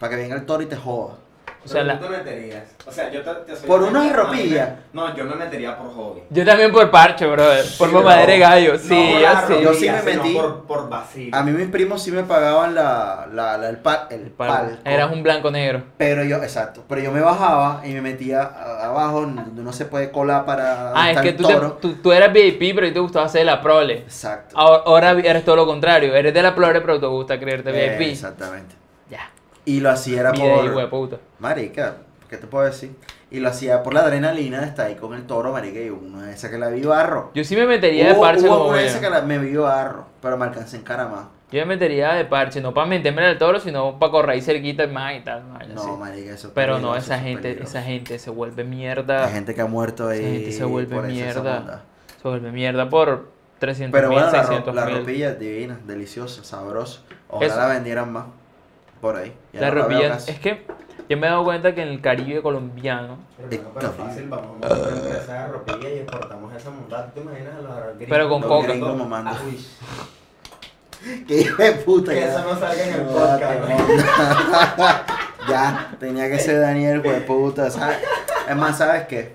Para 0.00 0.10
que 0.16 0.22
venga 0.22 0.34
el 0.34 0.44
toro 0.46 0.62
y 0.62 0.66
te 0.66 0.74
joda. 0.76 1.14
O 1.62 1.68
sea, 1.68 1.84
la- 1.84 1.98
tú 1.98 2.06
te 2.06 2.10
meterías. 2.12 2.62
O 2.86 2.90
sea, 2.90 3.10
yo 3.10 3.20
te, 3.20 3.34
te 3.52 3.54
soy 3.54 3.66
¿Por 3.68 3.82
unas 3.82 4.10
ropillas? 4.16 4.70
No, 4.94 5.14
yo 5.14 5.24
me 5.26 5.34
metería 5.36 5.76
por 5.76 5.92
hobby. 5.94 6.22
Yo 6.30 6.42
también 6.42 6.72
por 6.72 6.90
parche, 6.90 7.26
brother. 7.26 7.66
Por 7.76 7.88
Sí, 7.90 7.94
mamadera 7.94 8.32
de 8.32 8.38
no. 8.38 8.48
gallo. 8.48 8.72
No 8.72 8.78
Sí, 8.78 8.88
por 9.12 9.20
yo 9.20 9.58
sí. 9.58 9.62
Yo 9.62 9.74
sí 9.74 9.90
me 9.90 10.02
metí. 10.02 10.34
Por, 10.34 10.62
por 10.64 10.88
vacío. 10.88 11.36
A 11.36 11.42
mí 11.42 11.50
mis 11.52 11.68
primos 11.68 12.02
sí 12.02 12.12
me 12.12 12.22
pagaban 12.22 12.74
la, 12.74 13.28
la, 13.30 13.58
la- 13.58 13.68
el, 13.68 13.76
pa- 13.76 14.08
el 14.10 14.22
El 14.22 14.30
pal- 14.32 14.48
palco. 14.48 14.76
Eras 14.86 15.12
un 15.12 15.22
blanco 15.22 15.50
negro. 15.50 15.82
Pero 15.98 16.24
yo, 16.24 16.36
exacto, 16.38 16.82
pero 16.88 17.02
yo 17.02 17.12
me 17.12 17.20
bajaba 17.20 17.82
y 17.84 17.90
me 17.92 18.00
metía 18.00 18.40
abajo 18.42 19.20
donde 19.20 19.60
uno 19.60 19.72
se 19.74 19.84
puede 19.84 20.10
colar 20.10 20.46
para 20.46 20.92
Ah, 20.94 21.10
es 21.10 21.18
estar 21.18 21.22
que 21.24 21.28
el 21.28 21.36
tú, 21.36 21.46
te- 21.46 21.80
tú, 21.88 21.94
tú 22.02 22.12
eras 22.12 22.32
VIP, 22.32 22.74
pero 22.74 22.86
a 22.86 22.88
ti 22.88 22.94
te 22.94 23.00
gustaba 23.00 23.26
hacer 23.26 23.44
la 23.44 23.60
prole. 23.60 23.98
Exacto. 23.98 24.56
Ahora, 24.58 24.82
ahora 24.86 25.10
eres 25.28 25.44
todo 25.44 25.56
lo 25.56 25.66
contrario. 25.66 26.14
Eres 26.14 26.32
de 26.32 26.42
la 26.42 26.54
prole, 26.54 26.80
pero 26.80 26.98
te 26.98 27.04
gusta 27.06 27.38
creerte 27.38 27.68
Eh, 27.68 27.98
VIP. 27.98 28.12
exactamente. 28.12 28.79
Y 29.64 29.80
lo 29.80 29.90
hacía 29.90 30.20
era 30.20 30.32
Mide, 30.32 30.64
hijo 30.64 30.78
de 30.80 30.86
por... 30.86 31.08
puta. 31.08 31.16
Marica, 31.38 31.96
¿qué 32.28 32.36
te 32.36 32.46
puedo 32.46 32.64
decir? 32.64 32.92
Y 33.30 33.38
lo 33.40 33.48
hacía 33.48 33.82
por 33.82 33.94
la 33.94 34.00
adrenalina 34.00 34.60
de 34.60 34.66
estar 34.66 34.86
ahí 34.86 34.96
con 34.96 35.14
el 35.14 35.24
toro, 35.26 35.52
marica, 35.52 35.78
y 35.80 35.88
una 35.90 36.24
de 36.26 36.32
esas 36.34 36.50
que 36.50 36.58
la 36.58 36.68
vi 36.68 36.82
barro. 36.82 37.30
Yo 37.34 37.44
sí 37.44 37.54
me 37.54 37.66
metería 37.66 38.08
de 38.08 38.14
parche 38.14 38.46
hubo 38.46 38.58
como 38.58 38.68
una 38.70 38.78
de 38.78 38.86
esas 38.86 39.00
que 39.00 39.08
la, 39.10 39.22
me 39.22 39.38
vi 39.38 39.54
barro, 39.54 40.06
pero 40.20 40.36
me 40.36 40.46
alcancé 40.46 40.76
en 40.78 40.82
cara 40.82 41.06
más. 41.06 41.26
Yo 41.52 41.60
me 41.60 41.66
metería 41.66 42.14
de 42.14 42.24
parche, 42.24 42.60
no 42.60 42.72
para 42.74 42.86
meterme 42.86 43.24
al 43.26 43.36
toro, 43.38 43.58
sino 43.60 43.98
para 43.98 44.10
correr 44.12 44.30
ahí 44.30 44.40
cerquita 44.40 44.86
más 44.86 45.14
y 45.16 45.20
tal. 45.20 45.42
No, 45.74 45.80
así. 45.82 45.90
marica, 45.98 46.30
eso 46.32 46.48
es 46.48 46.52
Pero 46.54 46.78
no, 46.78 46.96
esa 46.96 47.16
eso 47.16 47.24
gente, 47.24 47.42
peligroso. 47.42 47.70
esa 47.70 47.82
gente 47.82 48.18
se 48.18 48.30
vuelve 48.30 48.64
mierda. 48.64 49.26
Hay 49.26 49.32
gente 49.32 49.54
que 49.54 49.60
ha 49.60 49.66
muerto 49.66 50.08
ahí. 50.08 50.18
Esa 50.20 50.28
gente 50.30 50.52
se 50.52 50.64
vuelve 50.64 50.94
por 50.94 51.06
mierda. 51.06 51.82
Se 52.22 52.28
vuelve 52.28 52.52
mierda 52.52 52.88
por 52.88 53.30
300 53.58 53.92
Pero 53.98 54.12
bueno, 54.12 54.26
la, 54.26 54.32
ro- 54.32 54.38
600 54.46 54.74
la 54.74 54.84
mil. 54.86 54.96
ropilla 54.98 55.30
es 55.30 55.38
divina, 55.40 55.78
deliciosa, 55.86 56.42
sabrosa. 56.44 57.00
Ojalá 57.28 57.46
Eso. 57.46 57.56
la 57.58 57.66
vendieran 57.68 58.12
más 58.12 58.24
por 59.00 59.16
ahí. 59.16 59.34
Ya 59.52 59.60
La 59.60 59.70
no 59.70 60.14
es 60.14 60.40
que 60.40 60.64
yo 61.08 61.16
me 61.16 61.26
he 61.26 61.30
dado 61.30 61.42
cuenta 61.42 61.74
que 61.74 61.82
en 61.82 61.88
el 61.88 62.00
Caribe 62.00 62.40
colombiano, 62.40 63.18
Pero, 63.36 63.62
bueno, 63.62 63.70
pero 63.74 63.92
fácil, 63.92 64.28
vamos 64.28 64.62
a 64.62 64.74
una 64.74 64.88
empresa 64.96 65.32
de 65.32 65.48
ropilla 65.48 65.88
y 65.88 65.98
exportamos 65.98 66.54
esa 66.54 66.70
montada. 66.70 67.06
¿Tú 67.06 67.12
te 67.14 67.20
imaginas 67.20 67.54
a 67.54 67.60
los 67.62 67.96
gringos? 67.96 68.06
Pero 68.08 68.28
con 68.28 68.42
coca. 68.42 68.72
Ah, 69.26 69.36
Que 71.26 71.40
hijo 71.40 71.62
de 71.62 71.72
puta. 71.72 72.12
Que 72.12 72.20
ya. 72.20 72.28
eso 72.28 72.44
no 72.44 72.60
salga 72.60 72.84
en 72.84 72.94
el 72.94 73.06
No, 73.06 73.12
podcast, 73.12 73.60
¿no? 73.68 75.48
ya, 75.48 75.96
tenía 75.98 76.30
que 76.30 76.38
ser 76.38 76.60
Daniel, 76.60 77.00
hijo 77.04 77.10
de 77.12 77.20
puta. 77.22 77.70
¿sabes? 77.70 77.98
Es 78.48 78.56
más, 78.56 78.78
¿sabes 78.78 79.06
qué? 79.08 79.34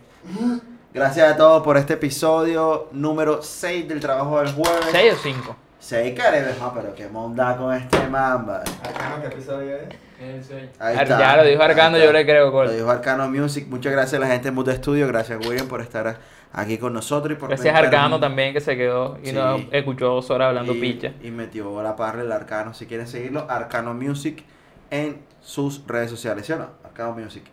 Gracias 0.93 1.33
a 1.33 1.35
todos 1.35 1.61
por 1.63 1.75
este 1.75 1.95
episodio 1.95 2.87
número 2.93 3.41
6 3.41 3.87
del 3.89 3.99
trabajo 3.99 4.39
del 4.39 4.53
jueves. 4.53 4.85
6 4.91 5.13
o 5.13 5.17
5. 5.23 5.55
6 5.85 6.17
careves, 6.19 6.55
ah, 6.61 6.71
pero 6.73 6.95
qué 6.95 7.07
monda 7.07 7.55
con 7.57 7.71
este 7.71 8.07
mamba. 8.07 8.63
Arcano, 8.83 9.21
¿qué 9.21 9.27
episodio 9.27 9.75
es? 9.75 9.83
El 10.19 10.43
seis. 10.43 10.69
Ahí 10.79 10.95
está. 10.97 11.19
ya 11.19 11.37
lo 11.37 11.43
dijo 11.43 11.61
Arcano, 11.61 11.99
yo 11.99 12.11
le 12.11 12.25
creo, 12.25 12.47
Lo 12.47 12.51
Cole. 12.51 12.73
dijo 12.73 12.89
Arcano 12.89 13.29
Music. 13.29 13.67
Muchas 13.69 13.91
gracias 13.91 14.15
a 14.15 14.25
la 14.25 14.31
gente 14.31 14.45
de 14.45 14.51
Mood 14.51 14.71
Studio. 14.71 15.07
Gracias, 15.07 15.45
William, 15.45 15.67
por 15.67 15.81
estar 15.81 16.17
aquí 16.53 16.79
con 16.79 16.91
nosotros. 16.91 17.33
Y 17.33 17.39
por 17.39 17.49
Gracias 17.49 17.75
a 17.75 17.77
Arcano 17.77 18.19
también 18.19 18.51
que 18.51 18.61
se 18.61 18.75
quedó 18.75 19.19
y 19.21 19.27
Sí. 19.27 19.33
nos 19.33 19.61
escuchó 19.71 20.07
dos 20.07 20.31
horas 20.31 20.47
hablando 20.47 20.73
y, 20.73 20.81
picha. 20.81 21.11
Y 21.21 21.29
metió 21.29 21.83
la 21.83 21.95
parra 21.95 22.23
el 22.23 22.31
Arcano. 22.31 22.73
Si 22.73 22.87
quieren 22.87 23.07
seguirlo, 23.07 23.45
Arcano 23.47 23.93
Music 23.93 24.43
en 24.89 25.21
sus 25.39 25.85
redes 25.85 26.09
sociales. 26.09 26.47
¿Sí 26.47 26.53
o 26.53 26.57
no? 26.57 26.69
Arcano 26.83 27.11
Music. 27.13 27.43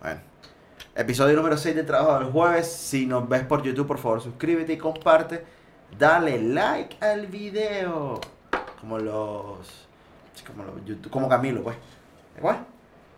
Bueno. 0.00 0.20
Episodio 0.94 1.34
número 1.34 1.56
6 1.56 1.74
de 1.74 1.82
Trabajo 1.82 2.20
del 2.20 2.30
Jueves. 2.30 2.70
Si 2.70 3.06
nos 3.06 3.28
ves 3.28 3.42
por 3.42 3.64
YouTube, 3.64 3.88
por 3.88 3.98
favor, 3.98 4.20
suscríbete 4.20 4.74
y 4.74 4.78
comparte. 4.78 5.42
Dale 6.00 6.38
like 6.40 6.96
al 7.04 7.26
video. 7.26 8.18
Como 8.80 8.98
los. 8.98 9.86
Como 10.46 10.64
los 10.64 10.82
YouTube. 10.86 11.10
Como 11.10 11.28
Camilo, 11.28 11.62
pues. 11.62 11.76
¿Cuál? 12.40 12.64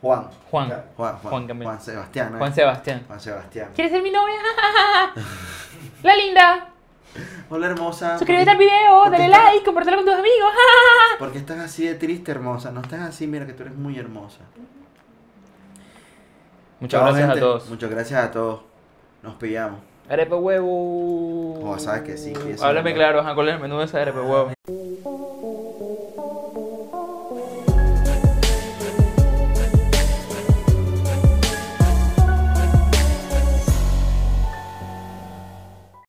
Juan. 0.00 0.28
Juan, 0.50 0.68
Juan, 0.68 0.84
Juan, 0.96 1.16
Juan 1.18 1.46
Camilo. 1.46 1.66
Juan 1.66 1.80
Sebastián. 1.80 2.32
¿no? 2.32 2.38
Juan 2.38 2.52
Sebastián. 2.52 3.04
Juan 3.06 3.20
Sebastián. 3.20 3.70
¿Quieres 3.72 3.92
ser 3.92 4.02
mi 4.02 4.10
novia? 4.10 4.34
La 6.02 6.16
linda. 6.16 6.70
Hola, 7.50 7.68
hermosa. 7.68 8.18
Suscríbete 8.18 8.46
¿Por 8.46 8.52
al 8.52 8.58
video, 8.58 9.10
dale 9.10 9.28
like, 9.28 9.64
compártelo 9.64 9.98
con 9.98 10.06
tus 10.06 10.14
amigos. 10.14 10.50
¿Por 11.20 11.30
qué 11.30 11.38
estás 11.38 11.60
así 11.60 11.86
de 11.86 11.94
triste, 11.94 12.32
hermosa? 12.32 12.72
No 12.72 12.80
estás 12.80 13.02
así, 13.02 13.28
mira 13.28 13.46
que 13.46 13.52
tú 13.52 13.62
eres 13.62 13.76
muy 13.76 13.96
hermosa. 13.96 14.40
Muchas 16.80 17.00
gracias 17.00 17.26
gente. 17.26 17.38
a 17.38 17.42
todos. 17.42 17.68
Muchas 17.68 17.90
gracias 17.90 18.24
a 18.24 18.30
todos. 18.32 18.62
Nos 19.22 19.36
pillamos. 19.36 19.91
Arepa 20.12 20.36
huevo. 20.36 21.54
Oh, 21.64 21.78
sabes 21.78 22.02
que 22.02 22.18
sí, 22.18 22.34
que 22.34 22.56
Háblame 22.62 22.90
no- 22.90 22.96
claro, 22.96 23.34
¿cuál 23.34 23.48
es 23.48 23.54
el 23.54 23.60
menú 23.62 23.78
de 23.78 23.86
esa 23.86 24.02
arepa 24.02 24.20
huevo? 24.20 24.52